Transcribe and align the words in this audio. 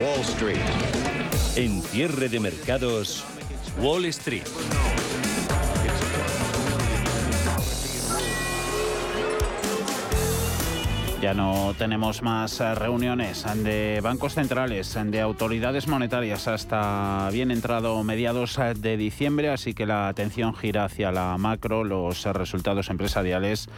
Wall 0.00 0.20
Street. 0.20 0.60
En 1.56 1.82
cierre 1.82 2.28
de 2.28 2.38
mercados, 2.38 3.24
Wall 3.80 4.04
Street. 4.04 4.44
Ya 11.20 11.34
no 11.34 11.74
tenemos 11.76 12.22
más 12.22 12.60
eh, 12.60 12.76
reuniones 12.76 13.44
de 13.56 13.98
bancos 14.00 14.34
centrales, 14.34 14.96
de 15.06 15.20
autoridades 15.20 15.88
monetarias 15.88 16.46
hasta 16.46 17.28
bien 17.32 17.50
entrado 17.50 18.04
mediados 18.04 18.56
eh, 18.58 18.74
de 18.76 18.96
diciembre, 18.96 19.48
así 19.48 19.74
que 19.74 19.84
la 19.84 20.06
atención 20.06 20.54
gira 20.54 20.84
hacia 20.84 21.10
la 21.10 21.36
macro, 21.38 21.82
los 21.82 22.22
resultados 22.22 22.88
empresariales 22.88 23.68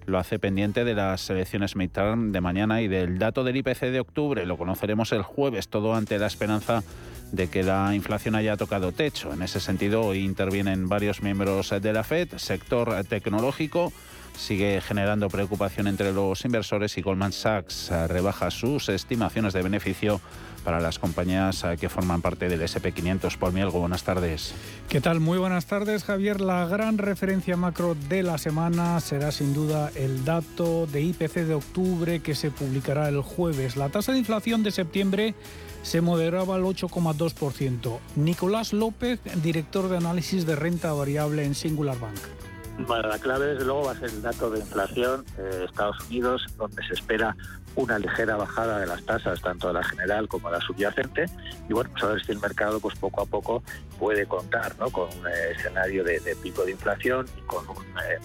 lo 0.08 0.18
hace 0.18 0.38
pendiente 0.38 0.84
de 0.84 0.94
las 0.94 1.28
elecciones 1.28 1.76
midterm 1.76 2.32
de 2.32 2.40
mañana 2.40 2.80
y 2.80 2.88
del 2.88 3.18
dato 3.18 3.44
del 3.44 3.56
IPC 3.56 3.90
de 3.90 4.00
octubre. 4.00 4.46
Lo 4.46 4.56
conoceremos 4.56 5.12
el 5.12 5.22
jueves, 5.22 5.68
todo 5.68 5.94
ante 5.94 6.18
la 6.18 6.26
esperanza 6.26 6.82
de 7.30 7.48
que 7.48 7.62
la 7.62 7.94
inflación 7.94 8.34
haya 8.34 8.56
tocado 8.56 8.92
techo. 8.92 9.32
En 9.32 9.42
ese 9.42 9.60
sentido, 9.60 10.02
hoy 10.02 10.24
intervienen 10.24 10.88
varios 10.88 11.22
miembros 11.22 11.74
de 11.80 11.92
la 11.92 12.04
FED, 12.04 12.38
sector 12.38 13.04
tecnológico 13.04 13.92
sigue 14.36 14.80
generando 14.80 15.28
preocupación 15.28 15.88
entre 15.88 16.12
los 16.12 16.44
inversores 16.44 16.98
y 16.98 17.02
Goldman 17.02 17.32
Sachs 17.32 17.90
rebaja 18.08 18.50
sus 18.50 18.88
estimaciones 18.88 19.52
de 19.52 19.62
beneficio 19.62 20.20
para 20.68 20.80
las 20.80 20.98
compañías 20.98 21.64
eh, 21.64 21.76
que 21.80 21.88
forman 21.88 22.20
parte 22.20 22.48
del 22.48 22.60
SP500. 22.60 23.38
Paul 23.38 23.54
Mielgo, 23.54 23.80
buenas 23.80 24.02
tardes. 24.02 24.52
¿Qué 24.88 25.00
tal? 25.00 25.18
Muy 25.18 25.38
buenas 25.38 25.64
tardes, 25.64 26.04
Javier. 26.04 26.42
La 26.42 26.66
gran 26.66 26.98
referencia 26.98 27.56
macro 27.56 27.96
de 28.08 28.22
la 28.22 28.36
semana 28.38 29.00
será 29.00 29.32
sin 29.32 29.54
duda 29.54 29.90
el 29.94 30.26
dato 30.26 30.86
de 30.86 31.00
IPC 31.00 31.46
de 31.46 31.54
octubre 31.54 32.20
que 32.20 32.34
se 32.34 32.50
publicará 32.50 33.08
el 33.08 33.22
jueves. 33.22 33.76
La 33.76 33.88
tasa 33.88 34.12
de 34.12 34.18
inflación 34.18 34.62
de 34.62 34.70
septiembre 34.70 35.34
se 35.82 36.00
moderaba 36.00 36.56
al 36.56 36.64
8,2%. 36.64 37.98
Nicolás 38.16 38.72
López, 38.74 39.20
director 39.42 39.88
de 39.88 39.96
análisis 39.96 40.44
de 40.44 40.56
renta 40.56 40.92
variable 40.92 41.44
en 41.44 41.54
Singular 41.54 41.98
Bank. 41.98 42.47
Bueno, 42.86 43.08
la 43.08 43.18
clave 43.18 43.46
desde 43.46 43.64
luego 43.64 43.84
va 43.84 43.92
a 43.92 43.94
ser 43.96 44.10
el 44.10 44.22
dato 44.22 44.50
de 44.50 44.60
inflación 44.60 45.24
de 45.36 45.64
Estados 45.64 45.96
Unidos, 46.06 46.46
donde 46.56 46.82
se 46.86 46.94
espera 46.94 47.36
una 47.74 47.98
ligera 47.98 48.36
bajada 48.36 48.80
de 48.80 48.86
las 48.86 49.04
tasas, 49.04 49.40
tanto 49.40 49.68
de 49.68 49.74
la 49.74 49.84
general 49.84 50.28
como 50.28 50.50
de 50.50 50.58
la 50.58 50.64
subyacente. 50.64 51.26
Y 51.68 51.72
bueno, 51.72 51.90
pues 51.90 52.02
a 52.04 52.08
ver 52.08 52.24
si 52.24 52.32
el 52.32 52.38
mercado 52.38 52.80
pues 52.80 52.96
poco 52.98 53.22
a 53.22 53.26
poco 53.26 53.62
puede 53.98 54.26
contar 54.26 54.76
¿no? 54.78 54.90
con 54.90 55.08
un 55.18 55.26
eh, 55.26 55.52
escenario 55.56 56.02
de, 56.04 56.20
pico 56.42 56.64
de 56.64 56.72
inflación 56.72 57.26
y 57.36 57.40
con 57.42 57.64
eh, 57.64 58.18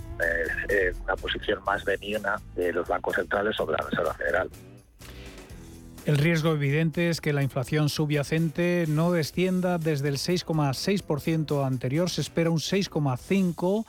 eh, 0.70 0.94
una 1.04 1.16
posición 1.16 1.64
más 1.66 1.84
benigna 1.86 2.40
de 2.56 2.74
los 2.74 2.88
bancos 2.88 3.16
centrales 3.16 3.56
sobre 3.56 3.78
la 3.78 3.90
Reserva 3.90 4.14
Federal. 4.14 4.50
El 6.06 6.18
riesgo 6.18 6.52
evidente 6.52 7.10
es 7.10 7.22
que 7.22 7.32
la 7.32 7.44
inflación 7.44 7.90
subyacente 7.90 8.86
no 8.90 9.12
descienda 9.12 9.78
desde 9.78 10.10
el 10.10 10.18
6,6% 10.18 11.66
anterior, 11.66 12.10
se 12.10 12.22
espera 12.22 12.50
un 12.50 12.58
6,5%. 12.58 13.86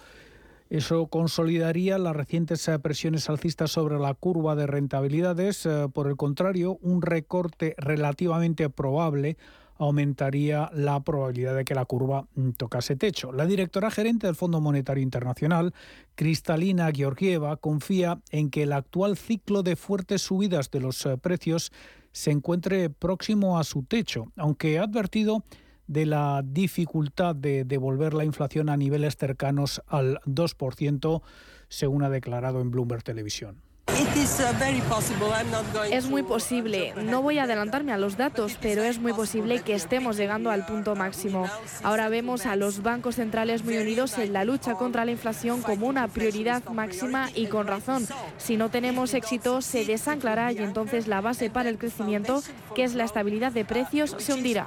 Eso 0.71 1.07
consolidaría 1.07 1.99
las 1.99 2.17
recientes 2.17 2.67
eh, 2.69 2.79
presiones 2.79 3.29
alcistas 3.29 3.71
sobre 3.71 3.99
la 3.99 4.15
curva 4.15 4.57
de 4.57 4.67
rentabilidades. 4.67 5.67
Eh, 5.67 5.89
por 5.93 6.09
el 6.09 6.17
contrario, 6.17 6.79
un 6.81 7.03
recorte 7.03 7.75
relativamente 7.79 8.71
probable 8.71 9.37
aumentaría 9.77 10.71
la 10.73 11.01
probabilidad 11.01 11.57
de 11.57 11.65
que 11.65 11.75
la 11.75 11.85
curva 11.85 12.27
mm, 12.35 12.51
tocase 12.51 12.97
techo. 12.97 13.33
La 13.33 13.47
directora 13.47 13.91
gerente 13.91 14.27
del 14.27 14.37
Fondo 14.37 14.61
Monetario 14.61 15.03
Internacional, 15.03 15.75
Cristalina 16.15 16.91
Georgieva, 16.93 17.57
confía 17.57 18.21
en 18.31 18.51
que 18.51 18.63
el 18.63 18.73
actual 18.73 19.17
ciclo 19.17 19.63
de 19.63 19.77
fuertes 19.77 20.23
subidas 20.23 20.71
de 20.71 20.81
los 20.81 21.05
eh, 21.07 21.17
precios 21.19 21.73
se 22.13 22.31
encuentre 22.31 22.91
próximo 22.91 23.59
a 23.59 23.65
su 23.65 23.83
techo, 23.83 24.33
aunque 24.37 24.79
ha 24.79 24.85
advertido 24.85 25.45
de 25.87 26.07
la 26.07 26.43
dificultad 26.45 27.35
de 27.35 27.65
devolver 27.65 28.15
la 28.15 28.25
inflación 28.25 28.69
a 28.69 28.77
niveles 28.77 29.17
cercanos 29.17 29.83
al 29.87 30.21
2%, 30.27 31.23
según 31.69 32.03
ha 32.03 32.11
declarado 32.11 32.61
en 32.61 32.71
Bloomberg 32.71 33.03
Televisión. 33.03 33.63
Uh, 33.87 35.83
es 35.91 36.07
muy 36.07 36.23
posible, 36.23 36.95
no 37.05 37.23
voy 37.23 37.39
a 37.39 37.45
adelantarme 37.45 37.93
a 37.93 37.99
los 37.99 38.17
datos, 38.17 38.59
pero 38.61 38.83
es 38.83 38.99
muy 38.99 39.13
posible 39.13 39.61
que 39.61 39.75
estemos 39.75 40.17
llegando 40.17 40.51
al 40.51 40.67
punto 40.67 40.97
máximo. 40.97 41.49
Ahora 41.83 42.09
vemos 42.09 42.47
a 42.47 42.57
los 42.57 42.83
bancos 42.83 43.17
centrales 43.17 43.65
muy 43.65 43.77
unidos 43.77 44.19
en 44.19 44.33
la 44.33 44.45
lucha 44.45 44.75
contra 44.75 45.05
la 45.05 45.13
inflación 45.13 45.63
como 45.63 45.87
una 45.87 46.09
prioridad 46.09 46.65
máxima 46.71 47.31
y 47.35 47.47
con 47.47 47.67
razón. 47.67 48.07
Si 48.39 48.57
no 48.57 48.69
tenemos 48.69 49.15
éxito, 49.15 49.63
se 49.63 49.85
desanclará 49.85 50.53
y 50.53 50.59
entonces 50.59 51.07
la 51.07 51.21
base 51.21 51.51
para 51.51 51.69
el 51.69 51.79
crecimiento, 51.79 52.43
que 52.75 52.85
es 52.85 52.95
la 52.95 53.05
estabilidad 53.05 53.53
de 53.53 53.65
precios, 53.65 54.17
se 54.19 54.33
hundirá. 54.33 54.67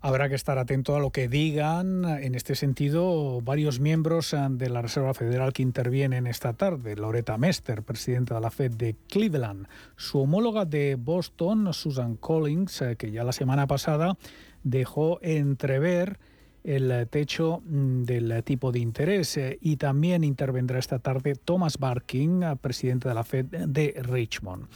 Habrá 0.00 0.28
que 0.28 0.36
estar 0.36 0.58
atento 0.58 0.94
a 0.94 1.00
lo 1.00 1.10
que 1.10 1.26
digan 1.28 2.04
en 2.04 2.36
este 2.36 2.54
sentido 2.54 3.40
varios 3.40 3.80
miembros 3.80 4.32
eh, 4.32 4.46
de 4.48 4.70
la 4.70 4.80
Reserva 4.80 5.12
Federal 5.12 5.52
que 5.52 5.62
intervienen 5.62 6.28
esta 6.28 6.52
tarde. 6.52 6.94
Loretta 6.94 7.36
Mester, 7.36 7.82
presidenta 7.82 8.36
de 8.36 8.40
la 8.40 8.52
Fed 8.52 8.70
de 8.74 8.94
Cleveland. 9.08 9.66
Su 9.96 10.20
homóloga 10.20 10.64
de 10.66 10.94
Boston, 10.94 11.74
Susan 11.74 12.14
Collins, 12.14 12.80
eh, 12.82 12.96
que 12.96 13.10
ya 13.10 13.24
la 13.24 13.32
semana 13.32 13.66
pasada 13.66 14.16
dejó 14.62 15.18
entrever 15.20 16.20
el 16.62 17.08
techo 17.08 17.62
mm, 17.66 18.04
del 18.04 18.44
tipo 18.44 18.70
de 18.70 18.78
interés. 18.78 19.36
Eh, 19.36 19.58
y 19.60 19.78
también 19.78 20.22
intervendrá 20.22 20.78
esta 20.78 21.00
tarde 21.00 21.34
Thomas 21.34 21.78
Barkin, 21.78 22.44
presidente 22.60 23.08
de 23.08 23.14
la 23.16 23.24
Fed 23.24 23.46
de 23.46 24.00
Richmond. 24.00 24.68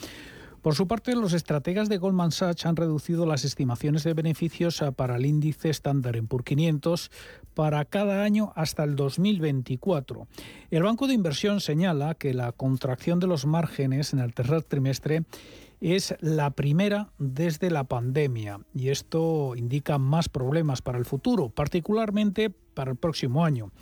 Por 0.62 0.76
su 0.76 0.86
parte, 0.86 1.16
los 1.16 1.32
estrategas 1.32 1.88
de 1.88 1.98
Goldman 1.98 2.30
Sachs 2.30 2.66
han 2.66 2.76
reducido 2.76 3.26
las 3.26 3.44
estimaciones 3.44 4.04
de 4.04 4.14
beneficios 4.14 4.80
para 4.94 5.16
el 5.16 5.26
índice 5.26 5.70
estándar 5.70 6.16
en 6.16 6.28
por 6.28 6.44
500 6.44 7.10
para 7.52 7.84
cada 7.84 8.22
año 8.22 8.52
hasta 8.54 8.84
el 8.84 8.94
2024. 8.94 10.28
El 10.70 10.84
Banco 10.84 11.08
de 11.08 11.14
Inversión 11.14 11.60
señala 11.60 12.14
que 12.14 12.32
la 12.32 12.52
contracción 12.52 13.18
de 13.18 13.26
los 13.26 13.44
márgenes 13.44 14.12
en 14.12 14.20
el 14.20 14.34
tercer 14.34 14.62
trimestre 14.62 15.24
es 15.80 16.14
la 16.20 16.50
primera 16.50 17.10
desde 17.18 17.68
la 17.68 17.82
pandemia 17.82 18.60
y 18.72 18.90
esto 18.90 19.56
indica 19.56 19.98
más 19.98 20.28
problemas 20.28 20.80
para 20.80 20.98
el 20.98 21.04
futuro, 21.04 21.48
particularmente 21.48 22.50
para 22.50 22.92
el 22.92 22.96
próximo 22.96 23.44
año. 23.44 23.72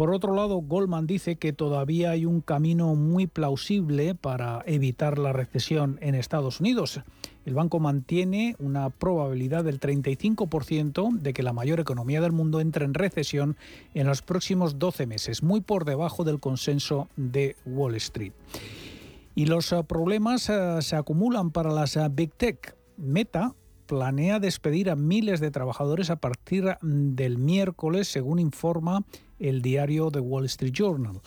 Por 0.00 0.14
otro 0.14 0.34
lado, 0.34 0.56
Goldman 0.62 1.06
dice 1.06 1.36
que 1.36 1.52
todavía 1.52 2.12
hay 2.12 2.24
un 2.24 2.40
camino 2.40 2.94
muy 2.94 3.26
plausible 3.26 4.14
para 4.14 4.62
evitar 4.64 5.18
la 5.18 5.34
recesión 5.34 5.98
en 6.00 6.14
Estados 6.14 6.58
Unidos. 6.58 7.02
el 7.44 7.52
banco 7.52 7.80
mantiene 7.80 8.56
una 8.58 8.88
probabilidad 8.88 9.62
del 9.62 9.78
35% 9.78 11.18
de 11.18 11.34
que 11.34 11.42
la 11.42 11.52
mayor 11.52 11.80
economía 11.80 12.22
del 12.22 12.32
mundo 12.32 12.60
entre 12.60 12.86
en 12.86 12.94
recesión 12.94 13.58
en 13.92 14.06
los 14.06 14.22
próximos 14.22 14.78
12 14.78 15.04
meses, 15.06 15.42
muy 15.42 15.60
por 15.60 15.84
debajo 15.84 16.24
del 16.24 16.40
consenso 16.40 17.10
de 17.16 17.56
Wall 17.66 17.94
Street. 17.96 18.32
Y 19.34 19.44
los 19.44 19.70
eh, 19.70 19.84
problemas 19.86 20.48
eh, 20.48 20.78
se 20.80 20.96
acumulan 20.96 21.50
para 21.50 21.72
las 21.72 21.98
eh, 21.98 22.08
Big 22.10 22.32
Tech. 22.32 22.74
Meta 22.96 23.54
planea 23.90 24.38
despedir 24.38 24.88
a 24.88 24.94
miles 24.94 25.40
de 25.40 25.50
trabajadores 25.50 26.10
a 26.10 26.16
partir 26.16 26.76
del 26.80 27.38
miércoles, 27.38 28.06
según 28.06 28.38
informa 28.38 29.02
el 29.40 29.62
diario 29.62 30.12
The 30.12 30.20
Wall 30.20 30.44
Street 30.44 30.72
Journal. 30.72 31.20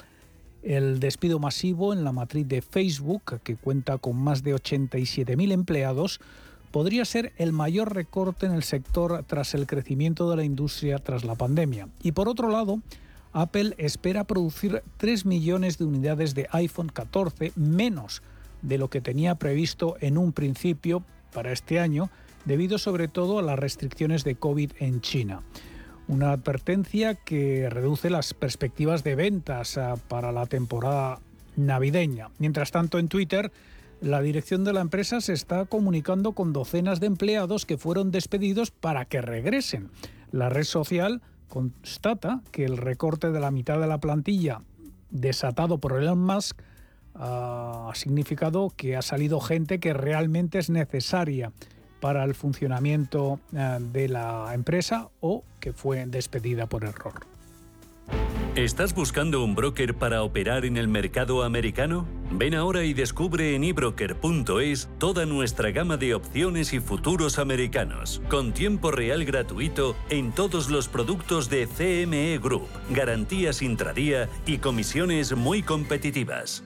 El 0.62 1.02
despido 1.02 1.40
masivo 1.40 1.92
en 1.92 2.06
la 2.06 2.14
matriz 2.14 2.48
de 2.48 2.62
Facebook, 2.62 3.42
que 3.44 3.58
cuenta 3.58 3.98
con 3.98 4.16
más 4.16 4.44
de 4.44 4.56
87.000 4.56 5.52
empleados, 5.52 6.22
podría 6.72 7.04
ser 7.04 7.34
el 7.36 7.52
mayor 7.52 7.94
recorte 7.94 8.46
en 8.46 8.54
el 8.54 8.64
sector 8.64 9.26
tras 9.28 9.54
el 9.56 9.68
crecimiento 9.68 10.30
de 10.30 10.38
la 10.38 10.46
industria 10.46 11.00
tras 11.00 11.26
la 11.26 11.36
pandemia. 11.36 11.90
Y 12.02 12.14
por 12.14 12.30
otro 12.30 12.48
lado, 12.48 12.80
Apple 13.34 13.76
espera 13.78 14.24
producir 14.24 14.84
3 14.96 15.26
millones 15.26 15.78
de 15.78 15.84
unidades 15.84 16.34
de 16.34 16.48
iPhone 16.52 16.88
14 16.88 17.52
menos 17.58 18.24
de 18.62 18.78
lo 18.78 18.90
que 18.90 19.02
tenía 19.02 19.36
previsto 19.36 19.98
en 20.00 20.18
un 20.18 20.32
principio 20.32 21.04
para 21.34 21.52
este 21.52 21.82
año, 21.82 22.10
debido 22.46 22.78
sobre 22.78 23.08
todo 23.08 23.40
a 23.40 23.42
las 23.42 23.60
restricciones 23.60 24.24
de 24.24 24.36
COVID 24.36 24.72
en 24.80 25.02
China. 25.02 25.42
Una 26.08 26.32
advertencia 26.32 27.16
que 27.16 27.70
reduce 27.70 28.10
las 28.10 28.34
perspectivas 28.34 29.04
de 29.04 29.16
ventas 29.16 29.78
ah, 29.78 29.96
para 30.08 30.32
la 30.32 30.46
temporada 30.46 31.20
navideña. 31.56 32.30
Mientras 32.40 32.72
tanto, 32.72 33.00
en 33.00 33.08
Twitter, 33.08 33.52
la 34.02 34.22
dirección 34.22 34.66
de 34.66 34.74
la 34.74 34.82
empresa 34.82 35.22
se 35.22 35.32
está 35.32 35.66
comunicando 35.66 36.34
con 36.34 36.52
docenas 36.52 37.00
de 37.00 37.08
empleados 37.08 37.66
que 37.66 37.78
fueron 37.78 38.12
despedidos 38.12 38.70
para 38.72 39.06
que 39.06 39.22
regresen. 39.22 39.90
La 40.32 40.50
red 40.50 40.66
social 40.66 41.22
constata 41.48 42.42
que 42.52 42.66
el 42.66 42.78
recorte 42.78 43.32
de 43.32 43.40
la 43.40 43.52
mitad 43.52 43.80
de 43.80 43.88
la 43.88 44.00
plantilla 44.00 44.62
desatado 45.10 45.78
por 45.78 45.98
Elon 45.98 46.20
Musk 46.20 46.60
ah, 47.16 47.92
ha 47.92 47.96
significado 47.96 48.74
que 48.76 48.98
ha 48.98 49.02
salido 49.02 49.40
gente 49.40 49.80
que 49.80 49.94
realmente 49.94 50.60
es 50.60 50.70
necesaria 50.70 51.54
para 52.04 52.26
el 52.26 52.36
funcionamiento 52.36 53.40
eh, 53.56 53.78
de 53.80 54.10
la 54.10 54.54
empresa 54.54 55.08
o 55.22 55.46
que 55.62 55.72
fue 55.72 56.06
despedida 56.06 56.66
por 56.66 56.84
error. 56.84 57.14
¿Estás 58.56 58.94
buscando 58.94 59.42
un 59.42 59.56
broker 59.56 59.96
para 59.96 60.22
operar 60.22 60.66
en 60.66 60.76
el 60.76 60.90
mercado 60.90 61.44
americano? 61.44 62.06
Ven 62.30 62.56
ahora 62.56 62.84
y 62.84 62.94
descubre 62.94 63.56
en 63.56 63.64
ebroker.es 63.64 64.90
toda 64.98 65.26
nuestra 65.26 65.72
gama 65.72 65.96
de 65.96 66.14
opciones 66.14 66.74
y 66.74 66.82
futuros 66.82 67.40
americanos, 67.40 68.22
con 68.30 68.52
tiempo 68.52 68.92
real 68.92 69.24
gratuito 69.24 69.96
en 70.10 70.34
todos 70.34 70.70
los 70.70 70.90
productos 70.90 71.50
de 71.50 71.68
CME 71.68 72.38
Group, 72.38 72.68
garantías 72.90 73.62
intradía 73.62 74.28
y 74.46 74.58
comisiones 74.58 75.38
muy 75.38 75.64
competitivas. 75.64 76.66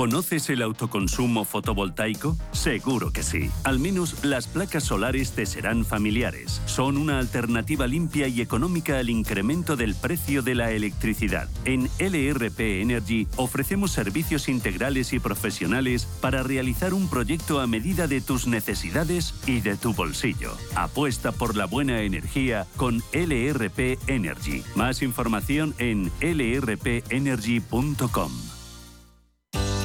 ¿Conoces 0.00 0.48
el 0.48 0.62
autoconsumo 0.62 1.44
fotovoltaico? 1.44 2.34
Seguro 2.52 3.12
que 3.12 3.22
sí. 3.22 3.50
Al 3.64 3.78
menos 3.78 4.24
las 4.24 4.46
placas 4.46 4.84
solares 4.84 5.32
te 5.32 5.44
serán 5.44 5.84
familiares. 5.84 6.62
Son 6.64 6.96
una 6.96 7.18
alternativa 7.18 7.86
limpia 7.86 8.26
y 8.26 8.40
económica 8.40 8.98
al 8.98 9.10
incremento 9.10 9.76
del 9.76 9.94
precio 9.94 10.40
de 10.40 10.54
la 10.54 10.70
electricidad. 10.70 11.50
En 11.66 11.90
LRP 11.98 12.80
Energy 12.80 13.28
ofrecemos 13.36 13.90
servicios 13.90 14.48
integrales 14.48 15.12
y 15.12 15.18
profesionales 15.18 16.06
para 16.22 16.42
realizar 16.42 16.94
un 16.94 17.10
proyecto 17.10 17.60
a 17.60 17.66
medida 17.66 18.06
de 18.06 18.22
tus 18.22 18.46
necesidades 18.46 19.34
y 19.46 19.60
de 19.60 19.76
tu 19.76 19.92
bolsillo. 19.92 20.56
Apuesta 20.76 21.30
por 21.30 21.58
la 21.58 21.66
buena 21.66 22.00
energía 22.00 22.66
con 22.78 23.02
LRP 23.12 23.98
Energy. 24.06 24.62
Más 24.76 25.02
información 25.02 25.74
en 25.76 26.10
lrpenergy.com. 26.22 26.90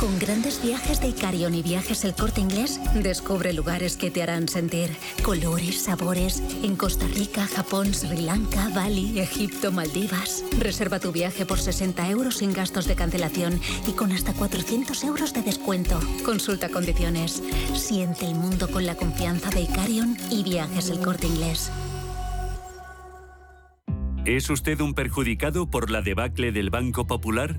Con 0.00 0.18
grandes 0.18 0.62
viajes 0.62 1.00
de 1.00 1.08
Icarion 1.08 1.54
y 1.54 1.62
viajes 1.62 2.04
El 2.04 2.14
Corte 2.14 2.42
Inglés, 2.42 2.78
descubre 2.94 3.54
lugares 3.54 3.96
que 3.96 4.10
te 4.10 4.22
harán 4.22 4.46
sentir 4.46 4.90
colores, 5.22 5.84
sabores 5.84 6.42
en 6.62 6.76
Costa 6.76 7.06
Rica, 7.08 7.46
Japón, 7.46 7.94
Sri 7.94 8.20
Lanka, 8.20 8.68
Bali, 8.74 9.18
Egipto, 9.18 9.72
Maldivas. 9.72 10.44
Reserva 10.58 11.00
tu 11.00 11.12
viaje 11.12 11.46
por 11.46 11.58
60 11.58 12.10
euros 12.10 12.36
sin 12.36 12.52
gastos 12.52 12.86
de 12.86 12.94
cancelación 12.94 13.58
y 13.88 13.92
con 13.92 14.12
hasta 14.12 14.34
400 14.34 15.02
euros 15.04 15.32
de 15.32 15.40
descuento. 15.40 15.98
Consulta 16.26 16.68
condiciones. 16.68 17.42
Siente 17.74 18.26
el 18.26 18.34
mundo 18.34 18.68
con 18.70 18.84
la 18.84 18.96
confianza 18.96 19.48
de 19.48 19.62
Icarion 19.62 20.14
y 20.30 20.42
viajes 20.42 20.90
El 20.90 21.00
Corte 21.00 21.26
Inglés. 21.26 21.72
¿Es 24.26 24.50
usted 24.50 24.78
un 24.80 24.92
perjudicado 24.92 25.70
por 25.70 25.90
la 25.90 26.02
debacle 26.02 26.52
del 26.52 26.68
Banco 26.68 27.06
Popular? 27.06 27.58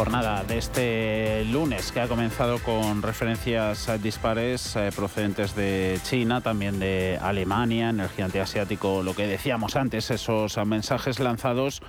Jornada 0.00 0.44
de 0.44 0.56
este 0.56 1.44
lunes 1.44 1.92
que 1.92 2.00
ha 2.00 2.08
comenzado 2.08 2.58
con 2.60 3.02
referencias 3.02 3.86
dispares 4.02 4.74
eh, 4.74 4.88
procedentes 4.96 5.54
de 5.54 6.00
China, 6.04 6.40
también 6.40 6.80
de 6.80 7.18
Alemania, 7.20 7.90
en 7.90 8.00
el 8.00 8.08
gigante 8.08 8.40
asiático, 8.40 9.02
lo 9.02 9.14
que 9.14 9.26
decíamos 9.26 9.76
antes, 9.76 10.10
esos 10.10 10.56
mensajes 10.64 11.20
lanzados 11.20 11.82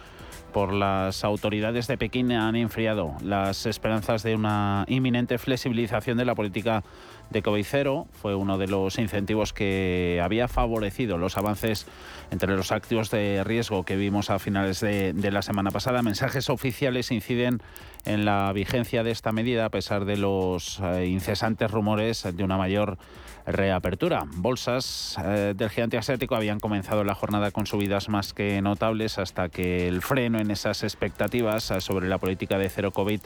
por 0.52 0.74
las 0.74 1.24
autoridades 1.24 1.88
de 1.88 1.98
Pekín 1.98 2.34
han 2.34 2.58
enfriado 2.58 3.16
las 3.24 3.66
esperanzas 3.66 4.24
de 4.24 4.36
una 4.36 4.84
inminente 4.90 5.38
flexibilización 5.38 6.18
de 6.18 6.26
la 6.26 6.36
política 6.36 6.84
de 7.32 7.42
COVID 7.42 7.66
cero. 7.68 8.08
Fue 8.22 8.36
uno 8.36 8.58
de 8.58 8.68
los 8.68 9.00
incentivos 9.00 9.54
que 9.54 10.22
había 10.24 10.48
favorecido 10.48 11.18
los 11.18 11.38
avances 11.38 11.88
entre 12.30 12.56
los 12.56 12.72
activos 12.72 13.10
de 13.10 13.44
riesgo 13.44 13.84
que 13.84 13.96
vimos 13.96 14.30
a 14.30 14.40
finales 14.40 14.80
de, 14.80 15.14
la 15.32 15.42
semana 15.42 15.72
pasada. 15.72 16.02
Mensajes 16.02 16.50
oficiales 16.50 17.12
inciden 17.12 17.62
en 18.06 18.26
la 18.26 18.52
vigencia 18.54 19.04
de 19.04 19.12
esta 19.12 19.32
medida 19.32 19.66
a 19.66 19.70
pesar 19.70 20.06
de 20.06 20.18
los 20.18 20.80
eh, 20.80 21.08
incesantes 21.08 21.70
rumores 21.70 22.28
de 22.34 22.44
una 22.44 22.58
mayor 22.58 22.98
reapertura. 23.46 24.24
Bolsas 24.36 25.18
eh, 25.24 25.54
del 25.56 25.70
gigante 25.70 25.98
asiático 25.98 26.36
habían 26.36 26.60
comenzado 26.60 27.04
la 27.04 27.16
jornada 27.16 27.52
con 27.52 27.66
subidas 27.66 28.10
más 28.10 28.34
que 28.34 28.62
notables 28.62 29.18
hasta 29.18 29.50
que 29.50 29.88
el 29.88 30.02
freno 30.02 30.40
en 30.40 30.52
esas 30.52 30.84
expectativas 30.84 31.74
sobre 31.80 32.08
la 32.08 32.18
política 32.18 32.58
de 32.58 32.70
cero 32.70 32.92
COVID 32.92 33.22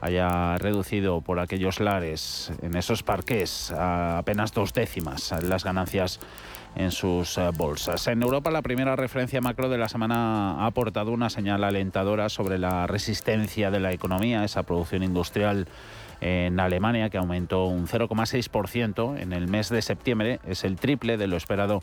haya 0.00 0.56
reducido 0.58 1.20
por 1.22 1.40
aquellos 1.40 1.80
lares, 1.80 2.52
en 2.62 2.76
esos 2.76 3.02
parques, 3.02 3.43
a 3.70 4.18
apenas 4.18 4.52
dos 4.52 4.72
décimas 4.72 5.34
las 5.42 5.64
ganancias 5.64 6.20
en 6.76 6.90
sus 6.90 7.38
eh, 7.38 7.50
bolsas. 7.56 8.06
En 8.08 8.22
Europa 8.22 8.50
la 8.50 8.62
primera 8.62 8.96
referencia 8.96 9.40
macro 9.40 9.68
de 9.68 9.78
la 9.78 9.88
semana 9.88 10.62
ha 10.62 10.66
aportado 10.66 11.12
una 11.12 11.30
señal 11.30 11.64
alentadora 11.64 12.28
sobre 12.28 12.58
la 12.58 12.86
resistencia 12.86 13.70
de 13.70 13.80
la 13.80 13.92
economía, 13.92 14.44
esa 14.44 14.62
producción 14.64 15.02
industrial 15.02 15.68
en 16.20 16.58
Alemania, 16.58 17.10
que 17.10 17.18
aumentó 17.18 17.66
un 17.66 17.86
0,6% 17.86 19.20
en 19.20 19.32
el 19.32 19.46
mes 19.48 19.68
de 19.68 19.82
septiembre, 19.82 20.40
es 20.46 20.64
el 20.64 20.76
triple 20.76 21.16
de 21.16 21.26
lo 21.26 21.36
esperado 21.36 21.82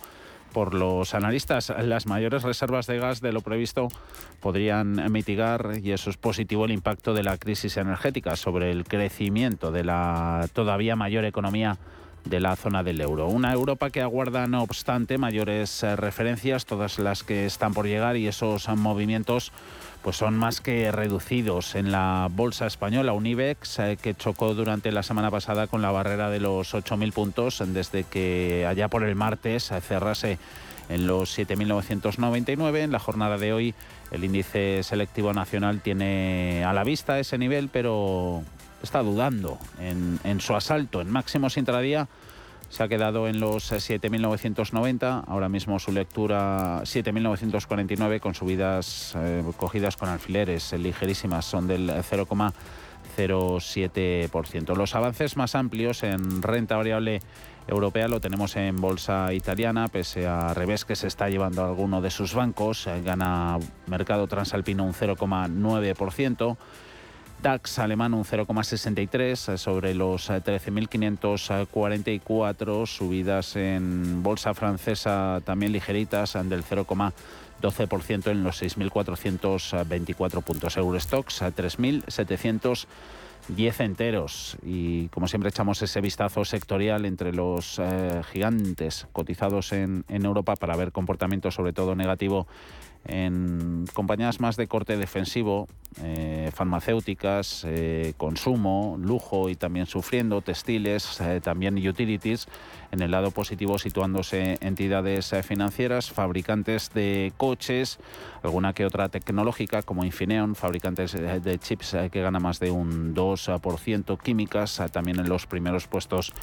por 0.54 0.74
los 0.74 1.14
analistas. 1.14 1.74
Las 1.84 2.06
mayores 2.06 2.44
reservas 2.44 2.88
de 2.88 2.98
gas 2.98 3.22
de 3.22 3.32
lo 3.32 3.42
previsto 3.42 3.88
podrían 4.40 5.12
mitigar, 5.12 5.74
y 5.82 5.92
eso 5.92 6.10
es 6.10 6.18
positivo, 6.18 6.66
el 6.66 6.72
impacto 6.72 7.14
de 7.14 7.24
la 7.24 7.38
crisis 7.38 7.78
energética 7.78 8.36
sobre 8.36 8.72
el 8.72 8.84
crecimiento 8.84 9.72
de 9.72 9.84
la 9.84 10.48
todavía 10.54 10.96
mayor 10.96 11.26
economía 11.26 11.78
de 12.26 12.40
la 12.40 12.56
zona 12.56 12.84
del 12.84 13.02
euro. 13.02 13.28
Una 13.28 13.54
Europa 13.54 13.90
que 13.90 14.02
aguarda, 14.02 14.48
no 14.48 14.62
obstante, 14.62 15.18
mayores 15.18 15.84
eh, 15.84 15.96
referencias, 15.96 16.66
todas 16.66 17.00
las 17.00 17.24
que 17.24 17.46
están 17.46 17.74
por 17.74 17.88
llegar 17.88 18.16
y 18.18 18.28
esos 18.28 18.68
movimientos 18.70 19.52
pues 20.04 20.18
son 20.18 20.36
más 20.36 20.62
que 20.62 20.92
reducidos 20.92 21.76
en 21.76 21.92
la 21.92 22.28
bolsa 22.32 22.66
española. 22.66 23.14
Un 23.14 23.28
IBEX 23.28 23.80
eh, 23.80 23.98
que 24.02 24.16
chocó 24.16 24.54
durante 24.54 24.92
la 24.92 25.04
semana 25.04 25.30
pasada 25.30 25.68
con 25.68 25.82
la 25.82 25.92
barrera 25.92 26.30
de 26.30 26.40
los 26.40 26.74
8.000 26.74 27.14
puntos 27.14 27.64
desde 27.68 28.04
que 28.04 28.66
allá 28.68 28.88
por 28.88 29.04
el 29.04 29.16
martes 29.16 29.72
cerrase 29.88 30.40
en 30.90 31.08
los 31.08 31.38
7.999. 31.38 32.80
En 32.80 32.92
la 32.92 33.00
jornada 33.00 33.38
de 33.38 33.54
hoy 33.54 33.76
el 34.12 34.24
índice 34.24 34.82
selectivo 34.84 35.34
nacional 35.34 35.82
tiene 35.82 36.64
a 36.66 36.74
la 36.74 36.84
vista 36.84 37.20
ese 37.20 37.38
nivel, 37.38 37.70
pero 37.70 38.44
está 38.82 39.04
dudando 39.04 39.60
en, 39.80 40.20
en 40.24 40.42
su 40.42 40.56
asalto 40.56 41.02
en 41.02 41.12
máximos 41.12 41.58
intradía 41.58 42.08
se 42.72 42.84
ha 42.84 42.88
quedado 42.88 43.28
en 43.28 43.40
los 43.42 43.72
7.990, 43.72 45.26
ahora 45.28 45.50
mismo 45.50 45.78
su 45.78 45.92
lectura 45.92 46.80
7.949 46.84 48.22
con 48.22 48.34
subidas 48.34 49.14
eh, 49.18 49.44
cogidas 49.58 49.98
con 49.98 50.08
alfileres 50.08 50.72
ligerísimas, 50.74 51.44
son 51.44 51.68
del 51.68 51.90
0,07%. 51.90 54.78
Los 54.78 54.96
avances 54.96 55.36
más 55.36 55.56
amplios 55.56 56.04
en 56.04 56.42
renta 56.42 56.78
variable 56.78 57.20
europea 57.68 58.08
lo 58.08 58.22
tenemos 58.22 58.56
en 58.56 58.78
bolsa 58.78 59.34
italiana, 59.34 59.90
pese 59.90 60.26
a 60.26 60.54
revés 60.54 60.86
que 60.86 60.96
se 60.96 61.08
está 61.08 61.28
llevando 61.28 61.66
alguno 61.66 62.00
de 62.02 62.10
sus 62.10 62.34
bancos, 62.34 62.88
eh, 62.88 63.02
gana 63.04 63.60
mercado 63.88 64.28
transalpino 64.28 64.86
un 64.86 64.94
0,9%. 64.94 66.56
DAX 67.42 67.80
alemán 67.80 68.14
un 68.14 68.24
0,63 68.24 69.58
sobre 69.58 69.96
los 69.96 70.30
13.544, 70.30 72.86
subidas 72.86 73.56
en 73.56 74.22
bolsa 74.22 74.54
francesa 74.54 75.42
también 75.44 75.72
ligeritas 75.72 76.34
del 76.34 76.64
0,12% 76.64 78.30
en 78.30 78.44
los 78.44 78.62
6.424 78.62 80.44
puntos. 80.44 80.78
Eurostox 80.78 81.42
3.710 81.42 82.86
enteros 83.80 84.56
y 84.64 85.08
como 85.08 85.28
siempre 85.28 85.50
echamos 85.50 85.82
ese 85.82 86.00
vistazo 86.00 86.46
sectorial 86.46 87.06
entre 87.06 87.34
los 87.34 87.80
eh, 87.80 88.22
gigantes 88.32 89.08
cotizados 89.14 89.74
en 89.74 90.06
Europa 90.10 90.58
para 90.58 90.76
ver 90.76 90.92
comportamiento 90.92 91.50
sobre 91.50 91.74
todo 91.74 91.96
negativo 91.96 92.46
en 93.06 93.86
compañías 93.94 94.40
más 94.40 94.56
de 94.58 94.68
corte 94.68 94.98
defensivo, 94.98 95.68
eh, 96.02 96.52
farmacéuticas, 96.54 97.66
eh, 97.68 98.14
consumo, 98.16 98.98
lujo 99.00 99.50
y 99.50 99.56
también 99.56 99.88
sufriendo, 99.88 100.42
textiles, 100.42 101.20
eh, 101.20 101.42
también 101.44 101.76
utilities. 101.76 102.48
En 102.92 103.02
el 103.02 103.12
lado 103.12 103.32
positivo 103.32 103.78
situándose 103.78 104.58
entidades 104.62 105.34
financieras, 105.44 106.12
fabricantes 106.12 106.92
de 106.94 107.34
coches, 107.38 108.00
alguna 108.44 108.74
que 108.74 108.86
otra 108.86 109.10
tecnológica 109.10 109.82
como 109.82 110.06
Infineon, 110.06 110.56
fabricantes 110.56 111.14
de 111.14 111.60
chips 111.60 111.96
que 112.12 112.22
gana 112.22 112.40
más 112.40 112.60
de 112.60 112.72
un 112.72 113.14
2%, 113.14 114.18
químicas 114.18 114.82
también 114.92 115.20
en 115.20 115.30
los 115.30 115.48
primeros 115.48 115.88
puestos 115.88 116.34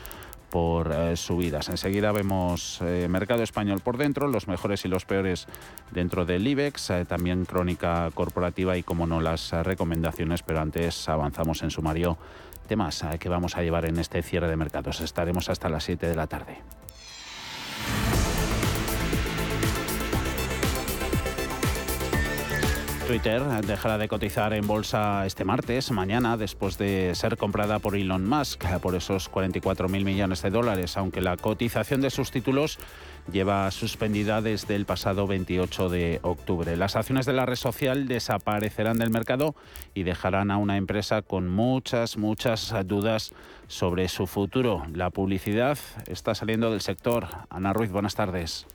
por 0.50 0.92
eh, 0.92 1.16
subidas. 1.16 1.68
Enseguida 1.68 2.12
vemos 2.12 2.80
eh, 2.82 3.06
mercado 3.08 3.42
español 3.42 3.80
por 3.80 3.96
dentro, 3.96 4.28
los 4.28 4.48
mejores 4.48 4.84
y 4.84 4.88
los 4.88 5.04
peores 5.04 5.46
dentro 5.90 6.24
del 6.24 6.46
IBEX, 6.46 6.90
eh, 6.90 7.04
también 7.04 7.44
crónica 7.44 8.10
corporativa 8.14 8.76
y 8.76 8.82
como 8.82 9.06
no 9.06 9.20
las 9.20 9.52
recomendaciones, 9.52 10.42
pero 10.42 10.60
antes 10.60 11.08
avanzamos 11.08 11.62
en 11.62 11.70
sumario 11.70 12.18
temas 12.66 13.04
que 13.18 13.28
vamos 13.30 13.56
a 13.56 13.62
llevar 13.62 13.86
en 13.86 13.98
este 13.98 14.22
cierre 14.22 14.48
de 14.48 14.56
mercados. 14.56 15.00
Estaremos 15.00 15.48
hasta 15.48 15.70
las 15.70 15.84
7 15.84 16.06
de 16.06 16.14
la 16.14 16.26
tarde. 16.26 16.58
Twitter 23.08 23.42
dejará 23.62 23.96
de 23.96 24.06
cotizar 24.06 24.52
en 24.52 24.66
bolsa 24.66 25.24
este 25.24 25.42
martes, 25.42 25.90
mañana, 25.90 26.36
después 26.36 26.76
de 26.76 27.14
ser 27.14 27.38
comprada 27.38 27.78
por 27.78 27.96
Elon 27.96 28.28
Musk 28.28 28.62
por 28.82 28.94
esos 28.94 29.32
44.000 29.32 30.04
millones 30.04 30.42
de 30.42 30.50
dólares, 30.50 30.98
aunque 30.98 31.22
la 31.22 31.38
cotización 31.38 32.02
de 32.02 32.10
sus 32.10 32.30
títulos 32.30 32.78
lleva 33.32 33.70
suspendida 33.70 34.42
desde 34.42 34.74
el 34.74 34.84
pasado 34.84 35.26
28 35.26 35.88
de 35.88 36.20
octubre. 36.20 36.76
Las 36.76 36.96
acciones 36.96 37.24
de 37.24 37.32
la 37.32 37.46
red 37.46 37.56
social 37.56 38.08
desaparecerán 38.08 38.98
del 38.98 39.08
mercado 39.08 39.54
y 39.94 40.02
dejarán 40.02 40.50
a 40.50 40.58
una 40.58 40.76
empresa 40.76 41.22
con 41.22 41.48
muchas, 41.48 42.18
muchas 42.18 42.74
dudas 42.84 43.32
sobre 43.68 44.08
su 44.08 44.26
futuro. 44.26 44.84
La 44.92 45.08
publicidad 45.08 45.78
está 46.08 46.34
saliendo 46.34 46.70
del 46.70 46.82
sector. 46.82 47.26
Ana 47.48 47.72
Ruiz, 47.72 47.90
buenas 47.90 48.16
tardes. 48.16 48.66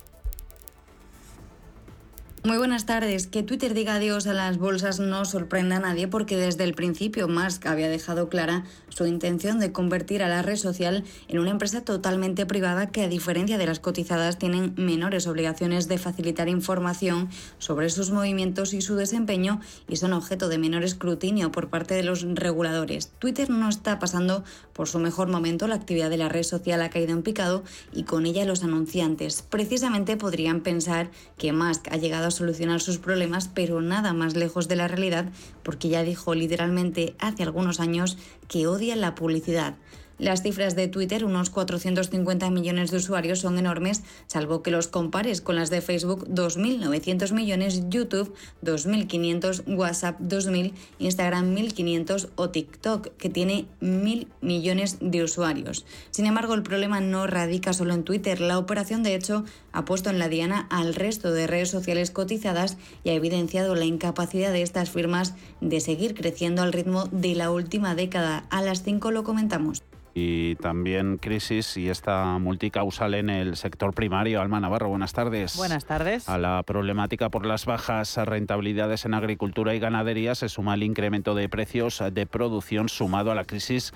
Muy 2.46 2.58
buenas 2.58 2.86
tardes. 2.86 3.26
Que 3.28 3.42
Twitter 3.42 3.74
diga 3.74 3.96
adiós 3.96 4.28
a 4.28 4.34
las 4.34 4.58
bolsas 4.58 5.00
no 5.00 5.24
sorprenda 5.24 5.78
a 5.78 5.80
nadie 5.80 6.10
porque 6.10 6.36
desde 6.36 6.66
el 6.66 6.74
principio 6.74 7.30
Musk 7.30 7.66
había 7.68 7.88
dejado 7.88 8.28
clara 8.28 8.66
su 8.90 9.06
intención 9.06 9.62
de 9.62 9.72
convertir 9.72 10.22
a 10.22 10.28
la 10.28 10.42
red 10.42 10.58
social 10.58 11.06
en 11.30 11.40
una 11.40 11.52
empresa 11.52 11.86
totalmente 11.86 12.46
privada 12.46 12.92
que 12.92 13.02
a 13.02 13.08
diferencia 13.08 13.58
de 13.58 13.66
las 13.66 13.80
cotizadas 13.80 14.40
tienen 14.40 14.74
menores 14.76 15.26
obligaciones 15.26 15.88
de 15.88 15.98
facilitar 15.98 16.50
información 16.50 17.30
sobre 17.60 17.90
sus 17.90 18.12
movimientos 18.12 18.74
y 18.74 18.82
su 18.82 18.96
desempeño 18.96 19.62
y 19.88 19.96
son 19.96 20.12
objeto 20.12 20.50
de 20.50 20.58
menor 20.58 20.84
escrutinio 20.84 21.50
por 21.50 21.70
parte 21.70 21.96
de 21.96 22.04
los 22.04 22.24
reguladores. 22.24 23.10
Twitter 23.20 23.50
no 23.50 23.70
está 23.70 24.00
pasando 24.00 24.44
por 24.74 24.90
su 24.90 25.00
mejor 25.00 25.30
momento, 25.30 25.68
la 25.68 25.76
actividad 25.76 26.10
de 26.10 26.18
la 26.18 26.28
red 26.28 26.44
social 26.44 26.82
ha 26.82 26.90
caído 26.90 27.14
en 27.14 27.24
picado 27.24 27.64
y 27.94 28.04
con 28.04 28.26
ella 28.26 28.44
los 28.44 28.66
anunciantes. 28.66 29.44
Precisamente 29.44 30.18
podrían 30.18 30.60
pensar 30.60 31.10
que 31.38 31.54
Musk 31.54 31.88
ha 31.90 31.96
llegado 31.96 32.28
a 32.28 32.33
solucionar 32.34 32.82
sus 32.82 32.98
problemas, 32.98 33.50
pero 33.54 33.82
nada 33.82 34.14
más 34.14 34.36
lejos 34.36 34.68
de 34.68 34.76
la 34.76 34.88
realidad, 34.88 35.32
porque 35.64 35.90
ya 35.90 36.04
dijo 36.04 36.36
literalmente 36.36 37.16
hace 37.20 37.44
algunos 37.44 37.80
años 37.80 38.18
que 38.48 38.68
odia 38.68 38.96
la 38.96 39.16
publicidad. 39.16 39.76
Las 40.24 40.42
cifras 40.42 40.78
de 40.78 40.88
Twitter, 40.88 41.26
unos 41.26 41.50
450 41.50 42.50
millones 42.50 42.92
de 42.92 42.96
usuarios, 42.96 43.40
son 43.40 43.60
enormes, 43.60 44.04
salvo 44.28 44.64
que 44.64 44.72
los 44.72 44.88
compares 44.88 45.42
con 45.42 45.58
las 45.58 45.70
de 45.70 45.82
Facebook, 45.82 46.26
2.900 46.30 47.34
millones, 47.34 47.90
YouTube, 47.90 48.34
2.500, 48.64 49.64
WhatsApp, 49.76 50.22
2.000, 50.22 50.72
Instagram, 51.00 51.54
1.500 51.54 52.30
o 52.38 52.50
TikTok, 52.52 53.18
que 53.18 53.28
tiene 53.28 53.66
1.000 53.82 54.28
millones 54.40 54.98
de 55.02 55.24
usuarios. 55.24 55.86
Sin 56.12 56.26
embargo, 56.26 56.54
el 56.54 56.64
problema 56.64 57.02
no 57.02 57.28
radica 57.28 57.74
solo 57.74 57.94
en 57.94 58.06
Twitter. 58.06 58.40
La 58.40 58.58
operación, 58.58 59.04
de 59.04 59.16
hecho, 59.16 59.44
ha 59.74 59.84
puesto 59.84 60.10
en 60.10 60.20
la 60.20 60.30
diana 60.30 60.68
al 60.70 60.96
resto 60.96 61.34
de 61.34 61.48
redes 61.48 61.70
sociales 61.70 62.12
cotizadas 62.12 62.78
y 63.04 63.10
ha 63.10 63.14
evidenciado 63.14 63.76
la 63.76 63.84
incapacidad 63.84 64.54
de 64.54 64.62
estas 64.62 64.90
firmas 64.90 65.34
de 65.60 65.82
seguir 65.82 66.14
creciendo 66.14 66.62
al 66.62 66.72
ritmo 66.72 67.10
de 67.12 67.36
la 67.36 67.52
última 67.52 67.94
década. 67.94 68.46
A 68.52 68.62
las 68.62 68.84
5 68.84 69.12
lo 69.12 69.26
comentamos 69.26 69.84
y 70.14 70.56
también 70.56 71.18
crisis 71.18 71.76
y 71.78 71.90
esta 71.90 72.38
multicausal 72.38 73.16
en 73.16 73.30
el 73.30 73.56
sector 73.56 73.94
primario. 73.94 74.42
Alma 74.42 74.60
Navarro, 74.60 74.90
buenas 74.90 75.14
tardes. 75.14 75.58
Buenas 75.58 75.86
tardes. 75.86 76.30
A 76.30 76.38
la 76.38 76.62
problemática 76.64 77.30
por 77.30 77.46
las 77.46 77.66
bajas 77.66 78.18
rentabilidades 78.18 79.06
en 79.06 79.14
agricultura 79.14 79.74
y 79.74 79.80
ganadería 79.80 80.36
se 80.36 80.50
suma 80.50 80.76
el 80.76 80.84
incremento 80.84 81.34
de 81.36 81.50
precios 81.50 82.04
de 82.12 82.26
producción 82.26 82.90
sumado 82.90 83.32
a 83.32 83.36
la 83.36 83.46
crisis 83.46 83.94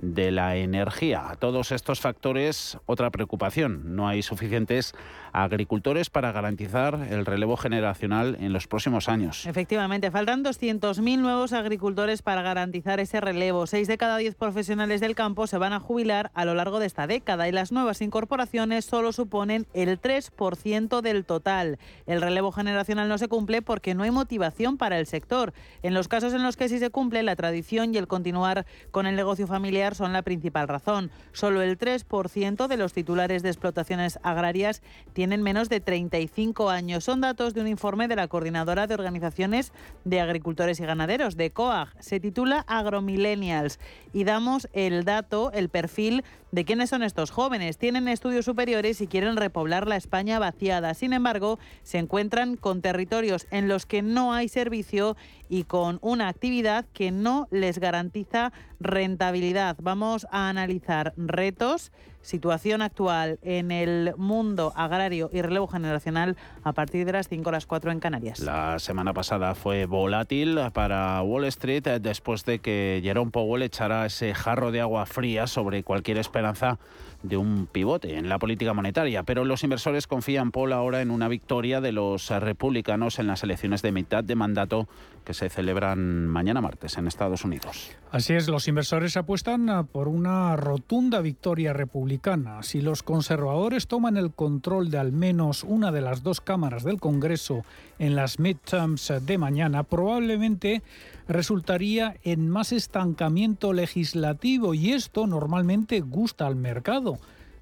de 0.00 0.30
la 0.30 0.56
energía. 0.56 1.30
A 1.30 1.36
todos 1.36 1.72
estos 1.72 2.00
factores, 2.00 2.78
otra 2.86 3.10
preocupación. 3.10 3.94
No 3.94 4.08
hay 4.08 4.22
suficientes 4.22 4.94
agricultores 5.32 6.10
para 6.10 6.32
garantizar 6.32 7.06
el 7.10 7.26
relevo 7.26 7.56
generacional 7.56 8.36
en 8.40 8.52
los 8.52 8.66
próximos 8.66 9.08
años. 9.08 9.46
Efectivamente, 9.46 10.10
faltan 10.10 10.44
200.000 10.44 11.18
nuevos 11.18 11.52
agricultores 11.52 12.22
para 12.22 12.42
garantizar 12.42 13.00
ese 13.00 13.20
relevo. 13.20 13.66
Seis 13.66 13.88
de 13.88 13.98
cada 13.98 14.16
diez 14.16 14.34
profesionales 14.34 15.00
del 15.00 15.14
campo 15.14 15.46
se 15.46 15.58
van 15.58 15.72
a 15.72 15.80
jubilar 15.80 16.30
a 16.34 16.44
lo 16.44 16.54
largo 16.54 16.80
de 16.80 16.86
esta 16.86 17.06
década 17.06 17.48
y 17.48 17.52
las 17.52 17.72
nuevas 17.72 18.00
incorporaciones 18.00 18.84
solo 18.84 19.12
suponen 19.12 19.66
el 19.74 20.00
3% 20.00 21.00
del 21.00 21.24
total. 21.24 21.78
El 22.06 22.20
relevo 22.20 22.52
generacional 22.52 23.08
no 23.08 23.18
se 23.18 23.28
cumple 23.28 23.62
porque 23.62 23.94
no 23.94 24.02
hay 24.02 24.10
motivación 24.10 24.76
para 24.78 24.98
el 24.98 25.06
sector. 25.06 25.52
En 25.82 25.94
los 25.94 26.08
casos 26.08 26.34
en 26.34 26.42
los 26.42 26.56
que 26.56 26.68
sí 26.68 26.78
se 26.78 26.90
cumple, 26.90 27.22
la 27.22 27.36
tradición 27.36 27.94
y 27.94 27.98
el 27.98 28.08
continuar 28.08 28.66
con 28.90 29.06
el 29.06 29.16
negocio 29.16 29.46
familiar 29.46 29.94
son 29.94 30.12
la 30.12 30.22
principal 30.22 30.68
razón. 30.68 31.10
Solo 31.32 31.62
el 31.62 31.78
3% 31.78 32.66
de 32.66 32.76
los 32.76 32.92
titulares 32.92 33.42
de 33.42 33.50
explotaciones 33.50 34.18
agrarias 34.22 34.82
tienen 35.12 35.19
menos 35.26 35.68
de 35.68 35.80
35 35.80 36.70
años. 36.70 37.04
Son 37.04 37.20
datos 37.20 37.52
de 37.52 37.60
un 37.60 37.68
informe 37.68 38.08
de 38.08 38.16
la 38.16 38.28
Coordinadora 38.28 38.86
de 38.86 38.94
Organizaciones 38.94 39.72
de 40.04 40.20
Agricultores 40.20 40.80
y 40.80 40.84
Ganaderos, 40.84 41.36
de 41.36 41.50
COAG. 41.50 41.90
Se 42.00 42.20
titula 42.20 42.64
Agromillennials 42.66 43.78
y 44.12 44.24
damos 44.24 44.68
el 44.72 45.04
dato, 45.04 45.52
el 45.52 45.68
perfil 45.68 46.24
de 46.52 46.64
quiénes 46.64 46.90
son 46.90 47.02
estos 47.02 47.30
jóvenes. 47.30 47.78
Tienen 47.78 48.08
estudios 48.08 48.44
superiores 48.44 49.00
y 49.00 49.06
quieren 49.06 49.36
repoblar 49.36 49.86
la 49.86 49.96
España 49.96 50.38
vaciada. 50.38 50.94
Sin 50.94 51.12
embargo, 51.12 51.58
se 51.82 51.98
encuentran 51.98 52.56
con 52.56 52.80
territorios 52.80 53.46
en 53.50 53.68
los 53.68 53.86
que 53.86 54.02
no 54.02 54.32
hay 54.32 54.48
servicio 54.48 55.16
y 55.48 55.64
con 55.64 55.98
una 56.00 56.28
actividad 56.28 56.86
que 56.92 57.10
no 57.10 57.46
les 57.50 57.78
garantiza 57.78 58.52
rentabilidad. 58.80 59.76
Vamos 59.80 60.26
a 60.30 60.48
analizar 60.48 61.12
retos, 61.16 61.92
situación 62.22 62.82
actual 62.82 63.38
en 63.42 63.70
el 63.70 64.14
mundo 64.16 64.72
agrario 64.74 65.30
y 65.32 65.42
relevo 65.42 65.68
generacional 65.68 66.36
a 66.64 66.72
partir 66.72 67.06
de 67.06 67.12
las 67.12 67.28
5 67.28 67.48
o 67.48 67.52
las 67.52 67.66
4 67.66 67.92
en 67.92 68.00
Canarias. 68.00 68.40
La 68.40 68.78
semana 68.78 69.12
pasada 69.12 69.54
fue 69.54 69.86
volátil 69.86 70.58
para 70.72 71.22
Wall 71.22 71.44
Street 71.44 71.84
después 72.00 72.44
de 72.44 72.58
que 72.58 73.00
Jerome 73.02 73.30
Powell 73.30 73.62
echara 73.62 74.06
ese 74.06 74.34
jarro 74.34 74.72
de 74.72 74.80
agua 74.80 75.06
fría 75.06 75.46
sobre 75.46 75.82
cualquier 75.82 76.18
esperanza 76.18 76.78
de 77.22 77.36
un 77.36 77.66
pivote 77.66 78.16
en 78.16 78.28
la 78.28 78.38
política 78.38 78.72
monetaria, 78.72 79.22
pero 79.22 79.44
los 79.44 79.62
inversores 79.62 80.06
confían, 80.06 80.52
Paul, 80.52 80.72
ahora 80.72 81.02
en 81.02 81.10
una 81.10 81.28
victoria 81.28 81.80
de 81.80 81.92
los 81.92 82.30
republicanos 82.30 83.18
en 83.18 83.26
las 83.26 83.42
elecciones 83.42 83.82
de 83.82 83.92
mitad 83.92 84.24
de 84.24 84.34
mandato 84.34 84.88
que 85.24 85.34
se 85.34 85.50
celebran 85.50 86.26
mañana 86.26 86.60
martes 86.60 86.96
en 86.96 87.06
Estados 87.06 87.44
Unidos. 87.44 87.90
Así 88.10 88.32
es, 88.32 88.48
los 88.48 88.68
inversores 88.68 89.16
apuestan 89.16 89.86
por 89.92 90.08
una 90.08 90.56
rotunda 90.56 91.20
victoria 91.20 91.72
republicana. 91.72 92.62
Si 92.62 92.80
los 92.80 93.02
conservadores 93.02 93.86
toman 93.86 94.16
el 94.16 94.32
control 94.32 94.90
de 94.90 94.98
al 94.98 95.12
menos 95.12 95.62
una 95.62 95.92
de 95.92 96.00
las 96.00 96.22
dos 96.22 96.40
cámaras 96.40 96.84
del 96.84 96.98
Congreso 96.98 97.64
en 97.98 98.16
las 98.16 98.38
midterms 98.38 99.12
de 99.20 99.38
mañana, 99.38 99.82
probablemente 99.82 100.82
resultaría 101.28 102.16
en 102.24 102.48
más 102.48 102.72
estancamiento 102.72 103.72
legislativo 103.72 104.74
y 104.74 104.92
esto 104.92 105.26
normalmente 105.26 106.00
gusta 106.00 106.46
al 106.46 106.56
mercado 106.56 107.09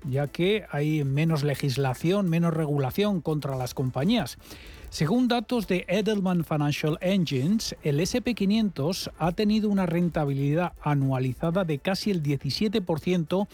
ya 0.04 0.26
que 0.26 0.64
hay 0.70 1.04
menos 1.04 1.42
legislación, 1.42 2.28
menos 2.28 2.54
regulación 2.54 3.20
contra 3.20 3.56
las 3.56 3.74
compañías. 3.74 4.38
Según 4.90 5.28
datos 5.28 5.68
de 5.68 5.84
Edelman 5.88 6.44
Financial 6.44 6.96
Engines, 7.02 7.76
el 7.82 8.00
SP500 8.00 9.12
ha 9.18 9.32
tenido 9.32 9.68
una 9.68 9.84
rentabilidad 9.84 10.72
anualizada 10.80 11.64
de 11.64 11.78
casi 11.78 12.10
el 12.10 12.22
17% 12.22 13.46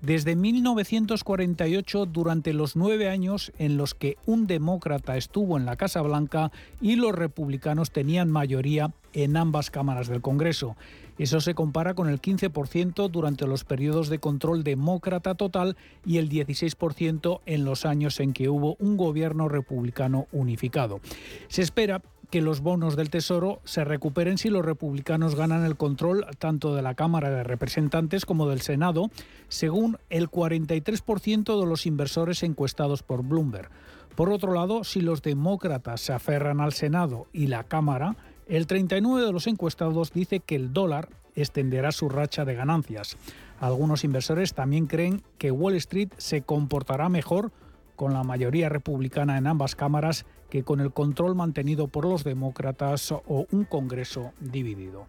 desde 0.00 0.34
1948 0.34 2.06
durante 2.06 2.52
los 2.52 2.74
nueve 2.74 3.08
años 3.08 3.52
en 3.58 3.76
los 3.76 3.94
que 3.94 4.16
un 4.26 4.46
demócrata 4.46 5.16
estuvo 5.16 5.56
en 5.56 5.66
la 5.66 5.76
Casa 5.76 6.02
Blanca 6.02 6.50
y 6.80 6.96
los 6.96 7.14
republicanos 7.14 7.90
tenían 7.90 8.30
mayoría 8.30 8.92
en 9.12 9.36
ambas 9.36 9.70
cámaras 9.70 10.08
del 10.08 10.20
Congreso. 10.20 10.76
Eso 11.18 11.40
se 11.40 11.54
compara 11.54 11.94
con 11.94 12.08
el 12.08 12.20
15% 12.20 13.10
durante 13.10 13.46
los 13.46 13.64
periodos 13.64 14.08
de 14.08 14.20
control 14.20 14.64
demócrata 14.64 15.34
total 15.34 15.76
y 16.06 16.16
el 16.16 16.30
16% 16.30 17.40
en 17.44 17.64
los 17.64 17.84
años 17.84 18.20
en 18.20 18.32
que 18.32 18.48
hubo 18.48 18.76
un 18.78 18.96
gobierno 18.96 19.48
republicano 19.48 20.28
unificado. 20.32 21.00
Se 21.48 21.60
espera 21.60 22.00
que 22.30 22.40
los 22.40 22.60
bonos 22.60 22.96
del 22.96 23.10
Tesoro 23.10 23.60
se 23.64 23.84
recuperen 23.84 24.38
si 24.38 24.48
los 24.50 24.64
republicanos 24.64 25.34
ganan 25.34 25.64
el 25.64 25.76
control 25.76 26.24
tanto 26.38 26.74
de 26.74 26.82
la 26.82 26.94
Cámara 26.94 27.28
de 27.28 27.42
Representantes 27.42 28.24
como 28.24 28.48
del 28.48 28.60
Senado, 28.60 29.10
según 29.48 29.98
el 30.10 30.30
43% 30.30 31.60
de 31.60 31.66
los 31.66 31.86
inversores 31.86 32.42
encuestados 32.42 33.02
por 33.02 33.24
Bloomberg. 33.24 33.68
Por 34.14 34.30
otro 34.30 34.54
lado, 34.54 34.84
si 34.84 35.00
los 35.00 35.22
demócratas 35.22 36.00
se 36.00 36.12
aferran 36.12 36.60
al 36.60 36.72
Senado 36.72 37.26
y 37.32 37.48
la 37.48 37.64
Cámara, 37.64 38.16
el 38.50 38.66
39 38.66 39.24
de 39.24 39.32
los 39.32 39.46
encuestados 39.46 40.12
dice 40.12 40.40
que 40.40 40.56
el 40.56 40.72
dólar 40.72 41.08
extenderá 41.36 41.92
su 41.92 42.08
racha 42.08 42.44
de 42.44 42.56
ganancias. 42.56 43.16
Algunos 43.60 44.02
inversores 44.02 44.54
también 44.54 44.86
creen 44.86 45.22
que 45.38 45.52
Wall 45.52 45.76
Street 45.76 46.10
se 46.16 46.42
comportará 46.42 47.08
mejor 47.08 47.52
con 47.94 48.12
la 48.12 48.24
mayoría 48.24 48.68
republicana 48.68 49.38
en 49.38 49.46
ambas 49.46 49.76
cámaras 49.76 50.26
que 50.48 50.64
con 50.64 50.80
el 50.80 50.92
control 50.92 51.36
mantenido 51.36 51.86
por 51.86 52.04
los 52.04 52.24
demócratas 52.24 53.12
o 53.12 53.46
un 53.52 53.64
Congreso 53.64 54.32
dividido. 54.40 55.06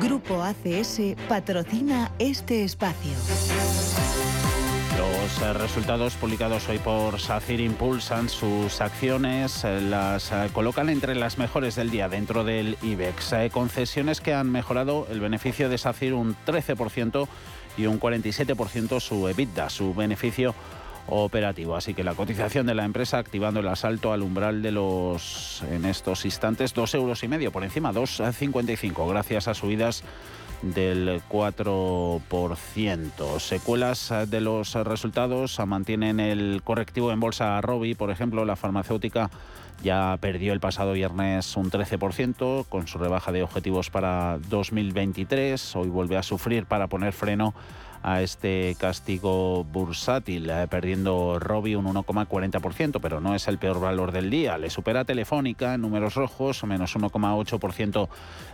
Grupo 0.00 0.42
ACS 0.42 1.00
patrocina 1.28 2.12
este 2.20 2.62
espacio. 2.62 4.05
Los 4.96 5.42
eh, 5.42 5.52
resultados 5.52 6.14
publicados 6.14 6.68
hoy 6.68 6.78
por 6.78 7.20
SACIR 7.20 7.60
impulsan 7.60 8.28
sus 8.28 8.80
acciones, 8.80 9.64
eh, 9.64 9.80
las 9.80 10.32
eh, 10.32 10.48
colocan 10.52 10.88
entre 10.88 11.14
las 11.14 11.36
mejores 11.36 11.74
del 11.74 11.90
día 11.90 12.08
dentro 12.08 12.44
del 12.44 12.78
IBEX. 12.82 13.34
Concesiones 13.52 14.20
que 14.20 14.32
han 14.32 14.50
mejorado 14.50 15.06
el 15.10 15.20
beneficio 15.20 15.68
de 15.68 15.76
SACIR 15.76 16.14
un 16.14 16.34
13% 16.46 17.28
y 17.76 17.86
un 17.86 18.00
47% 18.00 19.00
su 19.00 19.28
EBITDA, 19.28 19.68
su 19.68 19.94
beneficio 19.94 20.54
operativo. 21.08 21.76
Así 21.76 21.94
que 21.94 22.02
la 22.02 22.14
cotización 22.14 22.66
de 22.66 22.74
la 22.74 22.84
empresa 22.84 23.18
activando 23.18 23.60
el 23.60 23.68
asalto 23.68 24.12
al 24.12 24.22
umbral 24.22 24.62
de 24.62 24.72
los, 24.72 25.62
en 25.70 25.84
estos 25.84 26.24
instantes, 26.24 26.74
dos 26.74 26.94
euros 26.94 27.22
y 27.22 27.28
medio 27.28 27.52
por 27.52 27.64
encima, 27.64 27.92
2,55, 27.92 29.08
gracias 29.08 29.48
a 29.48 29.54
subidas 29.54 30.02
del 30.74 31.22
4%. 31.28 33.40
Secuelas 33.40 34.12
de 34.28 34.40
los 34.40 34.74
resultados 34.74 35.58
mantienen 35.66 36.20
el 36.20 36.62
correctivo 36.64 37.12
en 37.12 37.20
bolsa 37.20 37.60
Robi, 37.60 37.94
por 37.94 38.10
ejemplo, 38.10 38.44
la 38.44 38.56
farmacéutica 38.56 39.30
ya 39.82 40.16
perdió 40.20 40.52
el 40.52 40.60
pasado 40.60 40.92
viernes 40.92 41.56
un 41.56 41.70
13% 41.70 42.66
con 42.68 42.86
su 42.86 42.98
rebaja 42.98 43.32
de 43.32 43.42
objetivos 43.42 43.90
para 43.90 44.38
2023. 44.48 45.76
Hoy 45.76 45.88
vuelve 45.88 46.16
a 46.16 46.22
sufrir 46.22 46.66
para 46.66 46.86
poner 46.86 47.12
freno 47.12 47.54
a 48.06 48.22
este 48.22 48.76
castigo 48.78 49.64
bursátil, 49.64 50.48
eh, 50.48 50.68
perdiendo 50.70 51.40
Robi 51.40 51.74
un 51.74 51.86
1,40%, 51.86 53.00
pero 53.00 53.20
no 53.20 53.34
es 53.34 53.48
el 53.48 53.58
peor 53.58 53.80
valor 53.80 54.12
del 54.12 54.30
día. 54.30 54.58
Le 54.58 54.70
supera 54.70 55.04
Telefónica 55.04 55.74
en 55.74 55.80
números 55.80 56.14
rojos, 56.14 56.62
menos 56.62 56.94
1,8% 56.94 58.08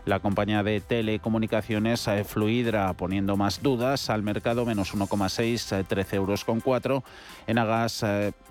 la 0.07 0.21
compañía 0.21 0.63
de 0.63 0.81
telecomunicaciones 0.81 2.09
eh, 2.09 2.25
Fluidra, 2.25 2.95
poniendo 2.95 3.37
más 3.37 3.63
dudas 3.63 4.09
al 4.09 4.23
mercado, 4.23 4.65
menos 4.65 4.95
1,6, 4.95 5.87
13 5.87 6.17
eh, 6.17 6.19
euros 6.19 6.47
con 6.47 6.61
4. 6.61 7.05
En 7.47 7.59
Agas 7.59 8.03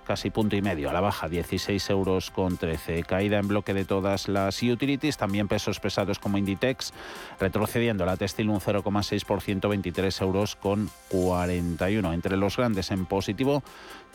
casi 0.05 0.29
punto 0.29 0.55
y 0.55 0.61
medio 0.61 0.89
a 0.89 0.93
la 0.93 0.99
baja, 0.99 1.29
16 1.29 1.89
euros 1.89 2.31
con 2.31 2.57
13. 2.57 3.03
Caída 3.03 3.39
en 3.39 3.47
bloque 3.47 3.73
de 3.73 3.85
todas 3.85 4.27
las 4.27 4.61
utilities, 4.61 5.17
también 5.17 5.47
pesos 5.47 5.79
pesados 5.79 6.19
como 6.19 6.37
Inditex, 6.37 6.93
retrocediendo 7.39 8.05
la 8.05 8.17
textil 8.17 8.49
un 8.49 8.59
0,6%, 8.59 9.69
23 9.69 10.21
euros 10.21 10.55
con 10.55 10.90
41. 11.09 12.13
Entre 12.13 12.37
los 12.37 12.57
grandes 12.57 12.91
en 12.91 13.05
positivo 13.05 13.63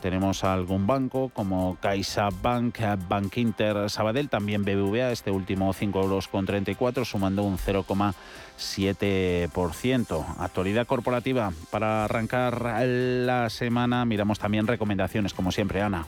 tenemos 0.00 0.44
algún 0.44 0.86
banco 0.86 1.30
como 1.30 1.76
CaixaBank, 1.80 2.78
Bank 3.08 3.36
Inter, 3.36 3.90
Sabadell, 3.90 4.28
también 4.28 4.64
BBVA, 4.64 5.10
este 5.10 5.30
último 5.30 5.72
5 5.72 6.02
euros 6.02 6.28
con 6.28 6.44
34, 6.46 7.04
sumando 7.04 7.42
un 7.42 7.58
0,7%. 7.58 10.24
Actualidad 10.38 10.86
corporativa 10.86 11.52
para 11.70 12.04
arrancar 12.04 12.86
la 12.86 13.50
semana. 13.50 14.04
Miramos 14.04 14.38
también 14.38 14.66
recomendaciones, 14.66 15.34
como 15.34 15.52
siempre, 15.52 15.82
Ana. 15.82 16.06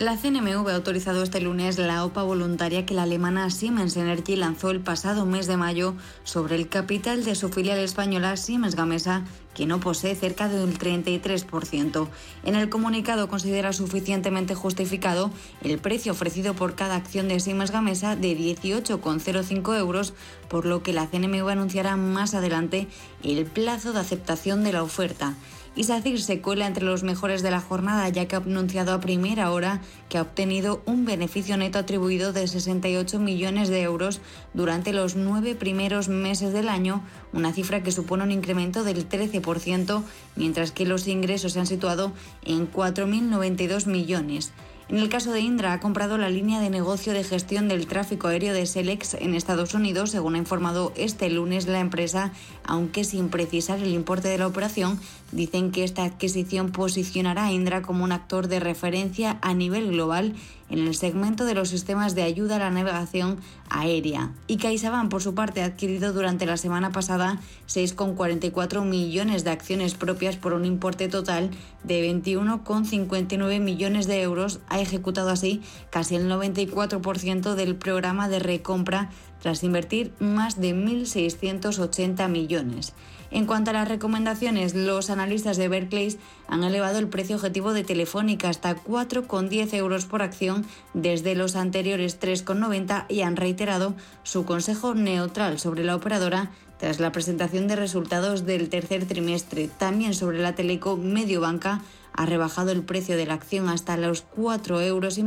La 0.00 0.16
CNMV 0.16 0.66
ha 0.70 0.76
autorizado 0.76 1.22
este 1.22 1.42
lunes 1.42 1.76
la 1.76 2.06
OPA 2.06 2.22
voluntaria 2.22 2.86
que 2.86 2.94
la 2.94 3.02
alemana 3.02 3.50
Siemens 3.50 3.98
Energy 3.98 4.34
lanzó 4.34 4.70
el 4.70 4.80
pasado 4.80 5.26
mes 5.26 5.46
de 5.46 5.58
mayo 5.58 5.94
sobre 6.24 6.56
el 6.56 6.70
capital 6.70 7.22
de 7.22 7.34
su 7.34 7.50
filial 7.50 7.78
española 7.78 8.38
Siemens 8.38 8.76
Gamesa, 8.76 9.24
que 9.52 9.66
no 9.66 9.78
posee 9.78 10.14
cerca 10.14 10.48
del 10.48 10.78
33%. 10.78 12.08
En 12.44 12.54
el 12.54 12.70
comunicado 12.70 13.28
considera 13.28 13.74
suficientemente 13.74 14.54
justificado 14.54 15.30
el 15.62 15.78
precio 15.78 16.12
ofrecido 16.12 16.54
por 16.54 16.74
cada 16.76 16.96
acción 16.96 17.28
de 17.28 17.38
Siemens 17.38 17.70
Gamesa 17.70 18.16
de 18.16 18.34
18,05 18.38 19.78
euros, 19.78 20.14
por 20.48 20.64
lo 20.64 20.82
que 20.82 20.94
la 20.94 21.08
CNMV 21.08 21.46
anunciará 21.46 21.96
más 21.96 22.32
adelante 22.32 22.88
el 23.22 23.44
plazo 23.44 23.92
de 23.92 24.00
aceptación 24.00 24.64
de 24.64 24.72
la 24.72 24.82
oferta. 24.82 25.36
Isacir 25.76 26.20
se 26.20 26.40
cuela 26.40 26.66
entre 26.66 26.84
los 26.84 27.04
mejores 27.04 27.42
de 27.42 27.52
la 27.52 27.60
jornada 27.60 28.08
ya 28.08 28.26
que 28.26 28.34
ha 28.34 28.40
anunciado 28.40 28.92
a 28.92 29.00
primera 29.00 29.52
hora 29.52 29.80
que 30.08 30.18
ha 30.18 30.22
obtenido 30.22 30.82
un 30.84 31.04
beneficio 31.04 31.56
neto 31.56 31.78
atribuido 31.78 32.32
de 32.32 32.48
68 32.48 33.20
millones 33.20 33.68
de 33.68 33.82
euros 33.82 34.20
durante 34.52 34.92
los 34.92 35.14
nueve 35.14 35.54
primeros 35.54 36.08
meses 36.08 36.52
del 36.52 36.68
año, 36.68 37.04
una 37.32 37.52
cifra 37.52 37.84
que 37.84 37.92
supone 37.92 38.24
un 38.24 38.32
incremento 38.32 38.82
del 38.82 39.08
13%, 39.08 40.02
mientras 40.34 40.72
que 40.72 40.86
los 40.86 41.06
ingresos 41.06 41.52
se 41.52 41.60
han 41.60 41.66
situado 41.66 42.12
en 42.44 42.70
4.092 42.70 43.86
millones. 43.86 44.52
En 44.90 44.98
el 44.98 45.08
caso 45.08 45.30
de 45.30 45.38
Indra, 45.38 45.72
ha 45.72 45.78
comprado 45.78 46.18
la 46.18 46.28
línea 46.28 46.58
de 46.58 46.68
negocio 46.68 47.12
de 47.12 47.22
gestión 47.22 47.68
del 47.68 47.86
tráfico 47.86 48.26
aéreo 48.26 48.52
de 48.52 48.66
Selex 48.66 49.14
en 49.14 49.36
Estados 49.36 49.72
Unidos, 49.72 50.10
según 50.10 50.34
ha 50.34 50.38
informado 50.38 50.92
este 50.96 51.30
lunes 51.30 51.68
la 51.68 51.78
empresa, 51.78 52.32
aunque 52.64 53.04
sin 53.04 53.28
precisar 53.28 53.78
el 53.78 53.94
importe 53.94 54.26
de 54.26 54.38
la 54.38 54.48
operación, 54.48 54.98
dicen 55.32 55.70
que 55.70 55.84
esta 55.84 56.04
adquisición 56.04 56.72
posicionará 56.72 57.44
a 57.44 57.52
Indra 57.52 57.82
como 57.82 58.04
un 58.04 58.12
actor 58.12 58.48
de 58.48 58.60
referencia 58.60 59.38
a 59.42 59.54
nivel 59.54 59.90
global 59.90 60.34
en 60.70 60.86
el 60.86 60.94
segmento 60.94 61.44
de 61.44 61.54
los 61.54 61.68
sistemas 61.68 62.14
de 62.14 62.22
ayuda 62.22 62.56
a 62.56 62.60
la 62.60 62.70
navegación 62.70 63.38
aérea. 63.68 64.32
Y 64.46 64.56
CaixaBank, 64.56 65.10
por 65.10 65.22
su 65.22 65.34
parte, 65.34 65.62
ha 65.62 65.66
adquirido 65.66 66.12
durante 66.12 66.46
la 66.46 66.56
semana 66.56 66.92
pasada 66.92 67.40
6,44 67.68 68.84
millones 68.84 69.44
de 69.44 69.50
acciones 69.50 69.94
propias 69.94 70.36
por 70.36 70.52
un 70.52 70.64
importe 70.64 71.08
total 71.08 71.50
de 71.82 72.08
21,59 72.08 73.60
millones 73.60 74.06
de 74.06 74.22
euros. 74.22 74.60
Ha 74.68 74.80
ejecutado 74.80 75.30
así 75.30 75.60
casi 75.90 76.14
el 76.14 76.30
94% 76.30 77.54
del 77.54 77.74
programa 77.74 78.28
de 78.28 78.38
recompra 78.38 79.10
tras 79.40 79.64
invertir 79.64 80.12
más 80.20 80.60
de 80.60 80.74
1.680 80.74 82.28
millones. 82.28 82.94
En 83.30 83.46
cuanto 83.46 83.70
a 83.70 83.74
las 83.74 83.88
recomendaciones, 83.88 84.74
los 84.74 85.08
analistas 85.08 85.56
de 85.56 85.68
Berkeley 85.68 86.18
han 86.48 86.64
elevado 86.64 86.98
el 86.98 87.08
precio 87.08 87.36
objetivo 87.36 87.72
de 87.72 87.84
Telefónica 87.84 88.48
hasta 88.48 88.76
4,10 88.76 89.74
euros 89.74 90.04
por 90.04 90.22
acción 90.22 90.66
desde 90.94 91.36
los 91.36 91.54
anteriores 91.54 92.18
3,90 92.20 93.06
y 93.08 93.20
han 93.20 93.36
reiterado 93.36 93.94
su 94.24 94.44
consejo 94.44 94.94
neutral 94.94 95.60
sobre 95.60 95.84
la 95.84 95.94
operadora 95.94 96.50
tras 96.78 96.98
la 96.98 97.12
presentación 97.12 97.68
de 97.68 97.76
resultados 97.76 98.46
del 98.46 98.68
tercer 98.68 99.06
trimestre. 99.06 99.68
También 99.68 100.14
sobre 100.14 100.38
la 100.38 100.54
Teleco 100.54 100.96
Mediobanca 100.96 101.82
ha 102.12 102.26
rebajado 102.26 102.72
el 102.72 102.82
precio 102.82 103.16
de 103.16 103.26
la 103.26 103.34
acción 103.34 103.68
hasta 103.68 103.96
los 103.96 104.22
4 104.22 104.80
euros 104.80 105.20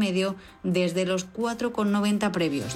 desde 0.64 1.06
los 1.06 1.32
4,90 1.32 2.32
previos. 2.32 2.76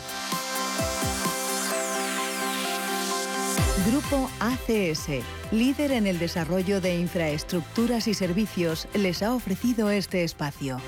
Grupo 3.89 4.29
ACS, 4.41 5.23
líder 5.53 5.93
en 5.93 6.07
el 6.07 6.19
desarrollo 6.19 6.81
de 6.81 6.99
infraestructuras 6.99 8.09
y 8.09 8.13
servicios, 8.13 8.85
les 8.93 9.23
ha 9.23 9.33
ofrecido 9.33 9.89
este 9.89 10.25
espacio. 10.25 10.81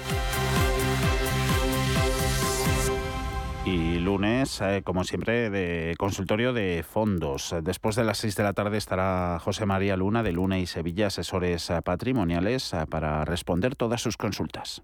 Y 3.63 3.99
lunes, 3.99 4.59
eh, 4.59 4.81
como 4.83 5.05
siempre, 5.05 5.49
de 5.49 5.95
consultorio 5.97 6.51
de 6.51 6.83
fondos. 6.83 7.55
Después 7.61 7.95
de 7.95 8.03
las 8.03 8.17
6 8.17 8.35
de 8.35 8.43
la 8.43 8.51
tarde 8.51 8.77
estará 8.77 9.39
José 9.39 9.65
María 9.65 9.95
Luna 9.95 10.21
de 10.21 10.33
Luna 10.33 10.59
y 10.59 10.65
Sevilla, 10.65 11.07
asesores 11.07 11.69
eh, 11.69 11.81
patrimoniales, 11.81 12.73
eh, 12.73 12.85
para 12.89 13.23
responder 13.23 13.77
todas 13.77 14.01
sus 14.01 14.17
consultas. 14.17 14.83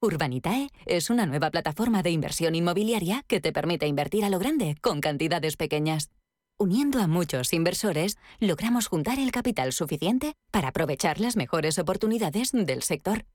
Urbanitae 0.00 0.70
es 0.86 1.10
una 1.10 1.26
nueva 1.26 1.50
plataforma 1.50 2.04
de 2.04 2.10
inversión 2.10 2.54
inmobiliaria 2.54 3.24
que 3.26 3.40
te 3.40 3.52
permite 3.52 3.88
invertir 3.88 4.24
a 4.24 4.30
lo 4.30 4.38
grande 4.38 4.76
con 4.80 5.00
cantidades 5.00 5.56
pequeñas. 5.56 6.10
Uniendo 6.56 7.00
a 7.00 7.08
muchos 7.08 7.52
inversores, 7.52 8.16
logramos 8.38 8.86
juntar 8.86 9.18
el 9.18 9.32
capital 9.32 9.72
suficiente 9.72 10.34
para 10.52 10.68
aprovechar 10.68 11.18
las 11.18 11.36
mejores 11.36 11.80
oportunidades 11.80 12.50
del 12.52 12.84
sector. 12.84 13.26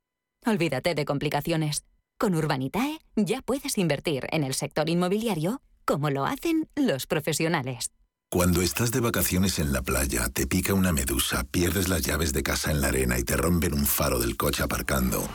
Olvídate 0.46 0.96
de 0.96 1.04
complicaciones. 1.04 1.84
Con 2.18 2.34
Urbanitae 2.34 3.00
ya 3.18 3.42
puedes 3.42 3.78
invertir 3.78 4.28
en 4.32 4.46
el 4.46 4.54
sector 4.54 4.90
inmobiliario 4.90 5.62
como 5.84 6.10
lo 6.12 6.26
hacen 6.26 6.70
los 6.76 7.08
profesionales. 7.08 7.92
Cuando 8.30 8.62
estás 8.62 8.92
de 8.92 9.02
vacaciones 9.02 9.60
en 9.60 9.74
la 9.74 9.82
playa, 9.82 10.30
te 10.30 10.48
pica 10.48 10.74
una 10.74 10.94
medusa, 10.94 11.44
pierdes 11.44 11.90
las 11.90 12.04
llaves 12.04 12.32
de 12.32 12.42
casa 12.42 12.72
en 12.72 12.80
la 12.80 12.88
arena 12.88 13.20
y 13.20 13.24
te 13.24 13.36
rompen 13.36 13.74
un 13.74 13.86
faro 13.86 14.20
del 14.20 14.38
coche 14.38 14.64
aparcando. 14.64 15.28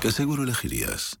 ¿Qué 0.00 0.12
seguro 0.12 0.42
elegirías? 0.42 1.18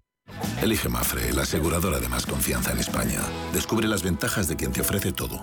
Elige 0.60 0.88
Mafre, 0.88 1.32
la 1.32 1.42
aseguradora 1.42 1.98
de 1.98 2.08
más 2.08 2.26
confianza 2.26 2.72
en 2.72 2.78
España. 2.78 3.20
Descubre 3.52 3.88
las 3.88 4.02
ventajas 4.02 4.48
de 4.48 4.56
quien 4.56 4.72
te 4.72 4.82
ofrece 4.82 5.12
todo. 5.12 5.42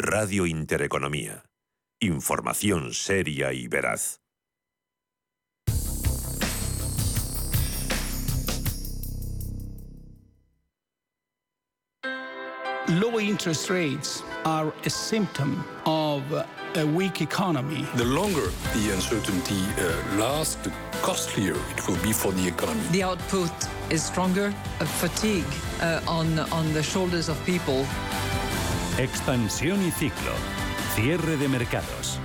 Radio 0.00 0.46
Intereconomía. 0.46 1.42
Información 2.00 2.94
seria 2.94 3.52
y 3.52 3.66
veraz. 3.66 4.20
Low 12.88 13.18
interest 13.18 13.70
rates 13.70 14.22
are 14.44 14.72
a 14.84 14.88
symptom 14.88 15.64
of 15.84 16.22
a 16.76 16.84
weak 16.84 17.20
economy. 17.20 17.84
The 17.96 18.04
longer 18.04 18.52
the 18.74 18.92
uncertainty 18.94 19.60
uh, 19.78 20.16
lasts, 20.16 20.54
the 20.62 20.72
costlier 21.02 21.56
it 21.72 21.88
will 21.88 22.00
be 22.04 22.12
for 22.12 22.30
the 22.30 22.46
economy. 22.46 22.80
The 22.92 23.02
output 23.02 23.50
is 23.90 24.04
stronger, 24.04 24.54
a 24.78 24.86
fatigue 24.86 25.52
uh, 25.80 26.00
on, 26.06 26.38
on 26.38 26.72
the 26.72 26.84
shoulders 26.84 27.28
of 27.28 27.36
people. 27.44 27.84
Expansión 28.98 29.80
y 29.86 29.92
ciclo. 29.92 30.32
Cierre 30.96 31.36
de 31.36 31.46
mercados. 31.46 32.18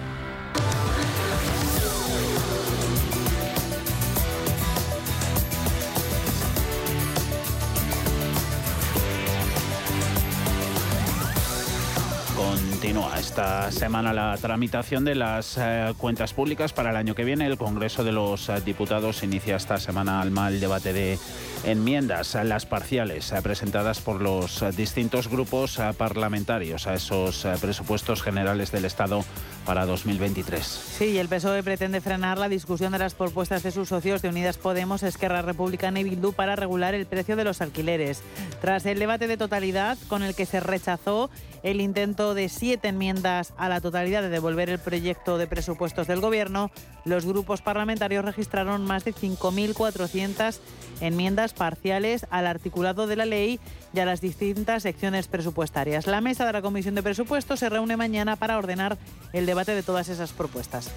Continúa 12.35 13.19
esta 13.19 13.71
semana 13.71 14.11
la 14.11 14.35
tramitación 14.37 15.05
de 15.05 15.13
las 15.13 15.59
eh, 15.59 15.93
cuentas 15.99 16.33
públicas 16.33 16.73
para 16.73 16.89
el 16.89 16.95
año 16.95 17.13
que 17.13 17.23
viene. 17.23 17.45
El 17.45 17.59
Congreso 17.59 18.03
de 18.03 18.13
los 18.13 18.49
eh, 18.49 18.61
Diputados 18.65 19.21
inicia 19.21 19.57
esta 19.57 19.77
semana 19.77 20.21
al 20.21 20.31
mal 20.31 20.59
debate 20.59 20.91
de 20.91 21.19
enmiendas, 21.63 22.35
las 22.43 22.65
parciales 22.65 23.31
eh, 23.31 23.41
presentadas 23.41 24.01
por 24.01 24.21
los 24.21 24.63
distintos 24.75 25.29
grupos 25.29 25.79
parlamentarios 25.97 26.87
a 26.87 26.93
esos 26.93 27.47
presupuestos 27.61 28.21
generales 28.21 28.71
del 28.71 28.85
Estado 28.85 29.23
para 29.65 29.85
2023. 29.85 30.63
Sí, 30.63 31.17
el 31.17 31.29
PSOE 31.29 31.63
pretende 31.63 32.01
frenar 32.01 32.37
la 32.37 32.49
discusión 32.49 32.91
de 32.91 32.99
las 32.99 33.15
propuestas 33.15 33.63
de 33.63 33.71
sus 33.71 33.89
socios 33.89 34.21
de 34.21 34.29
Unidas 34.29 34.57
Podemos, 34.57 35.03
Esquerra 35.03 35.41
Republicana 35.41 35.99
y 35.99 36.03
Bildu 36.03 36.33
para 36.33 36.55
regular 36.55 36.93
el 36.93 37.05
precio 37.05 37.35
de 37.35 37.43
los 37.43 37.61
alquileres. 37.61 38.21
Tras 38.61 38.85
el 38.85 38.99
debate 38.99 39.27
de 39.27 39.37
totalidad 39.37 39.97
con 40.07 40.23
el 40.23 40.35
que 40.35 40.45
se 40.45 40.59
rechazó 40.59 41.29
el 41.63 41.79
intento 41.79 42.33
de 42.33 42.49
siete 42.49 42.89
enmiendas 42.89 43.53
a 43.57 43.69
la 43.69 43.79
totalidad 43.79 44.21
de 44.21 44.29
devolver 44.29 44.69
el 44.69 44.79
proyecto 44.79 45.37
de 45.37 45.47
presupuestos 45.47 46.07
del 46.07 46.19
Gobierno, 46.19 46.71
los 47.05 47.25
grupos 47.25 47.61
parlamentarios 47.61 48.25
registraron 48.25 48.85
más 48.85 49.05
de 49.05 49.13
5.400 49.13 50.59
enmiendas 50.99 51.52
parciales 51.53 52.25
al 52.29 52.47
articulado 52.47 53.07
de 53.07 53.15
la 53.15 53.25
ley 53.25 53.59
y 53.93 53.99
a 53.99 54.05
las 54.05 54.21
distintas 54.21 54.83
secciones 54.83 55.27
presupuestarias. 55.27 56.07
La 56.07 56.21
mesa 56.21 56.45
de 56.45 56.53
la 56.53 56.61
Comisión 56.61 56.95
de 56.95 57.03
Presupuestos 57.03 57.59
se 57.59 57.69
reúne 57.69 57.97
mañana 57.97 58.35
para 58.35 58.57
ordenar 58.57 58.97
el 59.31 59.45
debate 59.45 59.73
de 59.73 59.83
todas 59.83 60.09
esas 60.09 60.31
propuestas. 60.31 60.91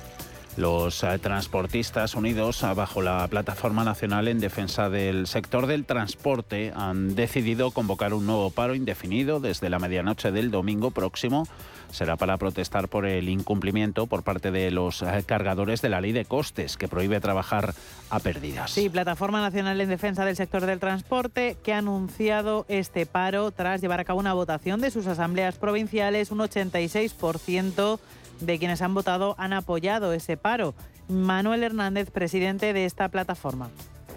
Los 0.57 1.05
eh, 1.05 1.19
transportistas 1.19 2.15
unidos 2.15 2.63
eh, 2.63 2.73
bajo 2.75 3.03
la 3.03 3.29
Plataforma 3.29 3.85
Nacional 3.85 4.27
en 4.27 4.41
Defensa 4.41 4.89
del 4.89 5.27
Sector 5.27 5.67
del 5.67 5.85
Transporte 5.85 6.73
han 6.75 7.15
decidido 7.15 7.73
convocar 7.73 8.15
un 8.15 8.25
nuevo 8.25 8.49
paro 8.51 8.75
indefinido 8.75 9.39
desde 9.39 9.69
la 9.69 9.79
medianoche 9.79 10.33
del 10.33 10.51
domingo 10.51 10.93
próximo. 10.93 11.47
Será 11.91 12.17
para 12.17 12.37
protestar 12.37 12.89
por 12.89 13.07
el 13.07 13.29
incumplimiento 13.29 14.07
por 14.07 14.23
parte 14.23 14.51
de 14.51 14.71
los 14.71 15.03
eh, 15.03 15.25
cargadores 15.25 15.83
de 15.83 15.89
la 15.89 16.01
ley 16.01 16.13
de 16.13 16.25
costes 16.25 16.77
que 16.77 16.89
prohíbe 16.89 17.21
trabajar 17.21 17.75
a 18.11 18.21
pérdidas. 18.21 18.71
Sí, 18.71 18.89
Plataforma 18.89 19.41
Nacional 19.41 19.81
en 19.81 19.89
Defensa 19.89 20.25
del 20.25 20.37
Sector 20.37 20.67
del 20.67 20.81
Transporte 20.81 21.57
que 21.63 21.73
ha 21.73 21.79
anunciado 21.79 22.67
este 22.69 23.07
paro 23.07 23.51
tras 23.51 23.81
llevar 23.81 24.01
a 24.01 24.05
cabo 24.05 24.21
una 24.21 24.35
votación 24.35 24.81
de 24.81 24.91
sus 24.91 25.07
asambleas 25.07 25.57
provinciales, 25.57 26.31
un 26.31 26.39
86% 26.39 27.99
de 28.41 28.59
quienes 28.59 28.83
han 28.83 28.95
votado 28.95 29.35
han 29.39 29.53
apoyado 29.53 30.13
ese 30.13 30.37
paro. 30.37 30.75
Manuel 31.09 31.63
Hernández, 31.63 32.11
presidente 32.11 32.73
de 32.73 32.85
esta 32.85 33.09
plataforma. 33.09 33.71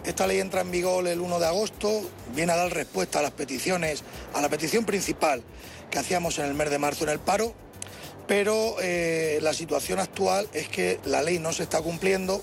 Esta 0.04 0.26
ley 0.26 0.40
entra 0.40 0.62
en 0.62 0.70
vigor 0.70 1.06
el 1.06 1.20
1 1.20 1.38
de 1.38 1.46
agosto, 1.46 1.88
viene 2.34 2.52
a 2.52 2.56
dar 2.56 2.72
respuesta 2.72 3.18
a 3.18 3.22
las 3.22 3.32
peticiones, 3.32 4.02
a 4.34 4.40
la 4.40 4.48
petición 4.48 4.84
principal 4.84 5.42
que 5.90 5.98
hacíamos 5.98 6.38
en 6.38 6.46
el 6.46 6.54
mes 6.54 6.70
de 6.70 6.78
marzo 6.78 7.04
en 7.04 7.10
el 7.10 7.18
paro, 7.18 7.52
pero 8.26 8.76
eh, 8.80 9.38
la 9.42 9.52
situación 9.52 9.98
actual 9.98 10.48
es 10.52 10.68
que 10.68 11.00
la 11.04 11.22
ley 11.22 11.38
no 11.38 11.52
se 11.52 11.64
está 11.64 11.82
cumpliendo, 11.82 12.40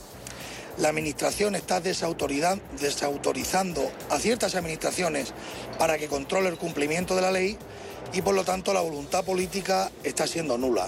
la 0.77 0.89
Administración 0.89 1.55
está 1.55 1.79
desautorizando 1.79 3.91
a 4.09 4.19
ciertas 4.19 4.55
administraciones 4.55 5.33
para 5.79 5.97
que 5.97 6.07
controle 6.07 6.49
el 6.49 6.57
cumplimiento 6.57 7.15
de 7.15 7.21
la 7.21 7.31
ley 7.31 7.57
y 8.13 8.21
por 8.21 8.35
lo 8.35 8.43
tanto 8.43 8.73
la 8.73 8.81
voluntad 8.81 9.25
política 9.25 9.91
está 10.03 10.27
siendo 10.27 10.57
nula. 10.57 10.87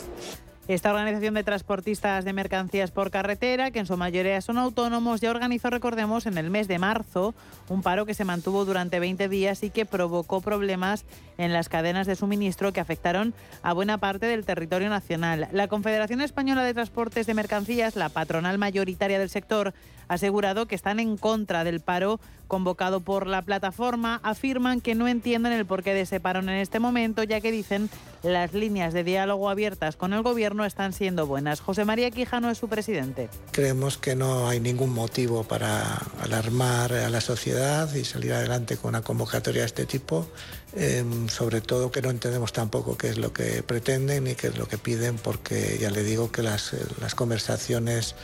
Esta 0.69 0.91
organización 0.91 1.33
de 1.33 1.43
transportistas 1.43 2.25
de 2.25 2.31
mercancías 2.31 2.91
por 2.91 3.09
carretera, 3.09 3.71
que 3.71 3.79
en 3.79 3.87
su 3.87 3.97
mayoría 3.97 4.39
son 4.39 4.59
autónomos, 4.59 5.19
ya 5.19 5.31
organizó, 5.31 5.71
recordemos, 5.71 6.27
en 6.27 6.37
el 6.37 6.51
mes 6.51 6.67
de 6.67 6.77
marzo 6.77 7.33
un 7.69 7.81
paro 7.81 8.05
que 8.05 8.13
se 8.13 8.23
mantuvo 8.23 8.65
durante 8.65 8.99
20 8.99 9.29
días 9.29 9.63
y 9.63 9.71
que 9.71 9.87
provocó 9.87 10.41
problemas 10.41 11.05
en 11.39 11.53
las 11.53 11.69
cadenas 11.69 12.05
de 12.05 12.15
suministro 12.15 12.71
que 12.71 12.81
afectaron 12.81 13.33
a 13.63 13.73
buena 13.73 13.97
parte 13.97 14.27
del 14.27 14.45
territorio 14.45 14.89
nacional. 14.89 15.47
La 15.53 15.67
Confederación 15.67 16.21
Española 16.21 16.63
de 16.63 16.75
Transportes 16.75 17.25
de 17.25 17.33
Mercancías, 17.33 17.95
la 17.95 18.09
patronal 18.09 18.59
mayoritaria 18.59 19.17
del 19.17 19.31
sector, 19.31 19.73
ha 20.07 20.13
asegurado 20.15 20.67
que 20.67 20.75
están 20.75 20.99
en 20.99 21.17
contra 21.17 21.63
del 21.63 21.79
paro 21.79 22.19
convocado 22.47 22.99
por 22.99 23.25
la 23.25 23.41
plataforma. 23.43 24.19
Afirman 24.23 24.81
que 24.81 24.95
no 24.95 25.07
entienden 25.07 25.53
el 25.53 25.65
porqué 25.65 25.93
de 25.93 26.01
ese 26.01 26.19
paro 26.19 26.41
en 26.41 26.49
este 26.49 26.79
momento, 26.79 27.23
ya 27.23 27.41
que 27.41 27.51
dicen 27.51 27.89
las 28.23 28.53
líneas 28.53 28.93
de 28.93 29.03
diálogo 29.03 29.49
abiertas 29.49 29.95
con 29.95 30.13
el 30.13 30.21
gobierno 30.21 30.65
están 30.65 30.93
siendo 30.93 31.25
buenas. 31.27 31.61
José 31.61 31.85
María 31.85 32.11
Quijano 32.11 32.49
es 32.49 32.57
su 32.57 32.67
presidente. 32.67 33.29
Creemos 33.51 33.97
que 33.97 34.15
no 34.15 34.47
hay 34.47 34.59
ningún 34.59 34.93
motivo 34.93 35.43
para 35.43 35.95
alarmar 36.21 36.93
a 36.93 37.09
la 37.09 37.21
sociedad 37.21 37.93
y 37.93 38.03
salir 38.03 38.33
adelante 38.33 38.77
con 38.77 38.89
una 38.89 39.01
convocatoria 39.01 39.61
de 39.61 39.67
este 39.67 39.85
tipo. 39.85 40.27
Em, 40.75 41.27
sobre 41.29 41.61
todo 41.61 41.91
que 41.91 42.01
no 42.01 42.11
entendemos 42.11 42.53
tampoco 42.53 42.95
qué 42.95 43.09
es 43.09 43.17
lo 43.17 43.33
que 43.33 43.63
pretenden 43.63 44.25
ni 44.25 44.35
qué 44.35 44.47
es 44.47 44.57
lo 44.57 44.67
que 44.67 44.77
piden, 44.77 45.15
porque 45.17 45.77
ya 45.79 45.89
le 45.89 46.03
digo 46.03 46.31
que 46.31 46.43
las, 46.43 46.75
las 47.01 47.15
conversaciones 47.15 48.15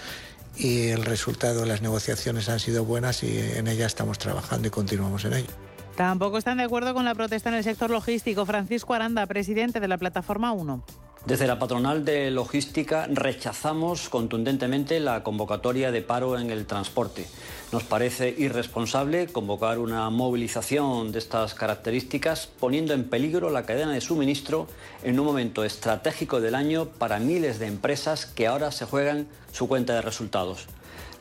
y 0.55 0.89
el 0.89 1.03
resultado 1.05 1.62
de 1.62 1.67
las 1.67 1.81
negociaciones 1.81 2.47
han 2.49 2.60
sido 2.60 2.86
buenas 2.86 3.23
y 3.23 3.38
en 3.38 3.67
ellas 3.67 3.88
estamos 3.88 4.19
trabajando 4.19 4.67
y 4.67 4.71
continuamos 4.71 5.25
en 5.25 5.34
ello. 5.34 5.64
Tampoco 5.95 6.38
están 6.38 6.58
de 6.58 6.63
acuerdo 6.63 6.93
con 6.93 7.05
la 7.05 7.15
protesta 7.15 7.47
en 7.47 7.55
el 7.55 7.63
sector 7.63 7.89
logístico. 7.89 8.45
Francisco 8.45 8.93
Aranda, 8.93 9.25
presidente 9.27 9.79
de 9.79 9.88
la 9.88 9.97
Plataforma 9.97 10.51
1. 10.51 10.84
Desde 11.25 11.47
la 11.47 11.58
patronal 11.58 12.03
de 12.05 12.29
logística 12.29 13.08
rechazamos 13.10 14.10
contundentemente 14.10 14.99
la 14.99 15.23
convocatoria 15.23 15.91
de 15.91 16.01
paro 16.01 16.38
en 16.38 16.51
el 16.51 16.65
transporte. 16.65 17.25
Nos 17.71 17.84
parece 17.84 18.36
irresponsable 18.38 19.27
convocar 19.27 19.79
una 19.79 20.10
movilización 20.10 21.13
de 21.13 21.19
estas 21.19 21.55
características 21.55 22.47
poniendo 22.60 22.93
en 22.93 23.10
peligro 23.10 23.49
la 23.49 23.65
cadena 23.65 23.93
de 23.93 24.01
suministro 24.01 24.67
en 25.01 25.19
un 25.19 25.25
momento 25.25 25.63
estratégico 25.63 26.41
del 26.41 26.53
año 26.53 26.89
para 26.89 27.19
miles 27.19 27.58
de 27.58 27.67
empresas 27.67 28.25
que 28.25 28.45
ahora 28.45 28.71
se 28.71 28.86
juegan 28.86 29.27
su 29.51 29.67
cuenta 29.67 29.95
de 29.95 30.01
resultados. 30.01 30.67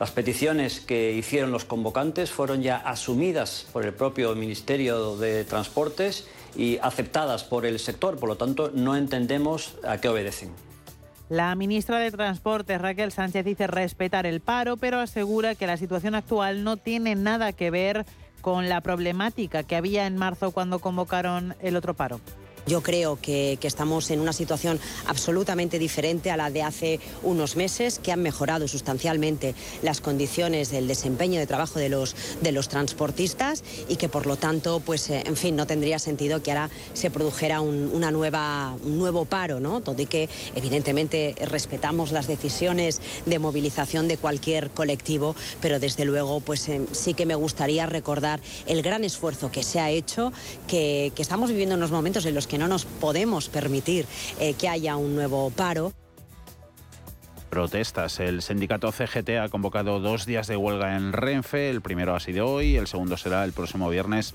Las 0.01 0.11
peticiones 0.11 0.81
que 0.81 1.13
hicieron 1.13 1.53
los 1.53 1.65
convocantes 1.65 2.31
fueron 2.31 2.63
ya 2.63 2.77
asumidas 2.77 3.67
por 3.73 3.85
el 3.85 3.93
propio 3.93 4.35
Ministerio 4.35 5.17
de 5.17 5.45
Transportes 5.45 6.27
y 6.57 6.79
aceptadas 6.79 7.45
por 7.45 7.65
el 7.65 7.79
sector, 7.79 8.19
por 8.19 8.29
lo 8.29 8.37
tanto 8.37 8.71
no 8.75 8.97
entendemos 8.97 9.77
a 9.87 9.99
qué 9.99 10.09
obedecen. 10.09 10.51
La 11.29 11.55
ministra 11.55 11.99
de 11.99 12.11
Transportes, 12.11 12.81
Raquel 12.81 13.13
Sánchez, 13.13 13.45
dice 13.45 13.67
respetar 13.67 14.27
el 14.27 14.41
paro, 14.41 14.77
pero 14.77 14.99
asegura 14.99 15.55
que 15.55 15.67
la 15.67 15.77
situación 15.77 16.15
actual 16.15 16.65
no 16.65 16.77
tiene 16.77 17.15
nada 17.15 17.53
que 17.53 17.71
ver 17.71 18.05
con 18.41 18.69
la 18.69 18.83
problemática 18.83 19.63
que 19.63 19.77
había 19.77 20.07
en 20.07 20.17
marzo 20.17 20.51
cuando 20.51 20.81
convocaron 20.81 21.55
el 21.61 21.77
otro 21.77 21.95
paro. 21.95 22.21
Yo 22.67 22.83
creo 22.83 23.19
que, 23.21 23.59
que 23.61 23.69
estamos 23.69 24.11
en 24.11 24.21
una 24.21 24.33
situación 24.33 24.81
absolutamente 25.07 25.79
diferente 25.79 26.31
a 26.31 26.37
la 26.37 26.51
de 26.51 26.63
hace 26.63 27.01
unos 27.23 27.57
meses, 27.57 27.99
que 27.99 28.13
han 28.13 28.23
mejorado 28.23 28.69
sustancialmente 28.69 29.55
las 29.83 30.01
condiciones 30.01 30.71
del 30.71 30.89
desempeño 30.89 31.39
de 31.41 31.47
trabajo 31.47 31.79
de 31.79 31.89
los, 31.89 32.17
de 32.41 32.53
los 32.53 32.69
transportistas 32.69 33.63
y 33.89 33.97
que 33.97 34.09
por 34.09 34.27
lo 34.27 34.37
tanto, 34.37 34.81
pues, 34.81 35.11
eh, 35.11 35.23
en 35.27 35.37
fin, 35.37 35.57
no 35.57 35.67
tendría 35.67 35.99
sentido 35.99 36.43
que 36.43 36.53
ahora 36.53 36.71
se 36.93 37.11
produjera 37.11 37.61
un, 37.61 37.91
una 37.93 38.11
nueva, 38.11 38.77
un 38.83 38.99
nuevo 38.99 39.25
paro, 39.25 39.61
¿no? 39.61 39.83
Y 39.97 40.07
que 40.07 40.29
evidentemente 40.55 41.35
respetamos 41.47 42.13
las 42.13 42.27
decisiones 42.27 43.01
de 43.27 43.39
movilización 43.39 44.09
de 44.09 44.17
cualquier 44.17 44.71
colectivo, 44.71 45.37
pero 45.61 45.79
desde 45.79 46.05
luego, 46.05 46.41
pues 46.41 46.69
eh, 46.69 46.81
sí 46.93 47.15
que 47.15 47.27
me 47.27 47.35
gustaría 47.35 47.87
recordar 47.87 48.41
el 48.67 48.83
gran 48.83 49.05
esfuerzo 49.05 49.51
que 49.51 49.63
se 49.63 49.81
ha 49.81 49.91
hecho, 49.91 50.33
que, 50.67 51.13
que 51.15 51.23
estamos 51.23 51.51
viviendo 51.51 51.75
unos 51.75 51.91
momentos 51.91 52.27
en 52.27 52.35
los 52.35 52.47
que 52.47 52.54
no 52.59 52.69
nos 52.69 52.85
podemos 52.85 53.49
permitir 53.49 54.07
eh, 54.39 54.55
que 54.55 54.69
haya 54.69 54.97
un 54.97 55.15
nuevo 55.15 55.51
paro. 55.51 55.93
Protestas. 57.51 58.19
El 58.19 58.43
sindicato 58.43 58.91
CGT 58.91 59.31
ha 59.41 59.49
convocado 59.49 60.01
dos 60.01 60.27
días 60.27 60.49
de 60.49 60.57
huelga 60.57 60.97
en 60.97 61.13
Renfe. 61.13 61.71
El 61.71 61.83
primero 61.83 62.15
ha 62.15 62.21
sido 62.21 62.47
hoy, 62.47 62.77
el 62.77 62.89
segundo 62.89 63.17
será 63.17 63.45
el 63.45 63.53
próximo 63.53 63.89
viernes 63.89 64.35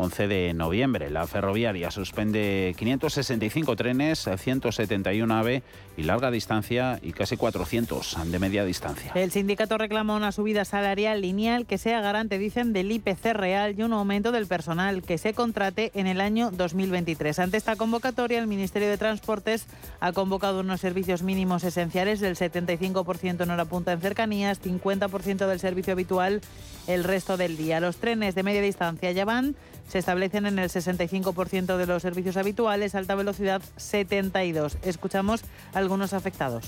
11 0.00 0.28
de 0.28 0.54
noviembre. 0.54 1.10
La 1.10 1.26
ferroviaria 1.26 1.90
suspende 1.90 2.74
565 2.78 3.76
trenes, 3.76 4.28
171 4.36 5.34
AVE 5.34 5.62
y 5.96 6.02
larga 6.04 6.30
distancia 6.30 6.98
y 7.02 7.12
casi 7.12 7.36
400 7.36 8.16
de 8.26 8.38
media 8.38 8.64
distancia. 8.64 9.12
El 9.14 9.30
sindicato 9.30 9.76
reclama 9.76 10.16
una 10.16 10.32
subida 10.32 10.64
salarial 10.64 11.20
lineal 11.20 11.66
que 11.66 11.78
sea 11.78 12.00
garante, 12.00 12.38
dicen, 12.38 12.72
del 12.72 12.90
IPC 12.90 13.34
real 13.34 13.78
y 13.78 13.82
un 13.82 13.92
aumento 13.92 14.32
del 14.32 14.46
personal 14.46 15.02
que 15.02 15.18
se 15.18 15.34
contrate 15.34 15.90
en 15.94 16.06
el 16.06 16.20
año 16.20 16.50
2023. 16.50 17.38
Ante 17.38 17.58
esta 17.58 17.76
convocatoria, 17.76 18.38
el 18.38 18.46
Ministerio 18.46 18.88
de 18.88 18.96
Transportes 18.96 19.66
ha 20.00 20.12
convocado 20.12 20.60
unos 20.60 20.80
servicios 20.80 21.22
mínimos 21.22 21.62
esenciales 21.64 22.20
del 22.20 22.36
75% 22.36 23.42
en 23.42 23.50
hora 23.50 23.64
punta 23.66 23.92
en 23.92 24.00
cercanías, 24.00 24.62
50% 24.62 25.46
del 25.46 25.60
servicio 25.60 25.92
habitual 25.92 26.40
el 26.86 27.04
resto 27.04 27.36
del 27.36 27.56
día. 27.56 27.80
Los 27.80 27.96
trenes 27.96 28.34
de 28.34 28.42
media 28.42 28.62
distancia 28.62 29.12
ya 29.12 29.24
van 29.24 29.56
se 29.90 29.98
establecen 29.98 30.46
en 30.46 30.58
el 30.58 30.70
65% 30.70 31.76
de 31.76 31.86
los 31.86 32.02
servicios 32.02 32.36
habituales, 32.36 32.94
alta 32.94 33.16
velocidad 33.16 33.60
72. 33.76 34.78
Escuchamos 34.82 35.42
a 35.74 35.78
algunos 35.78 36.12
afectados. 36.12 36.64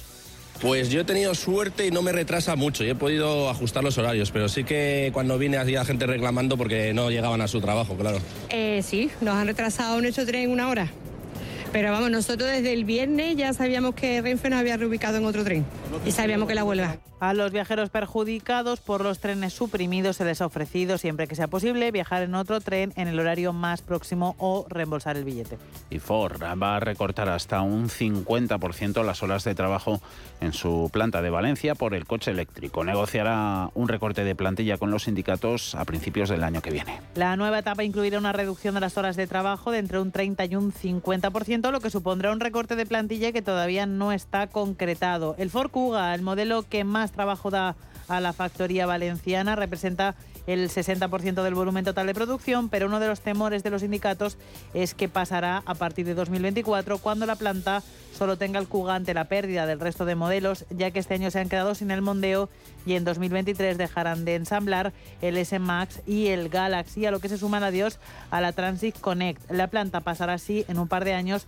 Pues 0.61 0.91
yo 0.91 1.01
he 1.01 1.05
tenido 1.05 1.35
suerte 1.35 1.87
y 1.87 1.91
no 1.91 2.03
me 2.03 2.13
retrasa 2.13 2.57
mucho 2.57 2.85
y 2.85 2.91
he 2.91 2.95
podido 2.95 3.49
ajustar 3.49 3.83
los 3.83 3.97
horarios, 3.99 4.31
pero 4.31 4.49
sí 4.49 4.65
que 4.65 5.11
cuando 5.13 5.39
vine 5.39 5.57
había 5.57 5.85
gente 5.85 6.07
reclamando 6.07 6.57
porque 6.57 6.93
no 6.93 7.11
llegaban 7.11 7.41
a 7.41 7.49
su 7.49 7.61
trabajo, 7.61 7.97
claro. 7.97 8.19
Eh, 8.49 8.83
sí, 8.85 9.11
nos 9.21 9.35
han 9.35 9.47
retrasado 9.47 10.01
nuestro 10.01 10.27
tren 10.27 10.51
una 10.51 10.69
hora. 10.69 10.91
Pero 11.73 11.91
vamos, 11.91 12.11
nosotros 12.11 12.51
desde 12.51 12.75
el 12.75 12.85
viernes 12.85 13.35
ya 13.35 13.55
sabíamos 13.55 13.95
que 13.95 14.21
Renfe 14.21 14.51
nos 14.51 14.61
había 14.61 14.77
reubicado 14.77 15.17
en 15.17 15.25
otro 15.25 15.43
tren 15.43 15.65
y 16.05 16.13
sabíamos 16.13 16.47
que 16.47 16.55
la 16.55 16.65
huelga. 16.65 16.99
A 17.19 17.35
los 17.35 17.53
viajeros 17.53 17.89
perjudicados 17.89 18.81
por 18.81 19.03
los 19.03 19.21
trenes 19.21 19.53
suprimidos 19.53 20.17
se 20.17 20.25
les 20.25 20.43
ha 20.43 20.47
ofrecido, 20.47 20.99
siempre 20.99 21.29
que 21.29 21.37
sea 21.37 21.47
posible, 21.47 21.93
viajar 21.93 22.25
en 22.25 22.35
otro 22.35 22.61
tren 22.61 22.93
en 22.97 23.07
el 23.07 23.17
horario 23.21 23.53
más 23.53 23.81
próximo 23.81 24.35
o 24.39 24.67
reembolsar 24.69 25.17
el 25.17 25.23
billete. 25.23 25.57
Y 25.89 26.01
Ford 26.01 26.43
va 26.43 26.77
a 26.77 26.81
recortar 26.81 27.29
hasta 27.29 27.63
un 27.63 27.89
50% 27.89 29.05
las 29.05 29.23
horas 29.23 29.45
de 29.45 29.55
trabajo 29.55 30.03
en 30.41 30.53
su 30.53 30.91
planta 30.93 31.23
de 31.23 31.31
Valencia 31.31 31.77
por 31.77 31.95
el 31.95 32.07
coche 32.07 32.33
eléctrico. 32.33 32.83
Negociará 32.83 33.71
un 33.75 33.87
recorte 33.87 34.25
de 34.25 34.35
plantilla 34.35 34.77
con 34.77 34.91
los 34.91 35.05
sindicatos 35.05 35.77
a 35.77 35.85
principios 35.85 36.29
del 36.29 36.43
año 36.43 36.61
que 36.61 36.73
viene. 36.73 37.01
La 37.15 37.37
nueva 37.37 37.61
etapa 37.61 37.85
incluirá 37.85 38.19
una 38.19 38.33
reducción 38.33 38.75
de 38.75 38.81
las 38.81 38.99
horas 38.99 39.15
de 39.15 39.29
trabajo 39.29 39.71
de 39.71 39.79
entre 39.79 40.01
un 40.01 40.11
30 40.11 40.45
y 40.47 40.57
un 40.57 40.73
50%, 40.73 41.62
lo 41.71 41.81
que 41.81 41.91
supondrá 41.91 42.33
un 42.33 42.41
recorte 42.41 42.77
de 42.77 42.87
plantilla 42.87 43.33
que 43.33 43.43
todavía 43.43 43.87
no 43.87 44.11
está 44.13 44.47
concretado. 44.49 45.35
El 45.39 45.51
Ford 45.51 45.71
Kuga, 45.71 46.15
el 46.15 46.23
modelo 46.23 46.63
que 46.69 46.85
más 46.85 47.13
trabajo 47.13 47.51
da 47.51 47.77
a 48.09 48.21
la 48.21 48.33
factoría 48.33 48.87
valenciana, 48.87 49.55
representa 49.55 50.15
el 50.47 50.69
60% 50.69 51.43
del 51.43 51.55
volumen 51.55 51.85
total 51.85 52.07
de 52.07 52.15
producción, 52.15 52.69
pero 52.69 52.87
uno 52.87 53.01
de 53.01 53.09
los 53.09 53.21
temores 53.21 53.63
de 53.63 53.71
los 53.71 53.83
sindicatos 53.83 54.37
es 54.75 54.95
que 54.95 55.09
pasará 55.09 55.63
a 55.67 55.75
partir 55.75 56.07
de 56.07 56.15
2024 56.15 56.99
cuando 56.99 57.27
la 57.27 57.37
planta 57.37 57.83
solo 58.17 58.37
tenga 58.37 58.59
el 58.59 58.69
Kuga 58.69 58.95
ante 58.95 59.15
la 59.15 59.25
pérdida 59.25 59.67
del 59.67 59.81
resto 59.81 60.05
de 60.05 60.15
modelos, 60.15 60.65
ya 60.71 60.91
que 60.91 60.99
este 60.99 61.15
año 61.15 61.31
se 61.31 61.41
han 61.41 61.49
quedado 61.49 61.75
sin 61.75 61.91
el 61.91 62.03
Mondeo 62.03 62.49
y 62.85 62.95
en 62.95 63.05
2023 63.05 63.79
dejarán 63.79 64.25
de 64.25 64.35
ensamblar 64.35 64.93
el 65.21 65.37
S-Max 65.37 66.03
y 66.07 66.29
el 66.29 66.49
Galaxy, 66.49 67.07
a 67.07 67.11
lo 67.11 67.21
que 67.21 67.29
se 67.29 67.39
suman 67.39 67.63
adiós 67.63 67.99
a 68.31 68.41
la 68.41 68.53
Transit 68.53 68.99
Connect. 69.01 69.51
La 69.51 69.69
planta 69.69 70.01
pasará 70.01 70.35
así 70.35 70.65
en 70.69 70.79
un 70.79 70.89
par 70.89 71.05
de 71.05 71.15
años 71.15 71.47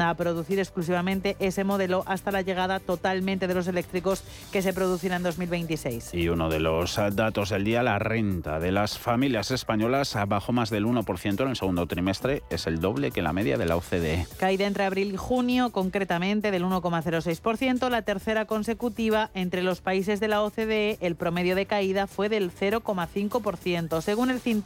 a 0.00 0.14
producir 0.14 0.58
exclusivamente 0.58 1.36
ese 1.40 1.64
modelo 1.64 2.04
hasta 2.06 2.30
la 2.30 2.42
llegada 2.42 2.78
totalmente 2.78 3.46
de 3.46 3.54
los 3.54 3.66
eléctricos 3.66 4.22
que 4.52 4.62
se 4.62 4.72
producirán 4.72 5.18
en 5.18 5.22
2026. 5.24 6.14
Y 6.14 6.28
uno 6.28 6.50
de 6.50 6.60
los 6.60 6.96
datos 7.12 7.50
del 7.50 7.64
día, 7.64 7.82
la 7.82 7.98
renta 7.98 8.60
de 8.60 8.70
las 8.72 8.98
familias 8.98 9.50
españolas 9.50 10.16
bajó 10.28 10.52
más 10.52 10.70
del 10.70 10.84
1% 10.84 11.42
en 11.42 11.48
el 11.48 11.56
segundo 11.56 11.86
trimestre, 11.86 12.42
es 12.50 12.66
el 12.66 12.80
doble 12.80 13.10
que 13.10 13.22
la 13.22 13.32
media 13.32 13.56
de 13.56 13.66
la 13.66 13.76
OCDE. 13.76 14.26
Caída 14.38 14.66
entre 14.66 14.84
abril 14.84 15.14
y 15.14 15.16
junio, 15.16 15.70
concretamente 15.70 16.50
del 16.50 16.64
1,06%, 16.64 17.88
la 17.88 18.02
tercera 18.02 18.44
consecutiva 18.44 19.30
entre 19.34 19.62
los 19.62 19.80
países 19.80 20.20
de 20.20 20.28
la 20.28 20.42
OCDE, 20.42 20.98
el 21.00 21.16
promedio 21.16 21.56
de 21.56 21.66
caída 21.66 22.06
fue 22.06 22.28
del 22.28 22.52
0,5%. 22.52 24.02
Según 24.02 24.30
el 24.30 24.40
think 24.40 24.58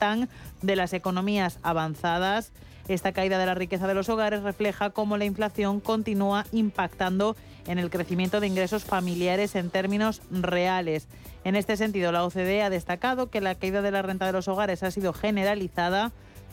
de 0.62 0.76
las 0.76 0.92
economías 0.92 1.58
avanzadas, 1.62 2.52
esta 2.88 3.12
caída 3.12 3.38
de 3.38 3.46
la 3.46 3.54
riqueza 3.54 3.86
de 3.86 3.94
los 3.94 4.08
hogares 4.08 4.42
refleja 4.42 4.90
cómo 4.90 5.16
la 5.16 5.24
inflación 5.24 5.80
continúa 5.80 6.46
impactando 6.52 7.36
en 7.66 7.78
el 7.78 7.90
crecimiento 7.90 8.40
de 8.40 8.46
ingresos 8.48 8.84
familiares 8.84 9.54
en 9.54 9.70
términos 9.70 10.22
reales. 10.30 11.06
En 11.44 11.56
este 11.56 11.76
sentido, 11.76 12.12
la 12.12 12.24
OCDE 12.24 12.62
ha 12.62 12.70
destacado 12.70 13.30
que 13.30 13.40
la 13.40 13.54
caída 13.54 13.82
de 13.82 13.90
la 13.90 14.02
renta 14.02 14.26
de 14.26 14.32
los 14.32 14.48
hogares 14.48 14.82
ha 14.82 14.90
sido 14.90 15.12
generalizada 15.12 16.12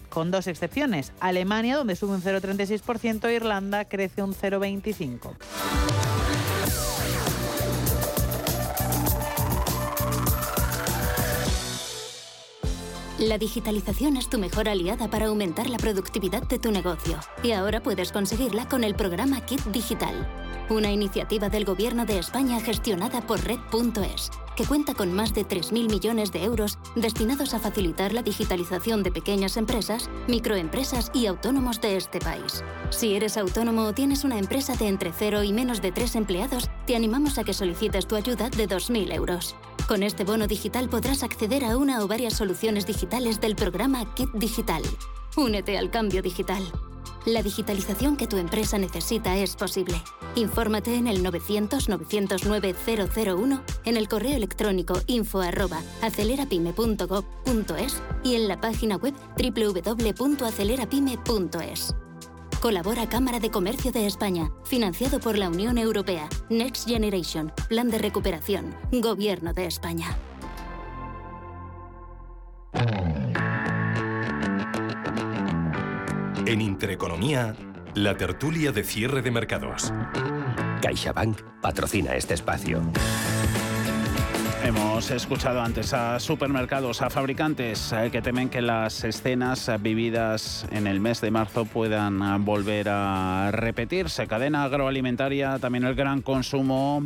con 0.10 0.32
dos 0.32 0.48
excepciones. 0.48 1.14
Alemania, 1.20 1.78
donde 1.78 1.96
sube 1.96 2.14
un 2.14 2.22
0,36%, 2.22 3.28
e 3.28 3.34
Irlanda 3.34 3.86
crece 3.86 4.24
un 4.24 4.34
0,25%. 4.34 5.36
La 13.20 13.38
digitalización 13.38 14.16
es 14.16 14.30
tu 14.30 14.40
mejor 14.40 14.70
aliada 14.70 15.10
para 15.10 15.26
aumentar 15.26 15.70
la 15.70 15.78
productividad 15.78 16.42
de 16.44 16.58
tu 16.58 16.72
negocio. 16.72 17.20
Y 17.44 17.52
ahora 17.52 17.84
puedes 17.84 18.14
conseguirla 18.14 18.70
con 18.70 18.86
el 18.86 18.96
programa 18.96 19.46
Kit 19.46 19.62
Digital, 19.66 20.26
una 20.70 20.90
iniciativa 20.90 21.50
del 21.50 21.66
Gobierno 21.66 22.06
de 22.06 22.18
España 22.18 22.62
gestionada 22.62 23.20
por 23.20 23.44
Red.es, 23.44 24.32
que 24.60 24.66
cuenta 24.66 24.94
con 24.94 25.14
más 25.14 25.34
de 25.34 25.48
3.000 25.48 25.90
millones 25.90 26.34
de 26.34 26.44
euros 26.44 26.80
destinados 26.94 27.54
a 27.54 27.60
facilitar 27.60 28.12
la 28.12 28.24
digitalización 28.24 29.04
de 29.04 29.10
pequeñas 29.10 29.56
empresas, 29.56 30.10
microempresas 30.28 31.12
y 31.14 31.28
autónomos 31.28 31.80
de 31.80 31.96
este 31.96 32.20
país. 32.20 32.62
Si 32.90 33.16
eres 33.16 33.38
autónomo 33.38 33.84
o 33.84 33.94
tienes 33.94 34.26
una 34.26 34.38
empresa 34.38 34.76
de 34.76 34.90
entre 34.90 35.14
0 35.14 35.44
y 35.44 35.54
menos 35.54 35.82
de 35.82 35.94
3 35.94 36.14
empleados, 36.18 36.70
te 36.86 36.98
animamos 36.98 37.38
a 37.38 37.46
que 37.46 37.54
solicites 37.54 38.06
tu 38.06 38.18
ayuda 38.18 38.50
de 38.50 38.68
2.000 38.68 39.14
euros. 39.14 39.56
Con 39.88 40.04
este 40.04 40.26
bono 40.26 40.46
digital 40.46 40.90
podrás 40.90 41.24
acceder 41.24 41.64
a 41.64 41.78
una 41.78 42.04
o 42.04 42.10
varias 42.10 42.34
soluciones 42.34 42.86
digitales 42.86 43.40
del 43.40 43.56
programa 43.56 44.14
Kit 44.14 44.30
Digital. 44.34 44.84
Únete 45.38 45.78
al 45.78 45.90
cambio 45.90 46.22
digital. 46.22 46.70
La 47.30 47.44
digitalización 47.44 48.18
que 48.18 48.26
tu 48.26 48.38
empresa 48.38 48.80
necesita 48.80 49.38
es 49.38 49.56
posible. 49.56 50.02
Infórmate 50.34 50.96
en 50.96 51.06
el 51.06 51.24
900-909-001, 51.24 53.62
en 53.86 53.98
el 53.98 54.08
correo 54.08 54.36
electrónico 54.36 55.00
info@acelerapyme.gov.es 55.06 58.02
y 58.24 58.34
en 58.34 58.48
la 58.48 58.60
página 58.60 58.96
web 58.96 59.14
www.acelerapyme.es. 59.38 61.96
Colabora 62.60 63.08
Cámara 63.08 63.40
de 63.40 63.52
Comercio 63.52 63.92
de 63.92 64.08
España, 64.08 64.50
financiado 64.64 65.20
por 65.20 65.38
la 65.38 65.50
Unión 65.50 65.78
Europea, 65.78 66.28
Next 66.50 66.88
Generation, 66.88 67.54
Plan 67.68 67.92
de 67.92 68.00
Recuperación, 68.00 68.76
Gobierno 68.92 69.54
de 69.54 69.68
España. 69.68 70.18
En 76.50 76.62
Intereconomía, 76.62 77.54
la 77.94 78.18
tertulia 78.18 78.72
de 78.72 78.84
cierre 78.84 79.22
de 79.22 79.30
mercados. 79.30 79.94
CaixaBank 80.82 81.40
patrocina 81.62 82.16
este 82.16 82.34
espacio. 82.34 82.82
Hemos 84.64 85.12
escuchado 85.12 85.62
antes 85.62 85.94
a 85.94 86.20
supermercados, 86.20 87.04
a 87.04 87.12
fabricantes 87.12 87.94
eh, 87.94 88.10
que 88.12 88.24
temen 88.24 88.50
que 88.50 88.64
las 88.64 89.04
escenas 89.04 89.70
vividas 89.80 90.68
en 90.72 90.88
el 90.88 91.00
mes 91.00 91.22
de 91.22 91.30
marzo 91.30 91.66
puedan 91.66 92.44
volver 92.44 92.88
a 92.90 93.52
repetirse. 93.52 94.26
Cadena 94.26 94.64
agroalimentaria, 94.64 95.60
también 95.60 95.84
el 95.84 95.94
gran 95.94 96.24
consumo, 96.24 97.04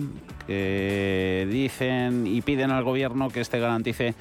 que 0.47 1.45
dicen 1.51 2.27
y 2.27 2.41
piden 2.43 2.71
al 2.71 2.85
gobierno 2.85 3.29
que 3.29 3.41
este 3.41 3.59
garantice 3.59 4.15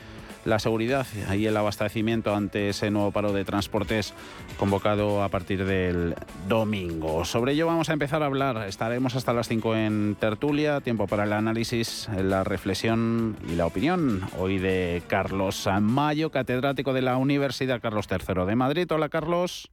la 0.44 0.58
seguridad 0.58 1.06
y 1.34 1.46
el 1.46 1.56
abastecimiento 1.56 2.34
ante 2.34 2.68
ese 2.68 2.90
nuevo 2.90 3.10
paro 3.10 3.32
de 3.32 3.44
transportes 3.44 4.14
convocado 4.58 5.22
a 5.22 5.28
partir 5.28 5.64
del 5.64 6.14
domingo. 6.48 7.24
Sobre 7.24 7.52
ello 7.52 7.66
vamos 7.66 7.90
a 7.90 7.92
empezar 7.92 8.22
a 8.22 8.26
hablar. 8.26 8.68
Estaremos 8.68 9.14
hasta 9.14 9.32
las 9.32 9.48
5 9.48 9.76
en 9.76 10.16
tertulia. 10.18 10.80
Tiempo 10.80 11.06
para 11.06 11.24
el 11.24 11.32
análisis, 11.32 12.08
la 12.16 12.44
reflexión 12.44 13.36
y 13.48 13.54
la 13.54 13.66
opinión. 13.66 14.22
Hoy 14.38 14.58
de 14.58 15.02
Carlos 15.06 15.68
Mayo, 15.80 16.30
catedrático 16.30 16.92
de 16.92 17.02
la 17.02 17.16
Universidad 17.16 17.80
Carlos 17.80 18.06
III 18.10 18.44
de 18.46 18.56
Madrid. 18.56 18.90
Hola, 18.90 19.08
Carlos. 19.08 19.70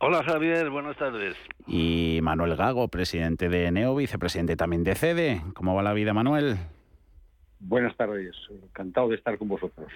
Hola 0.00 0.22
Javier, 0.22 0.70
buenas 0.70 0.96
tardes. 0.96 1.34
Y 1.66 2.20
Manuel 2.22 2.54
Gago, 2.54 2.86
presidente 2.86 3.48
de 3.48 3.72
NEO, 3.72 3.96
vicepresidente 3.96 4.54
también 4.54 4.84
de 4.84 4.94
CEDE. 4.94 5.42
¿Cómo 5.54 5.74
va 5.74 5.82
la 5.82 5.92
vida, 5.92 6.14
Manuel? 6.14 6.58
Buenas 7.60 7.96
tardes, 7.96 8.36
encantado 8.50 9.08
de 9.08 9.16
estar 9.16 9.36
con 9.36 9.48
vosotros. 9.48 9.88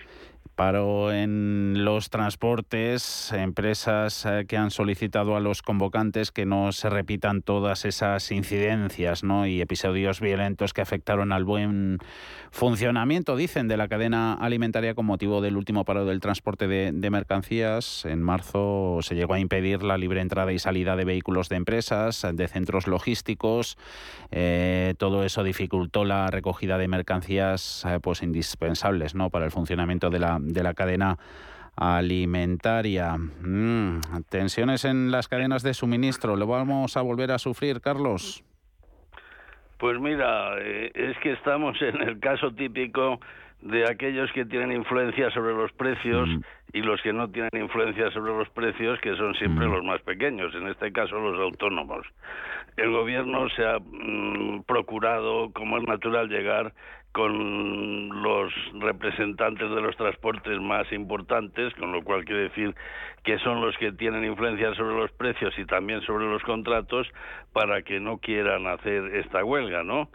Paro 0.56 1.12
en 1.12 1.84
los 1.84 2.10
transportes, 2.10 3.32
empresas 3.32 4.26
eh, 4.26 4.44
que 4.46 4.58
han 4.58 4.70
solicitado 4.70 5.34
a 5.34 5.40
los 5.40 5.62
convocantes 5.62 6.30
que 6.30 6.44
no 6.44 6.72
se 6.72 6.90
repitan 6.90 7.40
todas 7.40 7.86
esas 7.86 8.30
incidencias 8.32 9.24
¿no? 9.24 9.46
y 9.46 9.62
episodios 9.62 10.20
violentos 10.20 10.74
que 10.74 10.82
afectaron 10.82 11.32
al 11.32 11.44
buen 11.44 11.98
funcionamiento, 12.50 13.34
dicen, 13.34 13.66
de 13.66 13.78
la 13.78 13.88
cadena 13.88 14.34
alimentaria 14.34 14.94
con 14.94 15.06
motivo 15.06 15.40
del 15.40 15.56
último 15.56 15.84
paro 15.84 16.04
del 16.04 16.20
transporte 16.20 16.66
de, 16.66 17.10
mercancías. 17.10 18.04
En 18.04 18.22
marzo 18.22 18.98
se 19.02 19.14
llegó 19.14 19.34
a 19.34 19.40
impedir 19.40 19.82
la 19.82 19.96
libre 19.96 20.20
entrada 20.20 20.52
y 20.52 20.58
salida 20.58 20.96
de 20.96 21.04
vehículos 21.04 21.48
de 21.48 21.56
empresas, 21.56 22.26
de 22.30 22.48
centros 22.48 22.86
logísticos. 22.86 23.78
Eh, 24.30 24.94
todo 24.98 25.24
eso 25.24 25.44
dificultó 25.44 26.04
la 26.04 26.26
recogida 26.26 26.76
de 26.76 26.88
mercancías 26.88 27.51
eh, 27.54 27.98
pues 28.02 28.22
indispensables 28.22 29.14
¿no? 29.14 29.30
para 29.30 29.44
el 29.44 29.50
funcionamiento 29.50 30.10
de 30.10 30.18
la 30.18 30.38
de 30.40 30.62
la 30.62 30.74
cadena 30.74 31.18
alimentaria. 31.76 33.16
Mm, 33.16 34.00
tensiones 34.28 34.84
en 34.84 35.10
las 35.10 35.28
cadenas 35.28 35.62
de 35.62 35.74
suministro. 35.74 36.36
¿Lo 36.36 36.46
vamos 36.46 36.96
a 36.96 37.02
volver 37.02 37.32
a 37.32 37.38
sufrir, 37.38 37.80
Carlos? 37.80 38.44
Pues 39.78 39.98
mira, 39.98 40.58
eh, 40.60 40.92
es 40.94 41.18
que 41.18 41.32
estamos 41.32 41.80
en 41.82 42.00
el 42.02 42.20
caso 42.20 42.52
típico 42.52 43.18
de 43.62 43.88
aquellos 43.88 44.30
que 44.32 44.44
tienen 44.44 44.72
influencia 44.72 45.30
sobre 45.30 45.54
los 45.54 45.72
precios 45.72 46.28
mm. 46.28 46.40
y 46.72 46.82
los 46.82 47.00
que 47.02 47.12
no 47.12 47.28
tienen 47.30 47.50
influencia 47.54 48.10
sobre 48.10 48.32
los 48.32 48.48
precios, 48.50 49.00
que 49.00 49.16
son 49.16 49.34
siempre 49.34 49.66
mm. 49.66 49.72
los 49.72 49.84
más 49.84 50.00
pequeños, 50.02 50.54
en 50.54 50.68
este 50.68 50.92
caso 50.92 51.18
los 51.18 51.40
autónomos. 51.40 52.06
El 52.76 52.90
gobierno 52.90 53.48
se 53.50 53.64
ha 53.64 53.78
procurado, 54.66 55.52
como 55.52 55.78
es 55.78 55.84
natural, 55.84 56.28
llegar 56.28 56.72
con 57.12 58.22
los 58.22 58.52
representantes 58.80 59.70
de 59.70 59.80
los 59.82 59.96
transportes 59.96 60.58
más 60.60 60.90
importantes, 60.92 61.74
con 61.74 61.92
lo 61.92 62.02
cual 62.02 62.24
quiere 62.24 62.44
decir 62.44 62.74
que 63.22 63.38
son 63.38 63.60
los 63.60 63.76
que 63.76 63.92
tienen 63.92 64.24
influencia 64.24 64.74
sobre 64.74 64.96
los 64.96 65.12
precios 65.12 65.56
y 65.58 65.66
también 65.66 66.00
sobre 66.02 66.24
los 66.24 66.42
contratos 66.42 67.06
para 67.52 67.82
que 67.82 68.00
no 68.00 68.18
quieran 68.18 68.66
hacer 68.66 69.14
esta 69.14 69.44
huelga, 69.44 69.84
¿no? 69.84 70.08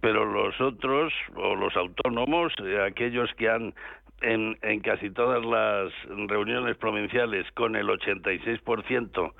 Pero 0.00 0.24
los 0.24 0.58
otros, 0.60 1.12
o 1.36 1.54
los 1.54 1.76
autónomos, 1.76 2.52
eh, 2.64 2.80
aquellos 2.80 3.32
que 3.34 3.50
han 3.50 3.74
en, 4.20 4.58
en 4.62 4.80
casi 4.80 5.10
todas 5.10 5.44
las 5.44 5.92
reuniones 6.28 6.76
provinciales 6.76 7.46
con 7.52 7.76
el 7.76 7.86
86% 7.88 9.32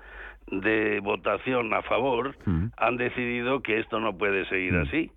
de 0.51 1.01
votación 1.01 1.75
a 1.75 1.83
favor, 1.83 2.37
mm. 2.45 2.67
han 2.77 2.97
decidido 2.97 3.61
que 3.61 3.81
esto 3.81 3.99
no 3.99 4.17
puede 4.17 4.47
seguir 4.47 4.75
mm. 4.75 4.83
así 4.83 5.11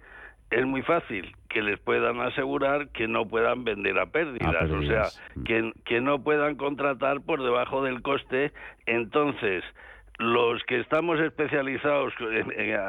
es 0.52 0.66
muy 0.66 0.82
fácil 0.82 1.34
que 1.50 1.62
les 1.62 1.80
puedan 1.80 2.20
asegurar 2.20 2.90
que 2.90 3.08
no 3.08 3.26
puedan 3.28 3.64
vender 3.64 3.98
a 3.98 4.06
pérdidas, 4.08 4.70
o 4.70 4.82
sea, 4.84 5.04
mm. 5.36 5.44
que, 5.44 5.72
que 5.86 6.02
no 6.02 6.22
puedan 6.24 6.56
contratar 6.56 7.22
por 7.22 7.42
debajo 7.42 7.84
del 7.84 8.02
coste. 8.02 8.52
Entonces, 8.86 9.64
los 10.18 10.62
que 10.64 10.80
estamos 10.80 11.20
especializados, 11.20 12.14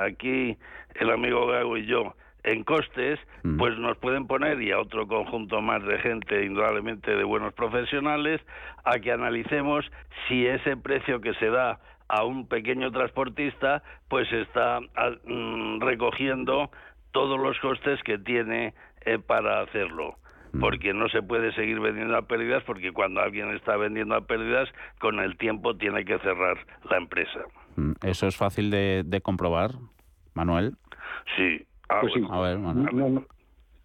aquí 0.00 0.56
el 0.96 1.10
amigo 1.10 1.46
Gago 1.46 1.76
y 1.76 1.86
yo, 1.86 2.14
en 2.44 2.64
costes, 2.64 3.20
mm. 3.44 3.56
pues 3.56 3.78
nos 3.78 3.96
pueden 3.98 4.26
poner, 4.26 4.60
y 4.60 4.72
a 4.72 4.80
otro 4.80 5.06
conjunto 5.06 5.60
más 5.60 5.84
de 5.84 5.98
gente, 5.98 6.44
indudablemente 6.44 7.14
de 7.14 7.24
buenos 7.24 7.54
profesionales, 7.54 8.40
a 8.84 8.98
que 8.98 9.12
analicemos 9.12 9.88
si 10.26 10.46
ese 10.46 10.76
precio 10.76 11.20
que 11.20 11.34
se 11.34 11.48
da 11.48 11.78
a 12.08 12.24
un 12.24 12.46
pequeño 12.46 12.90
transportista, 12.90 13.82
pues 14.08 14.30
está 14.32 14.80
mm, 15.24 15.80
recogiendo 15.80 16.70
todos 17.12 17.38
los 17.38 17.58
costes 17.60 18.02
que 18.02 18.18
tiene 18.18 18.74
eh, 19.04 19.18
para 19.18 19.62
hacerlo 19.62 20.16
mm. 20.52 20.60
porque 20.60 20.92
no 20.92 21.08
se 21.08 21.22
puede 21.22 21.52
seguir 21.52 21.80
vendiendo 21.80 22.16
a 22.16 22.22
pérdidas 22.22 22.62
porque 22.64 22.92
cuando 22.92 23.20
alguien 23.20 23.50
está 23.50 23.76
vendiendo 23.76 24.14
a 24.14 24.22
pérdidas 24.22 24.68
con 24.98 25.20
el 25.20 25.36
tiempo 25.36 25.76
tiene 25.76 26.04
que 26.04 26.18
cerrar 26.18 26.58
la 26.90 26.96
empresa. 26.96 27.40
Mm, 27.76 27.92
¿Eso 28.02 28.26
es 28.26 28.36
fácil 28.36 28.70
de, 28.70 29.20
comprobar, 29.22 29.72
Manuel? 30.34 30.74
Sí. 31.36 31.64
Ah, 31.88 32.00
pues 32.00 32.12
A 32.30 32.40
ver, 32.40 32.58
Manuel. 32.58 33.14
No, 33.14 33.26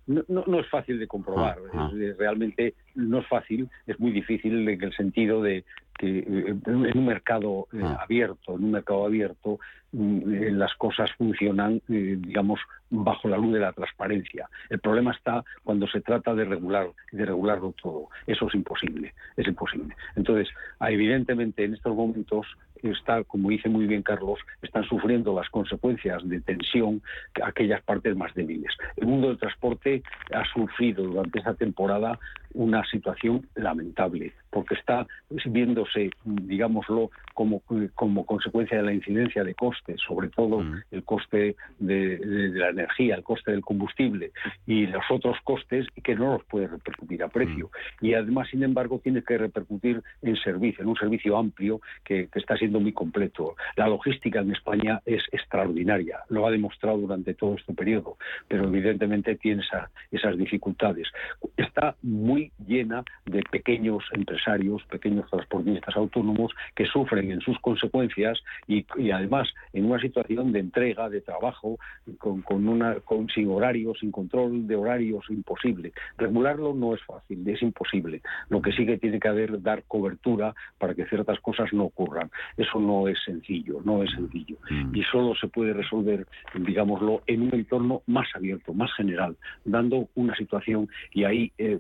es 0.08 0.68
fácil 0.70 1.00
de 1.00 1.08
comprobar. 1.08 1.58
Ah, 1.74 1.90
ah. 1.92 2.14
realmente 2.18 2.74
no 2.96 3.20
es 3.20 3.28
fácil, 3.28 3.70
es 3.86 4.00
muy 4.00 4.12
difícil 4.12 4.68
en 4.68 4.84
el 4.84 4.94
sentido 4.94 5.42
de 5.42 5.66
que 5.98 6.20
eh, 6.20 6.56
en 6.66 6.98
un 6.98 7.06
mercado 7.06 7.68
eh, 7.74 7.82
abierto, 8.00 8.56
en 8.56 8.66
un 8.66 8.72
mercado 8.72 9.06
abierto, 9.06 9.60
mm, 9.92 10.56
las 10.58 10.74
cosas 10.76 11.12
funcionan, 11.18 11.82
digamos, 11.88 12.60
bajo 12.90 13.28
la 13.28 13.38
luz 13.38 13.54
de 13.54 13.60
la 13.60 13.74
transparencia. 13.74 14.50
El 14.70 14.80
problema 14.80 15.12
está 15.12 15.44
cuando 15.64 15.88
se 15.88 16.02
trata 16.02 16.36
de 16.36 16.46
regular, 16.46 16.90
de 17.12 17.26
regularlo 17.26 17.74
todo. 17.82 18.10
Eso 18.26 18.48
es 18.48 18.56
imposible, 18.56 19.14
es 19.36 19.48
imposible. 19.48 19.96
Entonces, 20.16 20.48
evidentemente 20.80 21.64
en 21.64 21.74
estos 21.74 21.96
momentos 21.96 22.48
está, 22.84 23.24
como 23.24 23.50
dice 23.50 23.70
muy 23.70 23.88
bien 23.88 24.04
Carlos, 24.04 24.40
están 24.62 24.84
sufriendo 24.86 25.36
las 25.36 25.50
consecuencias 25.50 26.28
de 26.28 26.40
tensión 26.42 27.02
aquellas 27.44 27.82
partes 27.84 28.16
más 28.16 28.34
débiles. 28.34 28.72
El 28.96 29.08
mundo 29.08 29.30
del 29.30 29.38
transporte 29.38 30.04
ha 30.34 30.46
sufrido 30.54 31.04
durante 31.04 31.40
esta 31.40 31.54
temporada 31.54 32.20
una 32.54 32.86
situación 32.86 33.48
lamentable, 33.56 34.34
porque 34.50 34.76
está 34.76 35.06
viéndose, 35.46 36.10
digámoslo, 36.24 37.12
como, 37.34 37.62
como 37.94 38.26
consecuencia 38.26 38.78
de 38.78 38.84
la 38.84 38.94
incidencia 38.94 39.44
de 39.44 39.54
costes, 39.54 40.02
sobre 40.08 40.30
todo 40.30 40.62
mm. 40.62 40.84
el 40.92 41.04
coste 41.04 41.56
de, 41.80 42.20
la 42.54 42.70
energía, 42.70 43.16
el 43.16 43.24
coste 43.24 43.52
del 43.52 43.62
combustible 43.62 44.32
y 44.66 44.88
los 44.88 45.04
otros 45.10 45.38
costes 45.44 45.86
que 46.04 46.16
no 46.16 46.34
los 46.34 46.44
puede 46.46 46.68
repercutir 46.68 47.24
a 47.24 47.28
precio. 47.28 47.70
Mm. 48.02 48.06
Y 48.06 48.14
además, 48.14 48.48
sin 48.50 48.64
embargo, 48.64 49.00
tiene 49.04 49.22
que 49.24 49.38
repercutir 49.38 50.02
en 50.22 50.36
servicio, 50.38 50.82
en 50.84 50.90
un 50.90 50.96
servicio 50.96 51.38
amplio 51.38 51.82
que, 52.04 52.28
que 52.28 52.40
está 52.40 52.58
siendo 52.58 52.80
muy 52.80 52.94
completo. 52.94 53.56
La 53.76 53.88
logística 53.88 54.40
en 54.40 54.52
España 54.52 55.02
es 55.06 55.24
extraordinaria, 55.32 56.20
lo 56.30 56.48
ha 56.48 56.52
demostrado 56.52 56.98
durante 56.98 57.34
todo 57.34 57.56
este 57.56 57.74
periodo, 57.74 58.18
pero 58.48 58.66
evidentemente 58.66 59.36
tiene 59.36 59.64
esas 60.12 60.38
dificultades. 60.38 61.08
Está 61.56 61.96
muy 62.02 62.37
llena 62.66 63.04
de 63.26 63.42
pequeños 63.52 64.04
empresarios, 64.12 64.84
pequeños 64.84 65.30
transportistas 65.30 65.96
autónomos 65.96 66.52
que 66.76 66.86
sufren 66.86 67.32
en 67.32 67.42
sus 67.42 67.58
consecuencias 67.60 68.40
y, 68.68 68.86
además 69.12 69.50
en 69.74 69.86
una 69.86 70.00
situación 70.00 70.52
de 70.52 70.60
entrega, 70.60 71.10
de 71.10 71.22
trabajo, 71.22 71.78
con, 72.18 72.68
una, 72.68 72.96
con, 73.02 73.30
sin 73.30 73.50
horarios, 73.50 74.00
sin 74.00 74.12
control 74.12 74.68
de 74.68 74.76
horarios, 74.76 75.26
imposible. 75.30 75.92
Regularlo 76.18 76.74
no 76.74 76.94
es 76.94 77.04
fácil, 77.04 77.48
es 77.48 77.62
imposible. 77.62 78.22
Lo 78.50 78.62
que 78.62 78.72
sí 78.72 78.86
que 78.86 78.98
tiene 78.98 79.20
que 79.20 79.28
haber, 79.28 79.62
dar 79.62 79.84
cobertura 79.88 80.54
para 80.78 80.94
que 80.94 81.06
ciertas 81.06 81.40
cosas 81.40 81.72
no 81.74 81.86
ocurran. 81.86 82.30
Eso 82.58 82.80
no 82.80 83.08
es 83.08 83.18
sencillo, 83.24 83.82
no 83.84 84.04
es 84.04 84.12
sencillo. 84.12 84.58
Mm. 84.70 84.96
Y 84.96 85.04
solo 85.04 85.36
se 85.36 85.48
puede 85.48 85.74
resolver, 85.74 86.28
digámoslo, 86.56 87.22
en 87.28 87.42
un 87.44 87.54
entorno 87.54 88.02
más 88.08 88.28
abierto, 88.36 88.74
más 88.74 88.94
general, 88.94 89.36
dando 89.66 90.10
una 90.16 90.36
situación 90.36 90.90
y 91.14 91.24
ahí 91.24 91.52
eh, 91.58 91.80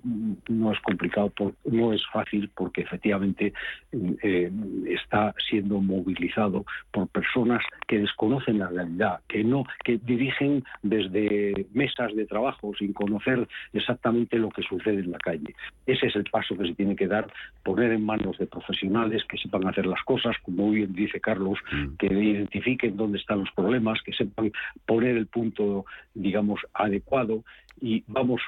no 0.49 0.71
es 0.71 0.79
complicado, 0.81 1.31
no 1.65 1.93
es 1.93 2.01
fácil 2.11 2.49
porque 2.55 2.81
efectivamente 2.81 3.53
eh, 3.91 4.51
está 4.87 5.33
siendo 5.49 5.79
movilizado 5.79 6.65
por 6.91 7.07
personas 7.07 7.63
que 7.87 7.99
desconocen 7.99 8.59
la 8.59 8.67
realidad, 8.67 9.19
que 9.27 9.43
no, 9.43 9.63
que 9.83 9.97
dirigen 9.97 10.63
desde 10.81 11.65
mesas 11.73 12.15
de 12.15 12.25
trabajo 12.25 12.73
sin 12.77 12.93
conocer 12.93 13.47
exactamente 13.73 14.37
lo 14.37 14.49
que 14.49 14.63
sucede 14.63 14.99
en 14.99 15.11
la 15.11 15.17
calle. 15.17 15.55
Ese 15.85 16.07
es 16.07 16.15
el 16.15 16.25
paso 16.25 16.57
que 16.57 16.67
se 16.67 16.75
tiene 16.75 16.95
que 16.95 17.07
dar, 17.07 17.31
poner 17.63 17.91
en 17.91 18.05
manos 18.05 18.37
de 18.37 18.47
profesionales 18.47 19.23
que 19.25 19.37
sepan 19.37 19.67
hacer 19.67 19.85
las 19.85 20.03
cosas, 20.03 20.35
como 20.43 20.71
bien 20.71 20.93
dice 20.93 21.19
Carlos, 21.19 21.59
mm. 21.71 21.95
que 21.97 22.07
identifiquen 22.07 22.97
dónde 22.97 23.19
están 23.19 23.39
los 23.39 23.51
problemas, 23.51 24.01
que 24.03 24.13
sepan 24.13 24.51
poner 24.85 25.17
el 25.17 25.27
punto, 25.27 25.85
digamos, 26.13 26.61
adecuado 26.73 27.43
y 27.81 28.03
vamos 28.07 28.41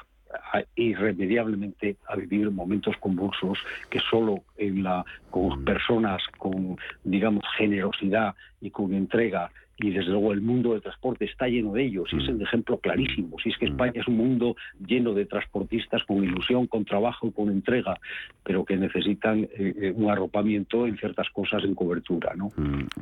irremediablemente 0.76 1.96
a 2.08 2.16
vivir 2.16 2.50
momentos 2.50 2.96
convulsos 2.98 3.58
que 3.88 4.00
solo 4.10 4.44
en 4.56 4.82
la 4.82 5.04
con 5.30 5.60
mm. 5.60 5.64
personas 5.64 6.22
con 6.38 6.76
digamos 7.04 7.44
generosidad 7.56 8.34
y 8.60 8.70
con 8.70 8.94
entrega 8.94 9.50
y 9.80 9.90
desde 9.90 10.10
luego 10.10 10.32
el 10.32 10.42
mundo 10.42 10.72
del 10.72 10.82
transporte 10.82 11.24
está 11.24 11.48
lleno 11.48 11.72
de 11.72 11.84
ellos, 11.84 12.08
y 12.12 12.22
es 12.22 12.28
el 12.28 12.40
ejemplo 12.42 12.78
clarísimo. 12.78 13.36
Si 13.42 13.48
es 13.48 13.56
que 13.56 13.66
España 13.66 14.00
es 14.00 14.08
un 14.08 14.16
mundo 14.16 14.56
lleno 14.86 15.14
de 15.14 15.24
transportistas 15.24 16.04
con 16.04 16.22
ilusión, 16.22 16.66
con 16.66 16.84
trabajo, 16.84 17.30
con 17.32 17.50
entrega, 17.50 17.98
pero 18.44 18.64
que 18.64 18.76
necesitan 18.76 19.48
eh, 19.56 19.92
un 19.96 20.10
arropamiento 20.10 20.86
en 20.86 20.98
ciertas 20.98 21.28
cosas 21.30 21.64
en 21.64 21.74
cobertura. 21.74 22.34
¿no? 22.36 22.50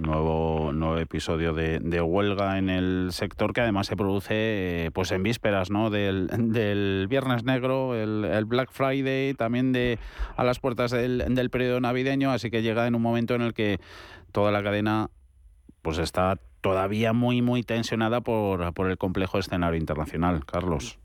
nuevo, 0.01 0.73
nuevo 0.73 0.99
episodio 0.99 1.53
de, 1.53 1.99
huelga 2.01 2.59
en 2.59 2.71
el 2.71 3.09
sector 3.11 3.53
que 3.53 3.61
además 3.61 3.89
se 3.89 3.97
produce 3.97 4.91
pues 4.95 5.11
en 5.11 5.23
vísperas 5.25 5.71
¿no? 5.71 5.91
del, 5.91 6.29
del 6.29 7.07
Viernes 7.09 7.43
Negro, 7.43 7.97
el, 7.97 8.25
el, 8.25 8.45
Black 8.45 8.71
Friday, 8.71 9.35
también 9.35 9.73
de 9.73 9.99
a 10.37 10.45
las 10.45 10.61
puertas 10.61 10.93
del, 10.93 11.25
del 11.35 11.51
periodo 11.51 11.81
navideño, 11.81 12.31
así 12.31 12.51
que 12.51 12.63
llega 12.63 12.87
en 12.87 12.95
un 12.95 13.03
momento 13.03 13.35
en 13.35 13.43
el 13.43 13.53
que 13.53 13.79
toda 14.31 14.53
la 14.53 14.63
cadena 14.63 15.11
pues 15.83 15.99
está 15.99 16.39
todavía 16.61 17.13
muy 17.13 17.43
muy 17.43 17.63
tensionada 17.63 18.21
por, 18.21 18.73
por 18.75 18.91
el 18.91 18.99
complejo 18.99 19.39
escenario 19.39 19.79
internacional, 19.79 20.45
Carlos. 20.45 20.99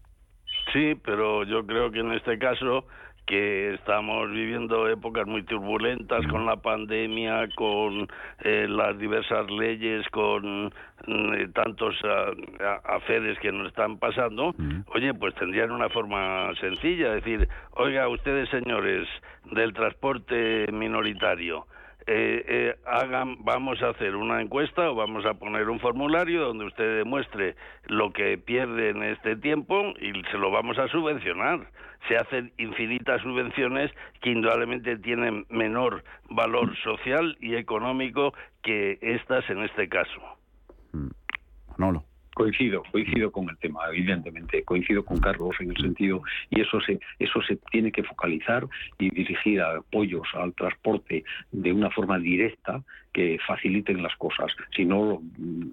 Sí, 0.71 0.95
pero 1.03 1.43
yo 1.43 1.65
creo 1.65 1.91
que 1.91 1.99
en 1.99 2.13
este 2.13 2.39
caso 2.39 2.85
que 3.25 3.73
estamos 3.75 4.29
viviendo 4.31 4.89
épocas 4.89 5.25
muy 5.25 5.43
turbulentas 5.43 6.25
con 6.27 6.45
la 6.45 6.57
pandemia, 6.57 7.47
con 7.55 8.07
eh, 8.43 8.67
las 8.67 8.97
diversas 8.97 9.49
leyes, 9.49 10.05
con 10.09 10.73
eh, 11.07 11.47
tantos 11.53 11.95
aferes 12.83 13.39
que 13.39 13.51
nos 13.51 13.67
están 13.67 13.97
pasando, 13.97 14.53
oye, 14.93 15.13
pues 15.13 15.33
tendrían 15.35 15.71
una 15.71 15.89
forma 15.89 16.53
sencilla, 16.59 17.13
decir, 17.13 17.47
oiga, 17.71 18.09
ustedes 18.09 18.49
señores 18.49 19.07
del 19.51 19.73
transporte 19.73 20.67
minoritario, 20.71 21.65
eh, 22.05 22.45
eh, 22.47 22.75
hagan, 22.85 23.43
vamos 23.43 23.81
a 23.81 23.89
hacer 23.89 24.15
una 24.15 24.41
encuesta 24.41 24.91
o 24.91 24.95
vamos 24.95 25.25
a 25.25 25.35
poner 25.35 25.69
un 25.69 25.79
formulario 25.79 26.45
donde 26.45 26.65
usted 26.65 26.97
demuestre 26.97 27.55
lo 27.85 28.11
que 28.11 28.37
pierde 28.37 28.89
en 28.89 29.03
este 29.03 29.35
tiempo 29.35 29.93
y 29.99 30.11
se 30.31 30.37
lo 30.37 30.51
vamos 30.51 30.77
a 30.77 30.87
subvencionar. 30.87 31.67
Se 32.07 32.17
hacen 32.17 32.51
infinitas 32.57 33.21
subvenciones 33.21 33.91
que 34.21 34.31
indudablemente 34.31 34.97
tienen 34.97 35.45
menor 35.49 36.03
valor 36.29 36.75
social 36.83 37.37
y 37.39 37.55
económico 37.55 38.33
que 38.61 38.99
estas 39.01 39.49
en 39.49 39.63
este 39.63 39.87
caso. 39.87 40.21
No, 41.77 41.91
no. 41.91 42.03
Coincido, 42.33 42.83
coincido 42.91 43.31
con 43.31 43.49
el 43.49 43.57
tema, 43.57 43.81
evidentemente, 43.89 44.63
coincido 44.63 45.05
con 45.05 45.19
Carlos 45.19 45.55
en 45.59 45.69
el 45.69 45.77
sentido, 45.77 46.23
y 46.49 46.61
eso 46.61 46.81
se, 46.81 46.99
eso 47.19 47.41
se 47.43 47.57
tiene 47.71 47.91
que 47.91 48.03
focalizar 48.03 48.67
y 48.97 49.09
dirigir 49.11 49.61
apoyos 49.61 50.27
al 50.33 50.53
transporte 50.53 51.23
de 51.51 51.71
una 51.71 51.91
forma 51.91 52.17
directa 52.17 52.83
que 53.13 53.37
faciliten 53.47 54.01
las 54.01 54.15
cosas. 54.17 54.51
Si 54.75 54.85
no, 54.85 55.21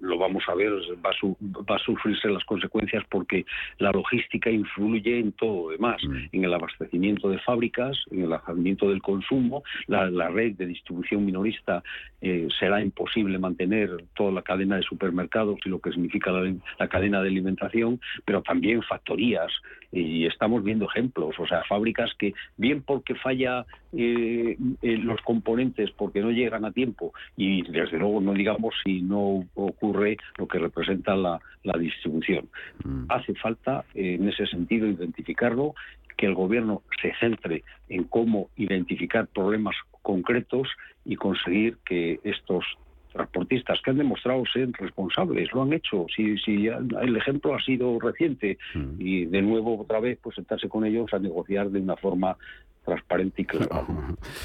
lo, 0.01 0.17
vamos 0.17 0.43
a 0.47 0.55
ver, 0.55 0.71
va 1.03 1.75
a, 1.75 1.79
sufrirse 1.79 2.29
las 2.29 2.45
consecuencias 2.45 3.03
porque 3.09 3.45
la 3.79 3.91
logística 3.91 4.49
influye 4.49 5.19
en 5.19 5.31
todo 5.33 5.63
lo 5.63 5.69
demás, 5.71 6.01
mm. 6.03 6.15
en 6.31 6.45
el 6.45 6.53
abastecimiento 6.53 7.29
de 7.29 7.39
fábricas, 7.39 7.97
en 8.11 8.23
el 8.23 8.33
abastecimiento 8.33 8.89
del 8.89 9.01
consumo, 9.01 9.63
la, 9.87 10.29
red 10.29 10.55
de 10.55 10.67
distribución 10.67 11.25
minorista 11.25 11.83
eh, 12.21 12.47
será 12.57 12.81
imposible 12.81 13.37
mantener 13.39 14.05
toda 14.15 14.31
la 14.31 14.43
cadena 14.43 14.77
de 14.77 14.83
supermercados 14.83 15.59
y 15.65 15.69
lo 15.69 15.79
que 15.79 15.91
significa 15.91 16.31
la 16.31 16.87
cadena 16.87 17.21
de 17.21 17.29
alimentación, 17.29 17.99
pero 18.23 18.41
también 18.41 18.81
factorías, 18.83 19.51
y 19.91 20.25
estamos 20.25 20.63
viendo 20.63 20.85
ejemplos, 20.85 21.35
o 21.37 21.47
sea, 21.47 21.63
fábricas 21.63 22.13
que 22.17 22.33
bien 22.55 22.81
porque 22.81 23.15
falla 23.15 23.65
eh, 23.93 24.57
eh, 24.81 24.97
los 24.97 25.19
componentes 25.21 25.91
porque 25.91 26.21
no 26.21 26.31
llegan 26.31 26.63
a 26.63 26.71
tiempo 26.71 27.13
y 27.37 27.63
desde 27.63 27.97
luego 27.97 28.21
no 28.21 28.33
digamos 28.33 28.75
si 28.83 29.01
no 29.01 29.45
ocurre 29.55 30.17
lo 30.37 30.47
que 30.47 30.59
representa 30.59 31.15
la, 31.15 31.39
distribución. 31.79 32.49
Mm. 32.83 33.05
Hace 33.09 33.33
falta 33.35 33.85
en 33.93 34.27
ese 34.27 34.45
sentido 34.47 34.87
identificarlo, 34.87 35.73
que 36.17 36.25
el 36.25 36.35
gobierno 36.35 36.83
se 37.01 37.13
centre 37.19 37.63
en 37.89 38.03
cómo 38.03 38.49
identificar 38.55 39.27
problemas 39.27 39.75
concretos 40.01 40.67
y 41.05 41.15
conseguir 41.15 41.77
que 41.85 42.19
estos 42.23 42.65
transportistas 43.11 43.81
que 43.81 43.91
han 43.91 43.97
demostrado 43.97 44.43
ser 44.51 44.71
responsables, 44.73 45.51
lo 45.53 45.63
han 45.63 45.73
hecho. 45.73 46.05
Si, 46.15 46.37
si 46.37 46.67
el 46.67 47.15
ejemplo 47.17 47.55
ha 47.55 47.61
sido 47.61 47.99
reciente 47.99 48.57
mm. 48.73 48.93
y 48.99 49.25
de 49.25 49.41
nuevo 49.41 49.79
otra 49.79 49.99
vez 49.99 50.19
pues 50.21 50.35
sentarse 50.35 50.69
con 50.69 50.85
ellos 50.85 51.13
a 51.13 51.19
negociar 51.19 51.69
de 51.69 51.79
una 51.79 51.97
forma 51.97 52.37
transparente 52.83 53.43
y 53.43 53.45
clara, 53.45 53.85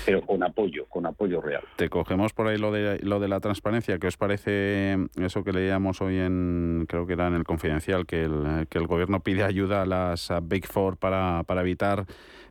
pero 0.04 0.22
con 0.22 0.42
apoyo, 0.42 0.86
con 0.86 1.06
apoyo 1.06 1.40
real. 1.40 1.62
Te 1.76 1.88
cogemos 1.88 2.32
por 2.32 2.48
ahí 2.48 2.58
lo 2.58 2.70
de 2.70 2.98
lo 3.02 3.18
de 3.18 3.28
la 3.28 3.40
transparencia. 3.40 3.98
¿Qué 3.98 4.06
os 4.06 4.16
parece 4.16 4.96
eso 5.16 5.42
que 5.42 5.52
leíamos 5.52 6.00
hoy 6.00 6.18
en, 6.18 6.86
creo 6.88 7.06
que 7.06 7.14
era 7.14 7.28
en 7.28 7.34
el 7.34 7.44
Confidencial, 7.44 8.06
que 8.06 8.24
el, 8.24 8.66
que 8.68 8.78
el 8.78 8.86
gobierno 8.86 9.20
pide 9.20 9.42
ayuda 9.42 9.82
a 9.82 9.86
las 9.86 10.30
Big 10.42 10.66
Four 10.66 10.96
para, 10.98 11.44
para 11.44 11.62
evitar 11.62 12.06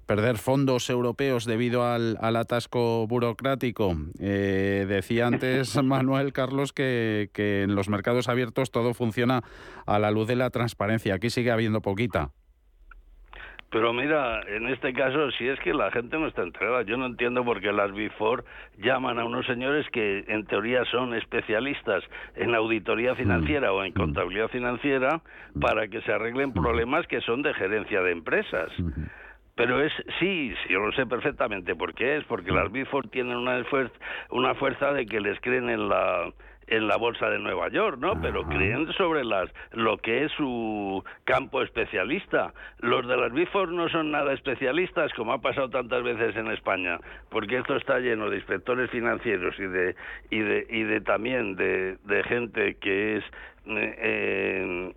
perder 0.06 0.38
fondos 0.38 0.90
europeos 0.90 1.46
debido 1.46 1.86
al, 1.86 2.18
atasco 2.20 3.08
burocrático. 3.08 3.96
Eh, 4.20 4.86
decía 4.88 5.28
antes 5.28 5.76
Manuel 5.84 6.34
Carlos 6.34 6.74
que, 6.74 7.30
que 7.34 7.64
en 7.64 7.76
los 7.76 7.90
mercados 7.90 8.30
abiertos 8.30 8.72
todo 8.72 8.94
funciona 8.94 9.44
a 9.86 10.00
la 10.00 10.12
luz 10.12 10.28
de 10.28 10.36
la 10.36 10.50
transparencia. 10.50 11.16
Aquí 11.16 11.30
sigue 11.30 11.52
habiendo 11.52 11.82
poquita. 11.82 12.32
Pero 13.76 13.92
mira, 13.92 14.40
en 14.48 14.70
este 14.70 14.94
caso, 14.94 15.32
si 15.32 15.50
es 15.50 15.60
que 15.60 15.74
la 15.74 15.92
gente 15.92 16.18
no 16.18 16.28
está 16.28 16.44
enterada, 16.44 16.84
yo 16.84 16.96
no 16.96 17.08
entiendo 17.08 17.44
por 17.44 17.60
qué 17.60 17.74
las 17.74 17.92
Before 17.92 18.42
llaman 18.78 19.20
a 19.20 19.26
unos 19.26 19.46
señores 19.48 19.86
que 19.90 20.24
en 20.30 20.46
teoría 20.46 20.86
son 20.86 21.14
especialistas 21.14 22.02
en 22.36 22.56
auditoría 22.56 23.16
financiera 23.16 23.74
o 23.74 23.84
en 23.84 23.92
contabilidad 23.92 24.48
financiera 24.48 25.20
para 25.60 25.90
que 25.90 26.00
se 26.04 26.14
arreglen 26.14 26.54
problemas 26.54 27.06
que 27.08 27.20
son 27.20 27.42
de 27.42 27.54
gerencia 27.54 28.02
de 28.02 28.14
empresas. 28.14 28.72
Pero 29.56 29.82
es, 29.82 29.92
sí, 30.20 30.54
sí, 30.64 30.70
yo 30.70 30.80
lo 30.80 30.94
sé 30.94 31.06
perfectamente 31.06 31.76
por 31.76 31.94
qué 31.94 32.16
es, 32.16 32.24
porque 32.24 32.54
las 32.54 32.72
Big 32.72 32.88
tienen 33.12 33.36
una 33.36 33.62
fuerza, 33.66 33.94
una 34.30 34.56
fuerza 34.56 34.94
de 34.94 35.06
que 35.06 35.20
les 35.20 35.38
creen 35.42 35.70
en 35.70 35.90
la 35.90 36.32
en 36.68 36.88
la 36.88 36.98
bolsa 36.98 37.30
de 37.30 37.40
Nueva 37.40 37.70
York, 37.70 37.98
¿no? 38.00 38.20
Pero 38.22 38.44
creen 38.44 38.92
sobre 38.94 39.24
las 39.24 39.50
lo 39.72 39.98
que 39.98 40.26
es 40.26 40.32
su 40.34 41.04
campo 41.24 41.62
especialista. 41.62 42.54
Los 42.80 43.08
de 43.08 43.18
las 43.18 43.32
Big 43.32 43.50
no 43.70 43.90
son 43.90 44.12
nada 44.12 44.34
especialistas, 44.34 45.14
como 45.14 45.34
ha 45.34 45.42
pasado 45.42 45.70
tantas 45.70 46.04
veces 46.04 46.36
en 46.36 46.52
España, 46.52 47.00
porque 47.30 47.58
esto 47.58 47.76
está 47.76 48.00
lleno 48.00 48.30
de 48.30 48.38
inspectores 48.38 48.90
financieros 48.90 49.56
y 49.60 49.66
de 49.66 49.96
y 50.30 50.40
de 50.40 50.68
y 50.70 50.84
de 50.84 51.02
también 51.02 51.56
de, 51.56 51.98
de 52.04 52.24
gente 52.24 52.76
que 52.76 53.18
es 53.18 53.24
eh, 53.68 53.96
eh 53.98 54.94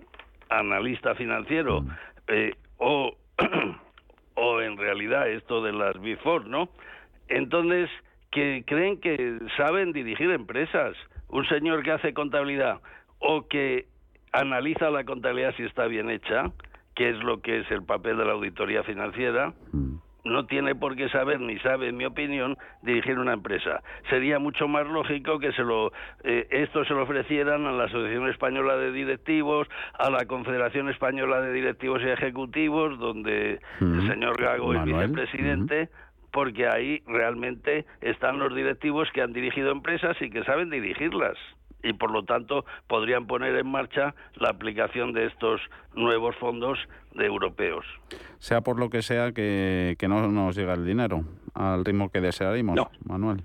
analista 0.51 1.14
financiero 1.14 1.83
mm. 1.83 1.91
eh, 2.29 2.55
o 2.79 3.14
o 4.35 4.61
en 4.61 4.77
realidad 4.77 5.29
esto 5.29 5.62
de 5.62 5.73
las 5.73 6.01
Before, 6.01 6.49
¿no? 6.49 6.69
Entonces, 7.29 7.91
que 8.31 8.62
creen 8.66 9.01
que 9.01 9.39
saben 9.57 9.93
dirigir 9.93 10.31
empresas, 10.31 10.97
un 11.29 11.47
señor 11.47 11.83
que 11.83 11.93
hace 11.93 12.14
contabilidad 12.14 12.81
o 13.18 13.47
que 13.49 13.87
analiza 14.33 14.91
la 14.91 15.05
contabilidad 15.05 15.55
si 15.57 15.64
está 15.64 15.87
bien 15.87 16.11
hecha, 16.11 16.51
que 16.95 17.11
es 17.11 17.16
lo 17.22 17.41
que 17.41 17.61
es 17.61 17.70
el 17.70 17.85
papel 17.85 18.16
de 18.16 18.24
la 18.24 18.33
auditoría 18.33 18.83
financiera, 18.83 19.53
mm 19.72 19.97
no 20.29 20.47
tiene 20.47 20.74
por 20.74 20.97
qué 20.97 21.09
saber 21.09 21.41
ni 21.41 21.59
sabe, 21.61 21.89
en 21.89 21.97
mi 21.97 22.05
opinión, 22.05 22.57
dirigir 22.83 23.18
una 23.18 23.33
empresa. 23.33 23.83
Sería 24.09 24.39
mucho 24.39 24.68
más 24.68 24.87
lógico 24.87 25.39
que 25.39 25.53
se 25.53 25.62
lo 25.62 25.93
eh, 26.24 26.47
esto 26.51 26.85
se 26.85 26.95
lo 26.95 27.03
ofrecieran 27.03 27.66
a 27.66 27.72
la 27.72 27.85
Asociación 27.85 28.29
Española 28.29 28.76
de 28.76 28.93
Directivos, 28.93 29.68
a 29.99 30.11
la 30.11 30.26
Confederación 30.26 30.89
Española 30.89 31.41
de 31.41 31.53
Directivos 31.53 32.03
y 32.03 32.09
Ejecutivos, 32.09 32.99
donde 32.99 33.61
el 33.81 34.09
señor 34.09 34.41
Gago 34.41 34.74
es 34.74 34.85
vicepresidente. 34.85 35.89
Porque 36.33 36.66
ahí 36.66 37.03
realmente 37.07 37.87
están 38.01 38.39
los 38.39 38.55
directivos 38.55 39.09
que 39.12 39.22
han 39.22 39.33
dirigido 39.33 39.70
empresas 39.70 40.16
y 40.20 40.31
que 40.31 40.45
saben 40.45 40.70
dirigirlas 40.70 41.37
y 41.83 41.93
por 41.93 42.11
lo 42.11 42.24
tanto 42.24 42.64
podrían 42.87 43.26
poner 43.26 43.55
en 43.57 43.70
marcha 43.70 44.14
la 44.37 44.51
aplicación 44.51 45.12
de 45.12 45.26
estos 45.26 45.61
nuevos 45.95 46.35
fondos 46.37 46.79
de 47.14 47.26
europeos. 47.26 47.85
Sea 48.39 48.61
por 48.61 48.79
lo 48.79 48.91
que 48.91 49.03
sea 49.03 49.33
que, 49.33 49.97
no 50.09 50.29
nos 50.29 50.57
llega 50.57 50.74
el 50.74 50.85
dinero 50.85 51.24
al 51.55 51.85
ritmo 51.85 52.11
que 52.11 52.20
desearíamos, 52.20 52.79
Manuel. 53.05 53.43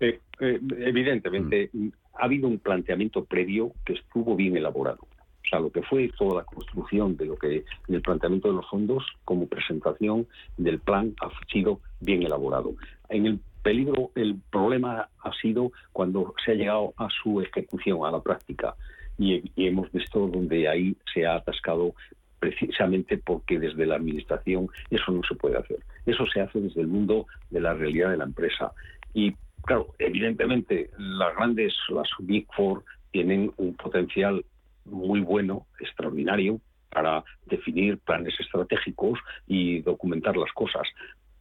Eh, 0.00 0.20
eh, 0.40 0.60
evidentemente, 0.78 1.70
mm. 1.72 1.88
ha 2.14 2.24
habido 2.24 2.48
un 2.48 2.58
planteamiento 2.58 3.24
previo 3.24 3.72
que 3.84 3.94
estuvo 3.94 4.36
bien 4.36 4.56
elaborado. 4.56 4.98
O 5.46 5.48
sea, 5.48 5.60
lo 5.60 5.70
que 5.70 5.82
fue 5.82 6.10
toda 6.18 6.42
la 6.42 6.44
construcción 6.44 7.16
de 7.16 7.26
lo 7.26 7.36
que 7.36 7.64
el 7.88 8.02
planteamiento 8.02 8.48
de 8.48 8.54
los 8.54 8.68
fondos 8.68 9.04
como 9.24 9.46
presentación 9.46 10.26
del 10.56 10.80
plan 10.80 11.14
ha 11.20 11.30
sido 11.52 11.80
bien 12.00 12.24
elaborado. 12.24 12.74
En 13.08 13.26
el 13.26 13.40
peligro, 13.62 14.10
el 14.16 14.40
problema 14.50 15.08
ha 15.22 15.32
sido 15.40 15.70
cuando 15.92 16.34
se 16.44 16.52
ha 16.52 16.54
llegado 16.54 16.94
a 16.96 17.08
su 17.10 17.40
ejecución, 17.40 18.04
a 18.04 18.10
la 18.10 18.20
práctica. 18.20 18.74
Y, 19.18 19.50
hemos 19.56 19.90
visto 19.92 20.26
donde 20.26 20.68
ahí 20.68 20.96
se 21.14 21.24
ha 21.26 21.36
atascado 21.36 21.94
precisamente 22.40 23.16
porque 23.16 23.58
desde 23.58 23.86
la 23.86 23.96
administración 23.96 24.68
eso 24.90 25.12
no 25.12 25.22
se 25.28 25.36
puede 25.36 25.58
hacer. 25.58 25.78
Eso 26.06 26.26
se 26.26 26.40
hace 26.40 26.60
desde 26.60 26.80
el 26.80 26.88
mundo 26.88 27.26
de 27.50 27.60
la 27.60 27.72
realidad 27.72 28.10
de 28.10 28.16
la 28.16 28.24
empresa. 28.24 28.72
Y 29.14 29.32
claro, 29.62 29.94
evidentemente 30.00 30.90
las 30.98 31.34
grandes, 31.36 31.72
las 31.88 32.08
Big 32.18 32.46
Four, 32.54 32.84
tienen 33.12 33.52
un 33.56 33.74
potencial 33.74 34.44
muy 34.86 35.20
bueno, 35.20 35.66
extraordinario, 35.80 36.60
para 36.90 37.24
definir 37.46 37.98
planes 37.98 38.34
estratégicos 38.40 39.18
y 39.46 39.82
documentar 39.82 40.36
las 40.36 40.52
cosas. 40.52 40.88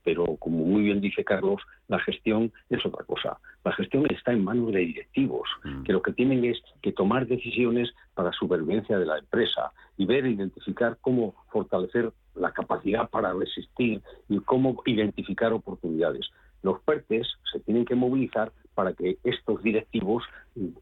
Pero, 0.03 0.35
como 0.37 0.63
muy 0.65 0.83
bien 0.83 1.01
dice 1.01 1.23
Carlos, 1.23 1.61
la 1.87 1.99
gestión 1.99 2.51
es 2.69 2.85
otra 2.85 3.03
cosa. 3.05 3.37
La 3.63 3.71
gestión 3.71 4.05
está 4.11 4.33
en 4.33 4.43
manos 4.43 4.71
de 4.71 4.81
directivos, 4.81 5.49
mm. 5.63 5.83
que 5.83 5.93
lo 5.93 6.01
que 6.01 6.13
tienen 6.13 6.45
es 6.45 6.61
que 6.81 6.91
tomar 6.91 7.25
decisiones 7.25 7.91
para 8.13 8.31
supervivencia 8.33 8.99
de 8.99 9.05
la 9.05 9.17
empresa 9.17 9.71
y 9.97 10.05
ver, 10.05 10.27
identificar 10.27 10.97
cómo 11.01 11.33
fortalecer 11.51 12.11
la 12.35 12.51
capacidad 12.51 13.09
para 13.09 13.33
resistir 13.33 14.01
y 14.29 14.39
cómo 14.41 14.81
identificar 14.85 15.53
oportunidades. 15.53 16.29
Los 16.65 16.81
PERTES 16.81 17.27
se 17.51 17.59
tienen 17.59 17.85
que 17.85 17.93
movilizar 17.93 18.51
para 18.73 18.93
que 18.93 19.19
estos 19.23 19.61
directivos 19.61 20.23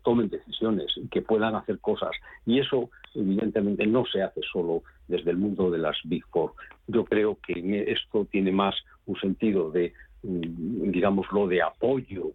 tomen 0.02 0.30
decisiones 0.30 0.94
y 0.96 1.10
que 1.10 1.22
puedan 1.22 1.56
hacer 1.56 1.80
cosas. 1.80 2.12
Y 2.46 2.60
eso, 2.60 2.90
evidentemente, 3.14 3.86
no 3.86 4.06
se 4.06 4.22
hace 4.22 4.40
solo 4.50 4.84
desde 5.10 5.32
el 5.32 5.38
mundo 5.38 5.70
de 5.70 5.80
las 5.80 5.98
Big 6.06 6.24
Four. 6.32 6.54
Yo 6.88 7.04
creo 7.04 7.38
que 7.46 7.84
esto 7.92 8.26
tiene 8.32 8.54
más 8.54 8.76
un 9.08 9.20
sentido 9.20 9.72
de, 9.72 9.92
mm, 10.22 10.90
digámoslo, 10.92 11.48
de 11.50 11.62
apoyo 11.62 12.32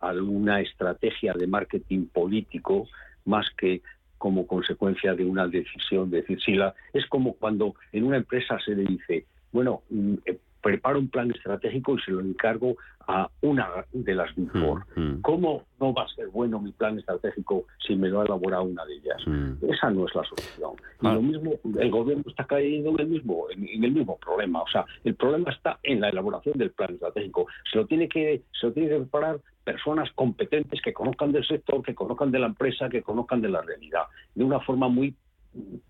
a 0.00 0.12
una 0.12 0.60
estrategia 0.60 1.32
de 1.32 1.48
marketing 1.48 2.06
político 2.06 2.86
más 3.24 3.44
que 3.58 3.82
como 4.18 4.46
consecuencia 4.46 5.14
de 5.14 5.24
una 5.24 5.48
decisión. 5.48 6.10
De 6.10 6.18
decir, 6.18 6.40
si 6.40 6.52
la, 6.52 6.72
es 6.92 7.04
como 7.08 7.32
cuando 7.32 7.74
en 7.90 8.04
una 8.04 8.18
empresa 8.18 8.56
se 8.64 8.76
le 8.76 8.84
dice, 8.84 9.26
bueno, 9.50 9.82
mm, 9.90 10.14
eh, 10.26 10.38
preparo 10.64 10.98
un 10.98 11.08
plan 11.08 11.30
estratégico 11.30 11.94
y 11.94 12.00
se 12.00 12.10
lo 12.10 12.20
encargo 12.20 12.76
a 13.06 13.28
una 13.42 13.68
de 13.92 14.14
las 14.14 14.34
Big 14.34 14.48
mm, 14.54 15.00
mm. 15.00 15.20
¿Cómo 15.20 15.64
no 15.78 15.92
va 15.92 16.04
a 16.04 16.08
ser 16.08 16.28
bueno 16.28 16.58
mi 16.58 16.72
plan 16.72 16.98
estratégico 16.98 17.66
si 17.86 17.94
me 17.94 18.08
lo 18.08 18.22
ha 18.22 18.24
elaborado 18.24 18.62
una 18.64 18.82
de 18.86 18.94
ellas? 18.94 19.22
Mm. 19.26 19.70
Esa 19.70 19.90
no 19.90 20.06
es 20.06 20.14
la 20.14 20.24
solución. 20.24 20.72
Y 21.02 21.06
lo 21.06 21.20
mismo, 21.20 21.52
el 21.78 21.90
gobierno 21.90 22.24
está 22.26 22.46
cayendo 22.46 22.90
en 22.90 23.00
el 23.00 23.06
mismo, 23.08 23.44
en, 23.50 23.84
el 23.84 23.92
mismo 23.92 24.16
problema. 24.16 24.62
O 24.62 24.68
sea, 24.68 24.86
el 25.04 25.14
problema 25.14 25.50
está 25.50 25.78
en 25.82 26.00
la 26.00 26.08
elaboración 26.08 26.56
del 26.56 26.70
plan 26.70 26.94
estratégico. 26.94 27.46
Se 27.70 27.76
lo 27.76 27.86
tiene 27.86 28.08
que, 28.08 28.44
se 28.58 28.68
lo 28.68 28.72
tiene 28.72 28.88
que 28.88 28.96
preparar 29.00 29.40
personas 29.64 30.10
competentes 30.14 30.80
que 30.80 30.94
conozcan 30.94 31.30
del 31.32 31.46
sector, 31.46 31.82
que 31.82 31.94
conozcan 31.94 32.30
de 32.30 32.38
la 32.38 32.46
empresa, 32.46 32.88
que 32.88 33.02
conozcan 33.02 33.42
de 33.42 33.50
la 33.50 33.60
realidad, 33.60 34.04
de 34.34 34.44
una 34.44 34.60
forma 34.60 34.88
muy 34.88 35.14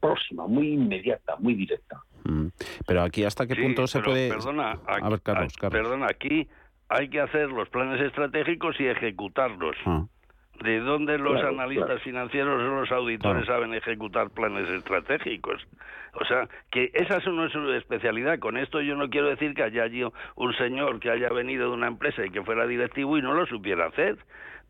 próxima, 0.00 0.46
muy 0.46 0.74
inmediata, 0.74 1.36
muy 1.38 1.54
directa. 1.54 2.02
Mm. 2.24 2.48
Pero 2.86 3.02
aquí 3.02 3.24
hasta 3.24 3.46
qué 3.46 3.56
punto 3.56 3.86
se 3.86 4.00
puede... 4.00 4.28
Perdona, 4.28 4.78
aquí, 4.86 5.58
perdona, 5.70 6.06
aquí 6.06 6.48
hay 6.88 7.08
que 7.08 7.20
hacer 7.20 7.50
los 7.50 7.68
planes 7.68 8.00
estratégicos 8.00 8.78
y 8.80 8.86
ejecutarlos. 8.86 9.76
Ah. 9.86 10.06
¿De 10.62 10.78
dónde 10.78 11.18
los 11.18 11.42
analistas 11.42 12.00
financieros 12.02 12.62
o 12.62 12.80
los 12.80 12.92
auditores 12.92 13.44
saben 13.46 13.74
ejecutar 13.74 14.30
planes 14.30 14.68
estratégicos? 14.70 15.66
O 16.14 16.24
sea, 16.24 16.48
que 16.70 16.90
esa 16.94 17.18
no 17.30 17.46
es 17.46 17.52
su 17.52 17.72
especialidad. 17.72 18.38
Con 18.38 18.56
esto 18.56 18.80
yo 18.80 18.94
no 18.94 19.10
quiero 19.10 19.28
decir 19.28 19.52
que 19.54 19.64
haya 19.64 19.82
allí 19.82 20.04
un 20.36 20.54
señor 20.54 21.00
que 21.00 21.10
haya 21.10 21.28
venido 21.30 21.68
de 21.68 21.74
una 21.74 21.88
empresa 21.88 22.24
y 22.24 22.30
que 22.30 22.42
fuera 22.42 22.66
directivo 22.68 23.18
y 23.18 23.22
no 23.22 23.34
lo 23.34 23.46
supiera 23.46 23.86
hacer. 23.86 24.16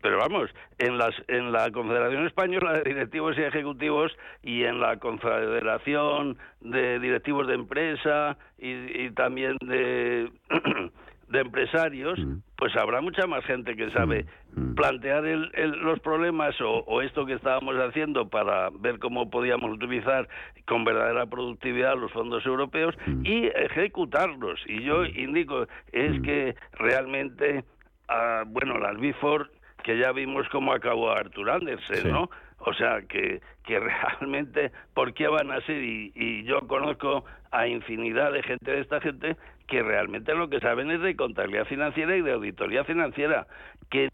Pero 0.05 0.19
vamos, 0.19 0.51
en, 0.77 0.99
las, 0.99 1.15
en 1.27 1.51
la 1.51 1.71
Confederación 1.71 2.27
Española 2.27 2.73
de 2.73 2.83
Directivos 2.83 3.35
y 3.39 3.41
Ejecutivos 3.41 4.15
y 4.43 4.63
en 4.63 4.79
la 4.79 4.97
Confederación 4.97 6.37
de 6.61 6.99
Directivos 6.99 7.47
de 7.47 7.55
Empresa 7.55 8.37
y, 8.59 9.09
también 9.15 9.57
de, 9.65 10.29
de 11.29 11.39
empresarios, 11.39 12.19
mm. 12.19 12.35
pues 12.55 12.75
habrá 12.75 13.01
mucha 13.01 13.25
más 13.25 13.43
gente 13.45 13.75
que 13.75 13.89
sabe 13.89 14.27
mm. 14.53 14.61
Mm. 14.61 14.75
plantear 14.75 15.23
los 15.23 15.99
problemas 16.01 16.53
o, 16.61 16.83
o, 16.85 17.01
esto 17.01 17.25
que 17.25 17.33
estábamos 17.33 17.75
haciendo 17.77 18.29
para 18.29 18.69
ver 18.79 18.99
cómo 18.99 19.31
podíamos 19.31 19.71
utilizar 19.71 20.29
con 20.67 20.85
verdadera 20.85 21.25
productividad 21.25 21.97
los 21.97 22.11
fondos 22.11 22.45
europeos 22.45 22.93
y 23.23 23.47
ejecutarlos. 23.47 24.61
Y 24.67 24.83
yo 24.83 25.03
indico, 25.03 25.65
es 25.91 26.21
que 26.21 26.53
realmente, 26.73 27.63
ah, 28.07 28.43
bueno, 28.45 28.77
las 28.77 28.99
BIFOR 28.99 29.49
que 29.85 29.99
ya 29.99 30.11
vimos 30.11 30.49
cómo 30.49 30.73
acabó 30.73 31.11
Artur 31.11 31.47
Andersen, 31.47 32.11
¿no? 32.11 32.27
O 32.57 32.73
sea, 32.73 33.03
que, 33.03 33.39
que 33.63 33.79
realmente, 34.19 34.71
¿por 34.95 35.13
qué 35.13 35.27
van 35.27 35.51
a 35.51 35.61
ser? 35.61 35.83
Y, 35.83 36.11
y, 36.15 36.43
yo 36.43 36.61
conozco 36.61 37.23
a 37.51 37.67
infinidad 37.67 38.33
de 38.33 38.41
gente 38.41 38.71
de 38.71 38.81
esta 38.81 38.99
gente 38.99 39.37
que 39.67 39.83
realmente 39.83 40.33
lo 40.33 40.49
que 40.49 40.59
saben 40.59 40.89
es 40.89 41.01
de 41.01 41.15
contabilidad 41.15 41.65
financiera 41.65 42.17
y 42.17 42.23
de 42.23 42.31
auditoría 42.31 42.83
financiera, 42.83 43.45
que 43.91 44.09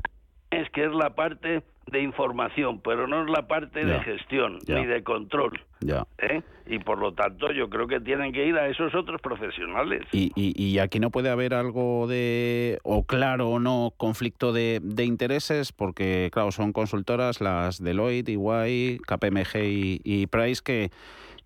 es 0.49 0.69
que 0.71 0.83
es 0.83 0.91
la 0.91 1.15
parte 1.15 1.63
de 1.89 2.01
información, 2.01 2.79
pero 2.81 3.07
no 3.07 3.23
es 3.23 3.29
la 3.29 3.47
parte 3.47 3.85
de 3.85 3.99
gestión 4.01 4.59
ni 4.67 4.85
de 4.85 5.03
control. 5.03 5.59
Ya. 5.81 6.05
¿eh? 6.19 6.41
Y 6.67 6.79
por 6.79 6.99
lo 6.99 7.13
tanto 7.13 7.51
yo 7.51 7.69
creo 7.69 7.87
que 7.87 7.99
tienen 7.99 8.31
que 8.31 8.45
ir 8.45 8.55
a 8.55 8.67
esos 8.67 8.93
otros 8.93 9.19
profesionales. 9.21 10.03
Y, 10.11 10.31
y, 10.35 10.79
aquí 10.79 10.99
no 10.99 11.09
puede 11.09 11.29
haber 11.29 11.53
algo 11.53 12.07
de, 12.07 12.79
o 12.83 13.03
claro 13.03 13.49
o 13.49 13.59
no, 13.59 13.93
conflicto 13.97 14.53
de, 14.53 14.79
de 14.81 15.03
intereses, 15.05 15.73
porque 15.73 16.29
claro, 16.31 16.51
son 16.51 16.71
consultoras 16.71 17.41
las 17.41 17.83
Deloitte, 17.83 18.29
EY, 18.29 18.99
KPMG 18.99 19.57
y, 19.63 20.01
y 20.03 20.27
Price 20.27 20.61
que 20.63 20.91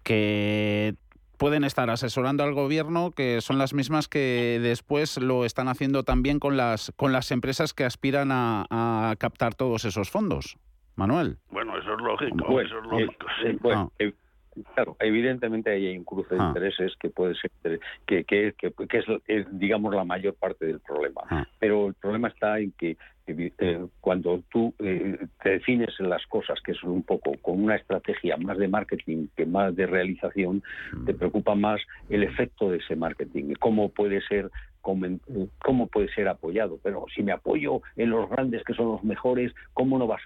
que 0.06 0.94
pueden 1.38 1.64
estar 1.64 1.90
asesorando 1.90 2.44
al 2.44 2.54
gobierno, 2.54 3.12
que 3.12 3.42
son 3.42 3.58
las 3.58 3.74
mismas 3.74 4.08
que 4.08 4.60
después 4.62 5.18
lo 5.18 5.46
están 5.46 5.68
haciendo 5.68 6.04
también 6.04 6.40
con 6.40 6.58
las, 6.58 6.92
con 6.96 7.12
las 7.12 7.32
empresas 7.32 7.74
que 7.74 7.84
aspiran 7.84 8.30
a, 8.32 9.16
captar 9.18 9.56
todos 9.56 9.86
esos 9.86 10.10
fondos. 10.10 10.58
Manuel. 10.96 11.38
Bueno, 11.50 11.78
eso 11.78 11.94
es 11.94 12.02
lógico. 12.02 12.62
eso 12.62 12.80
es 12.80 12.86
lógico. 12.86 13.28
Eh, 13.44 13.58
ah. 13.76 13.88
eh, 14.00 14.14
claro, 14.74 14.96
evidentemente 15.00 15.72
hay 15.72 15.98
un 15.98 16.04
cruce 16.04 16.36
de 16.36 16.42
ah. 16.42 16.48
intereses 16.48 16.94
que 17.00 17.10
puede 17.10 17.36
ser 17.36 17.52
que, 18.06 18.24
que, 18.24 18.54
que, 18.54 18.74
es, 19.28 19.46
digamos 19.52 19.94
la 19.94 20.04
mayor 20.04 20.36
parte 20.36 20.66
del 20.66 20.80
problema. 20.80 21.22
Ah. 21.30 21.48
Pero 21.60 21.88
el 21.88 21.94
problema 21.96 22.30
está 22.30 22.60
en 22.60 22.72
que 22.72 22.98
eh, 23.28 23.86
cuando 24.02 24.44
tú 24.52 24.74
eh, 24.80 25.18
te 25.42 25.50
defines 25.50 25.90
en 26.00 26.10
las 26.10 26.26
cosas, 26.28 26.60
que 26.64 26.76
son 26.76 26.92
un 26.92 27.04
poco 27.04 27.34
con 27.42 27.64
una 27.64 27.76
estrategia 27.76 28.38
más 28.38 28.58
de 28.58 28.68
marketing 28.68 29.28
que 29.36 29.46
más 29.46 29.76
de 29.76 29.88
realización, 29.88 30.62
te 31.06 31.14
mm. 31.14 31.18
preocupa 31.18 31.56
más 31.56 31.82
el 32.10 32.24
efecto 32.24 32.70
de 32.70 32.78
ese 32.78 32.96
marketing, 32.96 33.54
cómo 33.60 33.90
puede 33.90 34.22
ser 34.22 34.52
cómo 35.60 35.88
puede 35.88 36.14
ser 36.14 36.28
apoyado. 36.28 36.80
Pero 36.84 37.06
si 37.14 37.24
me 37.24 37.32
apoyo 37.32 37.82
en 37.96 38.12
los 38.12 38.30
grandes 38.30 38.64
que 38.64 38.74
son 38.74 38.88
los 38.90 39.04
mejores, 39.04 39.54
¿cómo 39.74 39.98
no 39.98 40.08
vas? 40.08 40.22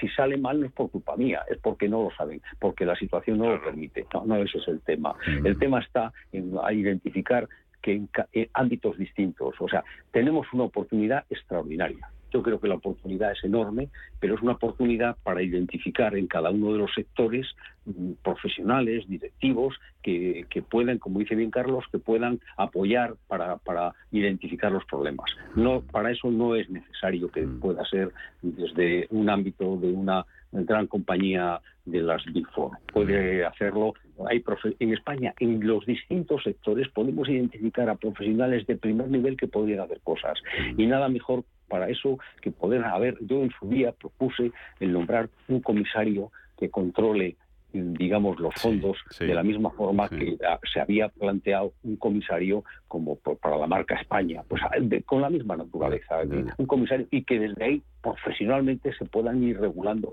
Si 0.00 0.08
sale 0.08 0.36
mal 0.36 0.60
no 0.60 0.66
es 0.66 0.72
por 0.72 0.90
culpa 0.90 1.16
mía, 1.16 1.42
es 1.50 1.58
porque 1.58 1.88
no 1.88 2.04
lo 2.04 2.10
saben, 2.16 2.42
porque 2.58 2.84
la 2.84 2.96
situación 2.96 3.38
no 3.38 3.50
lo 3.50 3.62
permite. 3.62 4.06
No, 4.12 4.24
no 4.26 4.36
ese 4.36 4.58
es 4.58 4.68
el 4.68 4.80
tema. 4.80 5.14
El 5.44 5.58
tema 5.58 5.80
está 5.80 6.12
en 6.32 6.54
identificar 6.72 7.48
que 7.82 7.92
en 7.92 8.08
ámbitos 8.54 8.96
distintos, 8.96 9.54
o 9.60 9.68
sea, 9.68 9.84
tenemos 10.10 10.46
una 10.52 10.64
oportunidad 10.64 11.24
extraordinaria 11.28 12.08
yo 12.34 12.42
creo 12.42 12.60
que 12.60 12.66
la 12.66 12.74
oportunidad 12.74 13.30
es 13.30 13.44
enorme, 13.44 13.88
pero 14.18 14.34
es 14.34 14.42
una 14.42 14.52
oportunidad 14.52 15.16
para 15.22 15.40
identificar 15.40 16.16
en 16.16 16.26
cada 16.26 16.50
uno 16.50 16.72
de 16.72 16.78
los 16.78 16.92
sectores 16.92 17.46
mm, 17.86 18.14
profesionales, 18.24 19.08
directivos, 19.08 19.76
que, 20.02 20.44
que 20.50 20.60
puedan, 20.60 20.98
como 20.98 21.20
dice 21.20 21.36
bien 21.36 21.52
Carlos, 21.52 21.84
que 21.92 22.00
puedan 22.00 22.40
apoyar 22.56 23.14
para, 23.28 23.58
para 23.58 23.94
identificar 24.10 24.72
los 24.72 24.84
problemas. 24.86 25.30
No, 25.54 25.82
para 25.82 26.10
eso 26.10 26.28
no 26.30 26.56
es 26.56 26.68
necesario 26.68 27.30
que 27.30 27.46
mm. 27.46 27.60
pueda 27.60 27.84
ser 27.86 28.10
desde 28.42 29.06
un 29.10 29.30
ámbito 29.30 29.76
de 29.76 29.92
una 29.92 30.26
gran 30.50 30.88
compañía 30.88 31.60
de 31.84 32.02
las 32.02 32.24
Big 32.26 32.46
Four. 32.48 32.72
Puede 32.92 33.44
hacerlo. 33.44 33.94
Hay 34.28 34.42
en 34.78 34.92
España, 34.92 35.34
en 35.38 35.66
los 35.66 35.84
distintos 35.86 36.42
sectores, 36.42 36.88
podemos 36.88 37.28
identificar 37.28 37.88
a 37.90 37.96
profesionales 37.96 38.66
de 38.66 38.76
primer 38.76 39.08
nivel 39.08 39.36
que 39.36 39.48
podrían 39.48 39.80
hacer 39.80 40.00
cosas. 40.02 40.38
Mm. 40.74 40.80
Y 40.80 40.86
nada 40.86 41.08
mejor 41.08 41.44
para 41.74 41.88
eso 41.88 42.20
que 42.40 42.52
poder 42.52 42.84
haber, 42.84 43.18
yo 43.22 43.42
en 43.42 43.50
su 43.58 43.68
día 43.68 43.90
propuse 43.90 44.52
el 44.78 44.92
nombrar 44.92 45.28
un 45.48 45.60
comisario 45.60 46.30
que 46.56 46.70
controle 46.70 47.36
digamos 47.72 48.38
los 48.38 48.54
fondos 48.54 48.96
de 49.18 49.34
la 49.34 49.42
misma 49.42 49.70
forma 49.70 50.08
que 50.08 50.38
se 50.72 50.78
había 50.78 51.08
planteado 51.08 51.72
un 51.82 51.96
comisario 51.96 52.62
como 52.86 53.16
para 53.16 53.56
la 53.56 53.66
marca 53.66 53.96
España. 53.96 54.44
Pues 54.46 54.62
con 55.04 55.20
la 55.20 55.30
misma 55.30 55.56
naturaleza 55.56 56.20
un 56.58 56.66
comisario 56.66 57.08
y 57.10 57.24
que 57.24 57.40
desde 57.40 57.64
ahí 57.64 57.82
profesionalmente 58.00 58.94
se 58.94 59.04
puedan 59.06 59.42
ir 59.42 59.58
regulando 59.58 60.12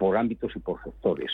por 0.00 0.16
ámbitos 0.16 0.56
y 0.56 0.60
por 0.60 0.82
sectores 0.82 1.30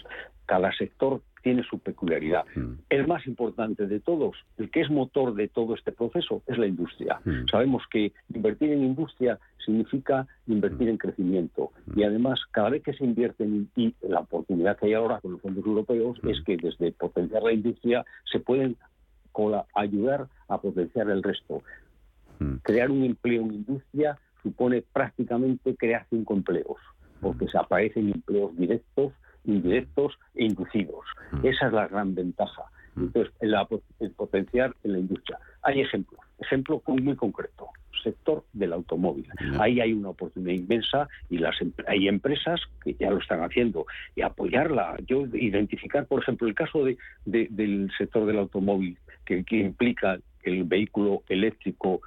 cada 0.46 0.72
sector 0.72 1.20
tiene 1.42 1.62
su 1.64 1.78
peculiaridad. 1.78 2.44
Mm. 2.54 2.74
El 2.88 3.06
más 3.06 3.26
importante 3.26 3.86
de 3.86 4.00
todos, 4.00 4.36
el 4.58 4.70
que 4.70 4.80
es 4.80 4.90
motor 4.90 5.34
de 5.34 5.48
todo 5.48 5.74
este 5.74 5.92
proceso, 5.92 6.42
es 6.46 6.56
la 6.56 6.66
industria. 6.66 7.20
Mm. 7.24 7.46
Sabemos 7.50 7.82
que 7.90 8.12
invertir 8.32 8.72
en 8.72 8.82
industria 8.82 9.38
significa 9.64 10.26
invertir 10.46 10.86
mm. 10.86 10.90
en 10.90 10.98
crecimiento. 10.98 11.72
Y 11.94 12.04
además, 12.04 12.40
cada 12.52 12.70
vez 12.70 12.82
que 12.82 12.94
se 12.94 13.04
invierte 13.04 13.44
en 13.44 13.68
y 13.76 13.94
la 14.02 14.20
oportunidad 14.20 14.78
que 14.78 14.86
hay 14.86 14.94
ahora 14.94 15.20
con 15.20 15.32
los 15.32 15.40
fondos 15.40 15.66
europeos 15.66 16.18
es 16.24 16.40
que 16.42 16.56
desde 16.56 16.92
potenciar 16.92 17.42
la 17.42 17.52
industria 17.52 18.04
se 18.30 18.40
pueden 18.40 18.76
ayudar 19.74 20.28
a 20.48 20.58
potenciar 20.58 21.10
el 21.10 21.22
resto. 21.22 21.62
Crear 22.62 22.90
un 22.90 23.04
empleo 23.04 23.42
en 23.42 23.54
industria 23.54 24.18
supone 24.42 24.82
prácticamente 24.92 25.74
crear 25.76 26.06
cinco 26.08 26.34
empleos 26.34 26.78
porque 27.20 27.48
se 27.48 27.58
aparecen 27.58 28.10
empleos 28.10 28.56
directos, 28.56 29.12
indirectos 29.44 30.18
e 30.34 30.44
inducidos. 30.44 31.04
Esa 31.42 31.66
es 31.66 31.72
la 31.72 31.88
gran 31.88 32.14
ventaja. 32.14 32.64
Entonces, 32.96 33.32
el, 33.40 34.10
potenciar 34.12 34.74
en 34.82 34.92
la 34.92 34.98
industria. 34.98 35.38
Hay 35.62 35.80
ejemplos, 35.80 36.20
ejemplo 36.38 36.82
muy 36.86 37.14
concreto, 37.14 37.68
sector 38.02 38.44
del 38.52 38.72
automóvil. 38.72 39.28
Ahí 39.58 39.80
hay 39.80 39.92
una 39.92 40.10
oportunidad 40.10 40.54
inmensa 40.54 41.08
y 41.28 41.38
las 41.38 41.56
hay 41.86 42.08
empresas 42.08 42.60
que 42.82 42.94
ya 42.94 43.10
lo 43.10 43.18
están 43.18 43.40
haciendo 43.40 43.86
y 44.14 44.22
apoyarla. 44.22 44.96
Yo 45.06 45.26
identificar, 45.26 46.06
por 46.06 46.22
ejemplo, 46.22 46.48
el 46.48 46.54
caso 46.54 46.84
de, 46.84 46.96
del 47.24 47.90
sector 47.98 48.26
del 48.26 48.38
automóvil 48.38 48.96
que, 49.24 49.44
que 49.44 49.58
implica 49.58 50.18
el 50.42 50.64
vehículo 50.64 51.22
eléctrico 51.28 52.00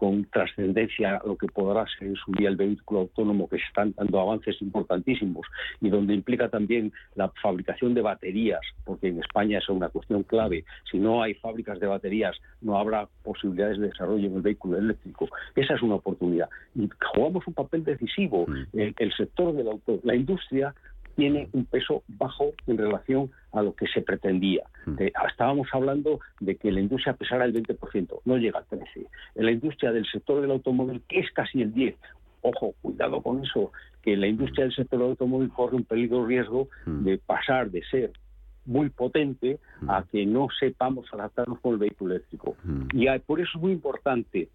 con 0.00 0.24
trascendencia 0.32 1.16
a 1.16 1.26
lo 1.26 1.36
que 1.36 1.46
podrá 1.46 1.84
ser 1.98 2.08
en 2.08 2.16
su 2.16 2.32
día 2.32 2.48
el 2.48 2.56
vehículo 2.56 3.00
autónomo, 3.00 3.50
que 3.50 3.56
están 3.56 3.92
dando 3.98 4.18
avances 4.18 4.56
importantísimos 4.62 5.46
y 5.78 5.90
donde 5.90 6.14
implica 6.14 6.48
también 6.48 6.90
la 7.16 7.28
fabricación 7.42 7.92
de 7.92 8.00
baterías, 8.00 8.62
porque 8.86 9.08
en 9.08 9.18
España 9.18 9.58
es 9.58 9.68
una 9.68 9.90
cuestión 9.90 10.22
clave. 10.22 10.64
Si 10.90 10.98
no 10.98 11.22
hay 11.22 11.34
fábricas 11.34 11.78
de 11.80 11.86
baterías, 11.86 12.34
no 12.62 12.78
habrá 12.78 13.08
posibilidades 13.22 13.78
de 13.78 13.88
desarrollo 13.88 14.26
en 14.26 14.36
el 14.36 14.40
vehículo 14.40 14.78
eléctrico. 14.78 15.28
Esa 15.54 15.74
es 15.74 15.82
una 15.82 15.96
oportunidad. 15.96 16.48
Y 16.74 16.88
jugamos 17.14 17.46
un 17.46 17.52
papel 17.52 17.84
decisivo. 17.84 18.46
El, 18.72 18.94
el 18.98 19.12
sector 19.12 19.52
de 19.54 19.64
la, 19.64 19.72
la 20.02 20.14
industria 20.14 20.74
tiene 21.16 21.48
un 21.52 21.64
peso 21.64 22.02
bajo 22.08 22.52
en 22.66 22.78
relación 22.78 23.30
a 23.52 23.62
lo 23.62 23.74
que 23.74 23.86
se 23.88 24.02
pretendía. 24.02 24.64
Hmm. 24.86 24.96
estábamos 25.28 25.68
hablando 25.72 26.20
de 26.40 26.56
que 26.56 26.72
la 26.72 26.80
industria 26.80 27.14
pesara 27.14 27.44
el 27.44 27.54
20%, 27.54 28.20
no 28.24 28.36
llega 28.36 28.58
al 28.58 28.66
13%. 28.66 29.06
En 29.34 29.44
la 29.44 29.52
industria 29.52 29.92
del 29.92 30.06
sector 30.06 30.40
del 30.40 30.50
automóvil, 30.50 31.02
que 31.08 31.20
es 31.20 31.30
casi 31.32 31.62
el 31.62 31.74
10%, 31.74 31.96
ojo, 32.42 32.74
cuidado 32.80 33.22
con 33.22 33.44
eso, 33.44 33.72
que 34.02 34.16
la 34.16 34.26
industria 34.26 34.64
del 34.64 34.74
sector 34.74 34.98
del 34.98 35.10
automóvil 35.10 35.50
corre 35.50 35.76
un 35.76 35.84
peligro 35.84 36.26
riesgo 36.26 36.68
hmm. 36.86 37.04
de 37.04 37.18
pasar 37.18 37.70
de 37.70 37.82
ser 37.84 38.12
muy 38.64 38.90
potente 38.90 39.58
a 39.88 40.00
hmm. 40.00 40.04
que 40.12 40.26
no 40.26 40.48
sepamos 40.58 41.06
adaptarnos 41.12 41.60
con 41.60 41.74
el 41.74 41.78
vehículo 41.78 42.14
eléctrico. 42.14 42.56
Y 42.92 43.06
por 43.20 43.40
eso 43.40 43.50
es 43.54 43.60
muy 43.60 43.72
importante 43.72 44.48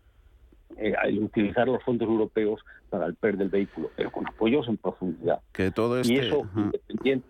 eh, 0.77 0.93
utilizar 1.19 1.67
los 1.67 1.83
fondos 1.83 2.07
europeos 2.07 2.61
para 2.89 3.05
el 3.05 3.15
PER 3.15 3.37
del 3.37 3.49
vehículo, 3.49 3.91
pero 3.95 4.11
con 4.11 4.27
apoyos 4.27 4.67
en 4.67 4.77
profundidad. 4.77 5.39
Que 5.51 5.71
todo 5.71 5.99
este... 5.99 6.13
Y 6.13 6.17
eso, 6.17 6.47
independiente, 6.55 7.27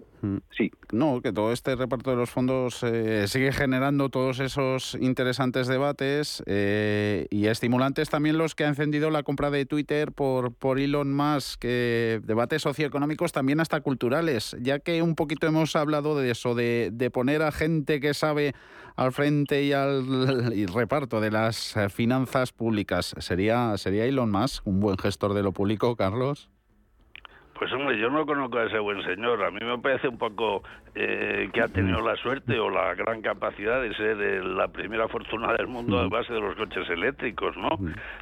Sí. 0.51 0.72
No, 0.91 1.22
que 1.22 1.32
todo 1.32 1.51
este 1.51 1.76
reparto 1.76 2.11
de 2.11 2.16
los 2.16 2.30
fondos 2.30 2.82
eh, 2.84 3.28
sigue 3.28 3.51
generando 3.51 4.09
todos 4.09 4.39
esos 4.39 4.97
interesantes 4.99 5.68
debates 5.68 6.43
eh, 6.45 7.28
y 7.30 7.47
estimulantes 7.47 8.09
también 8.09 8.38
los 8.38 8.55
que 8.55 8.66
ha 8.66 8.68
encendido 8.68 9.09
la 9.09 9.24
compra 9.24 9.51
de 9.51 9.66
Twitter 9.66 10.11
por, 10.11 10.53
por 10.53 10.80
Elon 10.80 11.13
Musk, 11.13 11.59
que 11.59 12.22
debates 12.24 12.61
socioeconómicos 12.61 13.32
también 13.32 13.59
hasta 13.59 13.82
culturales, 13.82 14.55
ya 14.59 14.80
que 14.80 15.01
un 15.01 15.16
poquito 15.16 15.47
hemos 15.47 15.76
hablado 15.76 16.18
de 16.18 16.32
eso, 16.32 16.55
de, 16.55 16.89
de 16.93 17.11
poner 17.11 17.41
a 17.41 17.51
gente 17.51 17.99
que 17.99 18.13
sabe 18.13 18.53
al 18.95 19.11
frente 19.11 19.63
y 19.63 19.74
al 19.74 20.68
reparto 20.74 21.20
de 21.20 21.32
las 21.32 21.76
finanzas 21.89 22.51
públicas. 22.51 23.13
¿Sería, 23.20 23.78
¿Sería 23.78 24.05
Elon 24.05 24.32
Musk 24.32 24.66
un 24.66 24.80
buen 24.80 24.97
gestor 24.97 25.34
de 25.34 25.43
lo 25.43 25.51
público, 25.51 25.95
Carlos? 25.95 26.49
Pues 27.58 27.72
hombre, 27.72 27.97
yo 27.97 28.10
no 28.10 28.26
conozco 28.26 28.58
a 28.58 28.66
ese 28.66 28.80
buen 28.80 29.01
señor. 29.03 29.41
A 29.41 29.49
mí 29.49 29.60
me 29.62 29.78
parece 29.78 30.10
un 30.10 30.18
poco 30.18 30.62
eh, 30.93 31.49
que 31.53 31.62
ha 31.62 31.70
tenido 31.70 32.01
la 32.01 32.18
suerte 32.18 32.60
o 32.60 32.70
la 32.70 32.93
gran 32.95 33.22
capacidad 33.22 33.82
de 33.82 33.95
ser 33.95 34.22
eh, 34.22 34.43
la 34.43 34.68
primera 34.68 35.08
fortuna 35.08 35.53
del 35.53 35.68
mundo 35.68 35.99
a 35.99 36.10
base 36.10 36.34
de 36.34 36.41
los 36.41 36.53
coches 36.58 36.89
eléctricos, 36.89 37.56
¿no? 37.56 37.70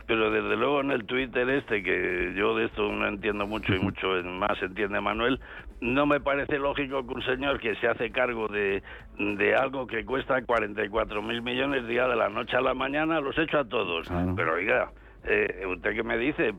Pero 0.05 0.29
desde 0.29 0.55
luego 0.55 0.81
en 0.81 0.91
el 0.91 1.05
Twitter 1.05 1.49
este, 1.49 1.81
que 1.81 2.33
yo 2.35 2.55
de 2.55 2.65
esto 2.65 2.91
no 2.91 3.07
entiendo 3.07 3.47
mucho 3.47 3.73
y 3.73 3.79
mucho 3.79 4.07
más 4.23 4.61
entiende 4.61 5.01
Manuel, 5.01 5.39
no 5.81 6.05
me 6.05 6.19
parece 6.19 6.59
lógico 6.59 7.05
que 7.07 7.13
un 7.15 7.23
señor 7.23 7.59
que 7.59 7.73
se 7.77 7.87
hace 7.87 8.11
cargo 8.11 8.47
de, 8.47 8.83
de 9.17 9.55
algo 9.55 9.87
que 9.87 10.05
cuesta 10.05 10.43
44 10.43 11.23
mil 11.23 11.41
millones 11.41 11.87
día 11.87 12.07
de 12.07 12.15
la 12.15 12.29
noche 12.29 12.55
a 12.55 12.61
la 12.61 12.75
mañana 12.75 13.19
los 13.19 13.35
echo 13.39 13.57
a 13.57 13.65
todos. 13.65 14.07
Pero 14.35 14.53
oiga, 14.53 14.91
eh, 15.25 15.65
¿Usted 15.65 15.95
qué 15.95 16.03
me 16.03 16.17
dice? 16.17 16.53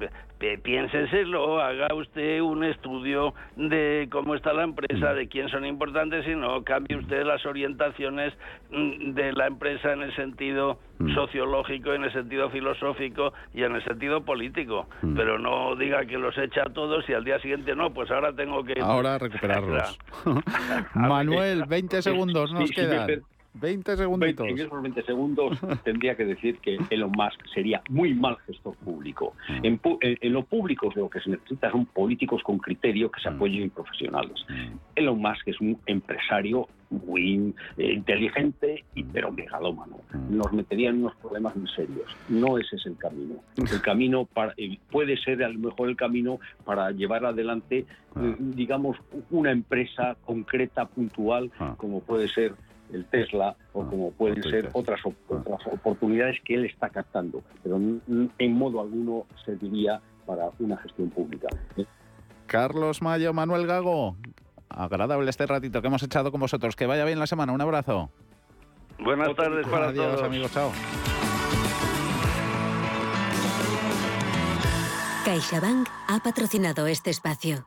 Piénseselo, 0.63 1.61
haga 1.61 1.95
usted 1.95 2.41
un 2.41 2.65
estudio 2.65 3.35
de 3.57 4.09
cómo 4.11 4.35
está 4.35 4.53
la 4.53 4.65
empresa, 4.65 5.15
de 5.15 5.29
quién 5.29 5.49
son 5.49 5.65
importantes 5.65 6.27
y 6.27 6.35
no 6.35 6.63
cambie 6.65 6.97
usted 6.97 7.25
las 7.25 7.45
orientaciones 7.47 8.35
mm, 8.71 9.13
de 9.13 9.33
la 9.33 9.47
empresa 9.47 9.93
en 9.93 10.03
el 10.03 10.15
sentido 10.17 10.79
mm. 10.99 11.15
sociológico, 11.15 11.95
en 11.95 12.05
el 12.05 12.13
sentido 12.13 12.51
filosófico 12.51 13.33
y 13.55 13.63
en 13.63 13.75
el 13.75 13.85
sentido 13.85 14.23
político. 14.25 14.87
Mm. 15.03 15.15
Pero 15.15 15.39
no 15.39 15.77
diga 15.77 16.05
que 16.07 16.19
los 16.19 16.37
echa 16.37 16.63
a 16.63 16.73
todos 16.73 17.09
y 17.09 17.13
al 17.13 17.25
día 17.25 17.39
siguiente 17.41 17.75
no, 17.75 17.93
pues 17.93 18.11
ahora 18.11 18.33
tengo 18.35 18.65
que... 18.65 18.81
Ahora 18.81 19.19
recuperarlos. 19.19 19.99
Manuel, 20.95 21.65
20 21.67 22.03
segundos 22.03 22.53
nos 22.53 22.71
quedan. 22.75 23.23
20 23.55 23.97
segunditos. 23.97 24.47
En 24.49 24.59
esos 24.59 24.83
20 24.83 25.03
segundos 25.03 25.59
tendría 25.85 26.17
que 26.17 26.25
decir 26.25 26.59
que 26.59 26.79
Elon 26.91 27.13
Musk 27.17 27.41
sería 27.53 27.83
muy 27.89 28.15
mal 28.15 28.37
gestor 28.47 28.77
público. 28.77 29.35
Mm. 29.49 29.79
En, 30.01 30.33
lo 30.33 30.45
público 30.45 30.91
lo 30.95 31.09
que 31.09 31.21
se 31.21 31.31
necesita 31.31 31.71
son 31.71 31.87
políticos 31.87 32.43
con 32.43 32.59
criterio 32.59 33.11
que 33.11 33.21
se 33.21 33.31
mm. 33.31 33.35
apoyen 33.35 33.63
en 33.63 33.71
profesionales. 33.71 34.45
Mm. 34.49 34.77
Elon 34.97 35.21
Musk 35.21 35.49
es 35.49 35.61
un 35.61 35.79
empresario 35.87 36.69
muy 36.91 37.55
eh, 37.77 37.93
inteligente 37.93 38.85
y 38.95 39.03
pero 39.05 39.33
megalómano. 39.33 40.01
Nos 40.29 40.53
metería 40.53 40.91
en 40.91 40.99
unos 40.99 41.15
problemas 41.17 41.57
muy 41.57 41.69
serios. 41.69 42.15
No 42.29 42.59
ese 42.59 42.77
es 42.77 42.87
el 42.87 42.97
camino. 42.97 43.37
El 43.57 43.81
camino 43.83 44.25
para, 44.27 44.55
eh, 44.57 44.79
puede 44.91 45.17
ser 45.17 45.43
a 45.43 45.49
lo 45.49 45.59
mejor 45.59 45.89
el 45.89 45.97
camino 45.97 46.39
para 46.65 46.91
llevar 46.91 47.25
adelante, 47.25 47.87
ah. 48.15 48.21
eh, 48.23 48.37
digamos, 48.39 48.97
una 49.31 49.51
empresa 49.51 50.17
concreta, 50.25 50.87
puntual, 50.87 51.51
ah. 51.59 51.75
como 51.77 52.01
puede 52.01 52.29
ser 52.29 52.55
el 52.93 53.05
Tesla 53.07 53.57
o 53.73 53.83
ah, 53.83 53.87
como 53.89 54.13
pueden 54.13 54.43
ser 54.43 54.71
otras, 54.73 55.01
otras 55.29 55.67
oportunidades 55.73 56.41
que 56.45 56.55
él 56.55 56.67
está 56.67 56.89
captando, 56.91 57.43
pero 57.63 57.77
en 57.77 58.53
modo 58.53 58.81
alguno 58.81 59.27
serviría 59.45 60.01
para 60.27 60.51
una 60.59 60.77
gestión 60.79 61.11
pública. 61.11 61.49
Carlos 62.47 63.03
Mayo, 63.03 63.33
Manuel 63.33 63.67
Gago, 63.67 64.17
agradable 64.69 65.31
este 65.31 65.47
ratito 65.47 65.81
que 65.81 65.89
hemos 65.89 66.03
echado 66.03 66.31
con 66.31 66.41
vosotros. 66.41 66.77
Que 66.77 66.87
vaya 66.87 67.05
bien 67.05 67.19
la 67.19 67.27
semana. 67.27 67.53
Un 67.53 67.61
abrazo. 67.61 68.11
Buenas 68.99 69.35
tardes 69.35 69.67
para 69.67 69.89
Adiós, 69.89 70.23
amigos. 70.23 70.53
Chao. 70.53 70.73
CaixaBank 75.25 75.89
ha 76.09 76.21
patrocinado 76.21 76.87
este 76.87 77.11
espacio. 77.11 77.67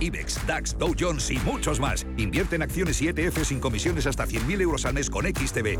IBEX, 0.00 0.46
DAX, 0.46 0.76
Dow 0.78 0.94
Jones 0.98 1.30
y 1.30 1.38
muchos 1.38 1.78
más. 1.78 2.06
Invierte 2.16 2.56
en 2.56 2.62
acciones 2.62 3.00
y 3.02 3.08
ETF 3.08 3.44
sin 3.44 3.60
comisiones 3.60 4.06
hasta 4.06 4.26
100.000 4.26 4.60
euros 4.62 4.84
al 4.86 4.94
mes 4.94 5.08
con 5.08 5.26
XTB. 5.26 5.78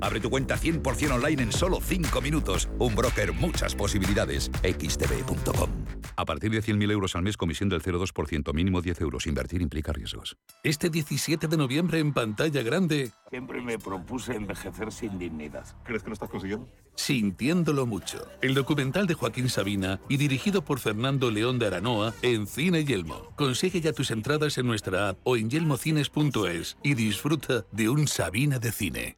Abre 0.00 0.20
tu 0.20 0.30
cuenta 0.30 0.56
100% 0.56 1.12
online 1.12 1.42
en 1.42 1.52
solo 1.52 1.78
5 1.80 2.20
minutos. 2.20 2.68
Un 2.78 2.96
broker, 2.96 3.32
muchas 3.32 3.74
posibilidades. 3.74 4.50
xtb.com. 4.62 5.70
A 6.16 6.24
partir 6.24 6.50
de 6.50 6.62
100.000 6.62 6.90
euros 6.90 7.14
al 7.14 7.22
mes, 7.22 7.36
comisión 7.36 7.68
del 7.68 7.82
0,2%, 7.82 8.52
mínimo 8.52 8.80
10 8.80 9.00
euros. 9.02 9.26
Invertir 9.26 9.62
implica 9.62 9.92
riesgos. 9.92 10.36
Este 10.64 10.90
17 10.90 11.46
de 11.46 11.56
noviembre 11.56 12.00
en 12.00 12.12
pantalla 12.12 12.62
grande. 12.62 13.12
Siempre 13.30 13.60
me 13.60 13.78
propuse 13.78 14.34
envejecer 14.34 14.90
sin 14.90 15.18
dignidad. 15.18 15.64
¿Crees 15.84 16.02
que 16.02 16.08
lo 16.08 16.14
estás 16.14 16.28
consiguiendo? 16.28 16.66
Sintiéndolo 16.98 17.86
mucho. 17.86 18.26
El 18.42 18.54
documental 18.54 19.06
de 19.06 19.14
Joaquín 19.14 19.48
Sabina 19.48 20.00
y 20.08 20.16
dirigido 20.16 20.64
por 20.64 20.80
Fernando 20.80 21.30
León 21.30 21.60
de 21.60 21.68
Aranoa 21.68 22.12
en 22.22 22.48
Cine 22.48 22.84
Yelmo. 22.84 23.30
Consigue 23.36 23.80
ya 23.80 23.92
tus 23.92 24.10
entradas 24.10 24.58
en 24.58 24.66
nuestra 24.66 25.10
app 25.10 25.18
o 25.22 25.36
en 25.36 25.48
yelmocines.es 25.48 26.76
y 26.82 26.94
disfruta 26.94 27.64
de 27.70 27.88
un 27.88 28.08
Sabina 28.08 28.58
de 28.58 28.72
cine. 28.72 29.17